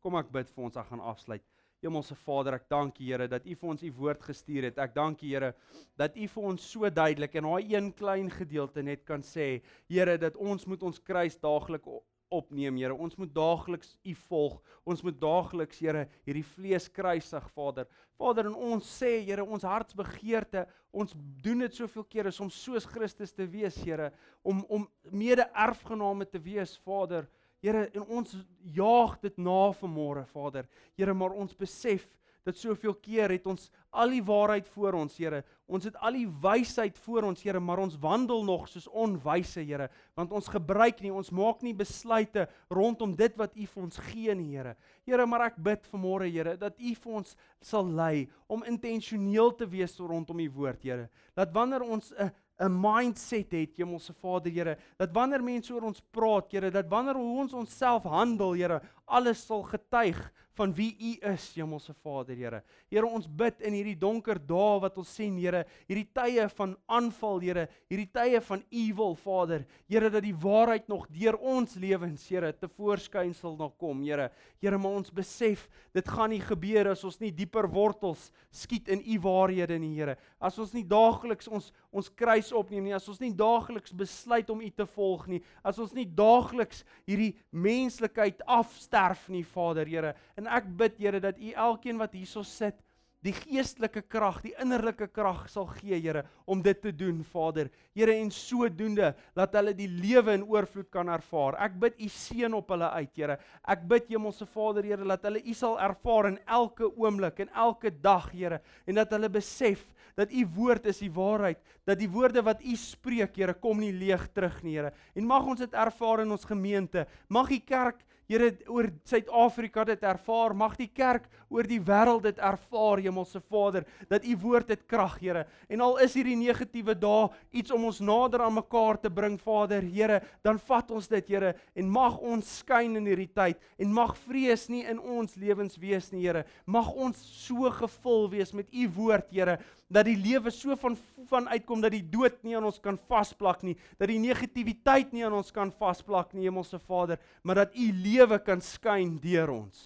Kom 0.03 0.18
ek 0.20 0.28
bid 0.34 0.51
vir 0.53 0.66
ons, 0.66 0.76
ek 0.76 0.91
gaan 0.91 1.03
afsluit. 1.11 1.45
Hemelse 1.82 2.16
Vader, 2.18 2.57
ek 2.59 2.66
dank 2.70 2.97
U 2.99 3.07
Here 3.07 3.28
dat 3.30 3.47
U 3.47 3.55
vir 3.55 3.70
ons 3.70 3.82
U 3.86 3.91
woord 4.01 4.24
gestuur 4.26 4.66
het. 4.66 4.80
Ek 4.82 4.95
dank 4.97 5.22
U 5.22 5.30
Here 5.30 5.53
dat 5.99 6.16
U 6.18 6.26
vir 6.34 6.49
ons 6.51 6.66
so 6.74 6.91
duidelik 6.91 7.39
in 7.39 7.47
daai 7.47 7.70
een 7.70 7.93
klein 7.95 8.30
gedeelte 8.34 8.82
net 8.82 9.05
kan 9.07 9.22
sê, 9.22 9.61
Here, 9.86 10.18
dat 10.18 10.36
ons 10.36 10.66
moet 10.66 10.82
ons 10.82 10.99
kruis 10.99 11.39
daagliks 11.39 12.03
opneem, 12.35 12.76
Here. 12.76 12.95
Ons 12.95 13.16
moet 13.16 13.31
daagliks 13.35 13.97
U 14.05 14.14
volg. 14.29 14.59
Ons 14.85 15.03
moet 15.03 15.16
daagliks, 15.20 15.81
Here, 15.83 16.07
hierdie 16.26 16.45
vlees 16.55 16.89
kruisig, 16.93 17.49
Vader. 17.55 17.89
Vader, 18.18 18.51
en 18.51 18.59
ons 18.72 18.93
sê, 18.99 19.18
Here, 19.26 19.45
ons 19.45 19.66
hartsbegeerte, 19.66 20.66
ons 20.93 21.14
doen 21.45 21.64
dit 21.64 21.74
soveel 21.74 22.07
kere 22.11 22.33
om 22.43 22.51
soos 22.53 22.87
Christus 22.89 23.35
te 23.37 23.47
wees, 23.49 23.76
Here, 23.85 24.12
om 24.43 24.64
om 24.68 24.87
mede-erfgename 25.11 26.29
te 26.29 26.41
wees, 26.43 26.76
Vader. 26.85 27.29
Here, 27.62 27.89
en 27.95 28.05
ons 28.20 28.37
jaag 28.76 29.18
dit 29.24 29.41
na 29.43 29.72
vanmôre, 29.81 30.26
Vader. 30.31 30.68
Here, 30.97 31.14
maar 31.14 31.35
ons 31.35 31.57
besef 31.59 32.07
dat 32.49 32.57
soveel 32.57 32.94
keer 33.05 33.32
het 33.34 33.46
ons 33.51 33.68
al 33.92 34.12
die 34.12 34.22
waarheid 34.24 34.68
voor 34.72 34.96
ons, 34.99 35.16
Here. 35.20 35.42
Ons 35.68 35.88
het 35.88 35.96
al 36.05 36.16
die 36.16 36.28
wysheid 36.42 36.96
voor 37.05 37.28
ons, 37.28 37.42
Here, 37.44 37.61
maar 37.61 37.82
ons 37.82 37.99
wandel 38.01 38.44
nog 38.46 38.66
soos 38.70 38.88
onwyse, 38.88 39.61
Here, 39.64 39.88
want 40.16 40.32
ons 40.36 40.49
gebruik 40.53 41.03
nie, 41.05 41.12
ons 41.12 41.32
maak 41.34 41.62
nie 41.64 41.74
besluite 41.76 42.46
rondom 42.72 43.14
dit 43.18 43.36
wat 43.40 43.57
U 43.57 43.68
vir 43.74 43.84
ons 43.84 44.03
gee 44.09 44.36
nie, 44.38 44.51
Here. 44.57 44.74
Here, 45.09 45.28
maar 45.28 45.49
ek 45.51 45.61
bid 45.68 45.88
vanmôre, 45.92 46.28
Here, 46.32 46.57
dat 46.61 46.80
U 46.80 46.94
vir 47.05 47.20
ons 47.20 47.36
sal 47.64 47.88
lei 48.01 48.26
om 48.49 48.64
intentioneel 48.68 49.55
te 49.59 49.68
wees 49.68 49.99
rondom 50.01 50.40
U 50.44 50.51
woord, 50.61 50.84
Here. 50.84 51.09
Dat 51.36 51.53
wanneer 51.55 51.84
ons 51.84 52.12
'n 52.12 52.30
'n 52.59 52.80
mindset 52.80 53.53
het, 53.53 53.76
Hemelse 53.76 54.12
Vader, 54.12 54.51
Here, 54.51 54.76
dat 54.99 55.12
wanneer 55.12 55.42
mense 55.42 55.72
oor 55.72 55.82
ons 55.82 56.03
praat, 56.11 56.51
Here, 56.51 56.70
dat 56.70 56.88
wanneer 56.88 57.16
ons 57.16 57.53
onsself 57.53 58.03
handel, 58.03 58.53
Here, 58.53 58.80
alles 59.07 59.46
sal 59.46 59.62
getuig 59.62 60.18
van 60.59 60.74
wie 60.74 60.90
U 60.98 61.12
is, 61.30 61.52
Hemelse 61.54 61.94
Vader, 62.02 62.36
Here. 62.36 62.62
Here, 62.90 63.06
ons 63.06 63.28
bid 63.30 63.62
in 63.66 63.76
hierdie 63.78 63.96
donker 63.98 64.40
dae 64.42 64.78
wat 64.82 64.98
ons 64.98 65.11
sien, 65.14 65.36
Here, 65.38 65.62
hierdie 65.86 66.09
tye 66.16 66.48
van 66.59 66.74
aanval, 66.90 67.42
Here, 67.44 67.66
hierdie 67.90 68.09
tye 68.14 68.40
van 68.48 68.64
evil, 68.74 69.14
Vader, 69.22 69.64
Here, 69.90 70.11
dat 70.11 70.24
die 70.26 70.34
waarheid 70.34 70.88
nog 70.90 71.06
deur 71.14 71.38
ons 71.38 71.76
lewens, 71.78 72.26
Here, 72.30 72.50
te 72.56 72.70
voorskyn 72.70 73.34
sal 73.38 73.54
nog 73.59 73.76
kom, 73.78 74.02
Here. 74.06 74.30
Here, 74.62 74.80
maar 74.80 74.98
ons 74.98 75.14
besef 75.14 75.68
dit 75.94 76.11
gaan 76.11 76.32
nie 76.34 76.42
gebeur 76.42 76.92
as 76.94 77.04
ons 77.06 77.20
nie 77.22 77.30
dieper 77.34 77.68
wortels 77.70 78.28
skiet 78.54 78.90
in 78.90 79.04
U 79.14 79.20
waarhede 79.28 79.78
nie, 79.78 79.94
Here. 79.94 80.18
As 80.42 80.59
ons 80.59 80.74
nie 80.74 80.86
daagliks 80.86 81.50
ons 81.50 81.70
ons 81.88 82.11
kruis 82.12 82.50
opneem 82.52 82.84
nie, 82.84 82.92
as 82.92 83.06
ons 83.09 83.20
nie 83.22 83.32
daagliks 83.32 83.94
besluit 83.96 84.50
om 84.52 84.61
U 84.61 84.68
te 84.76 84.84
volg 84.92 85.24
nie, 85.30 85.38
as 85.64 85.78
ons 85.80 85.94
nie 85.96 86.04
daagliks 86.04 86.82
hierdie 87.09 87.30
menslikheid 87.50 88.42
afsterf 88.44 89.24
nie, 89.32 89.44
Vader, 89.54 89.88
Here. 89.88 90.12
En 90.36 90.47
ek 90.49 90.68
bid 90.78 90.99
Here 90.99 91.20
dat 91.20 91.38
U 91.38 91.53
elkeen 91.53 91.99
wat 92.01 92.16
hierso 92.16 92.42
sit 92.46 92.78
die 93.24 93.34
geestelike 93.34 94.05
krag, 94.07 94.38
die 94.44 94.53
innerlike 94.62 95.09
krag 95.11 95.49
sal 95.51 95.66
gee, 95.72 95.96
Here, 95.99 96.22
om 96.46 96.61
dit 96.62 96.78
te 96.82 96.92
doen, 96.94 97.18
Vader. 97.26 97.70
Here, 97.99 98.14
en 98.14 98.30
sodoende 98.34 99.11
laat 99.36 99.57
hulle 99.59 99.74
die 99.76 99.88
lewe 99.90 100.36
in 100.38 100.44
oorvloed 100.46 100.86
kan 100.94 101.11
ervaar. 101.11 101.59
Ek 101.66 101.74
bid 101.82 101.99
U 101.99 102.11
seën 102.14 102.55
op 102.55 102.70
hulle 102.74 102.90
uit, 102.94 103.11
Here. 103.18 103.38
Ek 103.66 103.82
bid 103.90 104.12
Hemelse 104.12 104.46
Vader, 104.46 104.86
Here, 104.86 105.09
dat 105.16 105.26
hulle 105.26 105.42
U 105.42 105.57
sal 105.59 105.78
ervaar 105.82 106.30
in 106.30 106.38
elke 106.46 106.86
oomblik 106.94 107.42
en 107.42 107.51
elke 107.66 107.90
dag, 107.90 108.30
Here, 108.34 108.62
en 108.86 109.03
dat 109.03 109.14
hulle 109.16 109.32
besef 109.34 109.82
dat 110.18 110.30
U 110.34 110.44
woord 110.55 110.86
is 110.90 111.03
die 111.03 111.12
waarheid, 111.14 111.59
dat 111.86 111.99
die 111.99 112.11
woorde 112.11 112.42
wat 112.46 112.62
U 112.62 112.78
spreek, 112.78 113.34
Here, 113.38 113.57
kom 113.59 113.82
nie 113.82 113.94
leeg 113.94 114.28
terug 114.30 114.62
nie, 114.62 114.76
Here. 114.78 114.94
En 115.18 115.26
mag 115.26 115.46
ons 115.46 115.66
dit 115.66 115.74
ervaar 115.74 116.22
in 116.22 116.38
ons 116.38 116.46
gemeente. 116.46 117.07
Mag 117.34 117.51
die 117.51 117.64
kerk 117.66 118.07
Here 118.29 118.51
oor 118.68 118.91
Suid-Afrika 119.09 119.87
dit 119.89 120.03
ervaar, 120.05 120.53
mag 120.53 120.74
die 120.76 120.91
kerk 120.93 121.31
oor 121.49 121.64
die 121.64 121.79
wêreld 121.81 122.26
dit 122.26 122.41
ervaar, 122.45 123.01
Hemelse 123.01 123.41
Vader, 123.41 123.87
dat 124.11 124.26
u 124.29 124.35
woord 124.43 124.68
het 124.74 124.83
krag, 124.85 125.14
Here. 125.22 125.47
En 125.72 125.81
al 125.81 125.97
is 126.05 126.12
hierdie 126.18 126.37
negatiewe 126.37 126.93
dae 126.93 127.31
iets 127.57 127.72
om 127.72 127.87
ons 127.89 128.03
nader 128.05 128.45
aan 128.45 128.59
mekaar 128.59 129.01
te 129.01 129.09
bring, 129.09 129.39
Vader, 129.41 129.81
Here, 129.81 130.20
dan 130.45 130.61
vat 130.68 130.93
ons 130.93 131.09
dit, 131.09 131.33
Here, 131.33 131.55
en 131.72 131.89
mag 131.89 132.18
ons 132.20 132.53
skyn 132.61 133.01
in 133.01 133.09
hierdie 133.09 133.31
tyd 133.33 133.64
en 133.81 133.97
mag 133.97 134.12
vrees 134.26 134.66
nie 134.68 134.85
in 134.85 135.01
ons 135.01 135.33
lewens 135.41 135.81
wees 135.81 136.12
nie, 136.12 136.26
Here. 136.26 136.45
Mag 136.68 136.93
ons 136.93 137.24
so 137.47 137.72
gevul 137.81 138.29
wees 138.37 138.53
met 138.53 138.68
u 138.68 138.91
woord, 138.99 139.33
Here, 139.33 139.57
dat 139.89 140.05
die 140.05 140.16
lewe 140.16 140.53
so 140.53 140.76
van 140.76 140.97
van 141.28 141.49
uitkom 141.49 141.82
dat 141.84 141.93
die 141.93 142.05
dood 142.09 142.39
nie 142.43 142.55
aan 142.57 142.64
ons 142.64 142.78
kan 142.80 142.97
vasplak 143.09 143.61
nie, 143.66 143.74
dat 144.01 144.09
die 144.09 144.20
negativiteit 144.22 145.11
nie 145.12 145.26
aan 145.26 145.34
ons 145.36 145.51
kan 145.53 145.68
vasplak 145.76 146.32
nie, 146.32 146.47
Hemelse 146.47 146.78
Vader, 146.80 147.20
maar 147.43 147.64
dat 147.64 147.74
u 147.76 147.89
lewe 147.93 148.39
kan 148.41 148.62
skyn 148.64 149.18
deur 149.20 149.53
ons. 149.53 149.82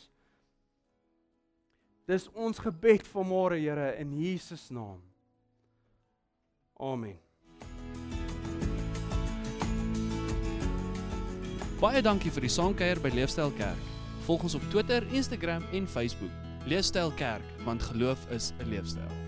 Dis 2.06 2.28
ons 2.34 2.58
gebed 2.62 3.06
vanmôre, 3.10 3.58
Here, 3.58 3.94
in 3.98 4.14
Jesus 4.18 4.68
naam. 4.70 5.00
Amen. 6.78 7.18
Baie 11.82 12.02
dankie 12.02 12.30
vir 12.30 12.46
die 12.46 12.52
saamkuier 12.54 13.02
by 13.02 13.10
Leefstyl 13.14 13.50
Kerk. 13.58 13.90
Volg 14.28 14.46
ons 14.46 14.54
op 14.54 14.68
Twitter, 14.70 15.02
Instagram 15.10 15.66
en 15.74 15.90
Facebook. 15.90 16.30
Leefstyl 16.70 17.10
Kerk, 17.18 17.58
want 17.66 17.82
geloof 17.82 18.30
is 18.30 18.52
'n 18.62 18.70
leefstyl. 18.70 19.21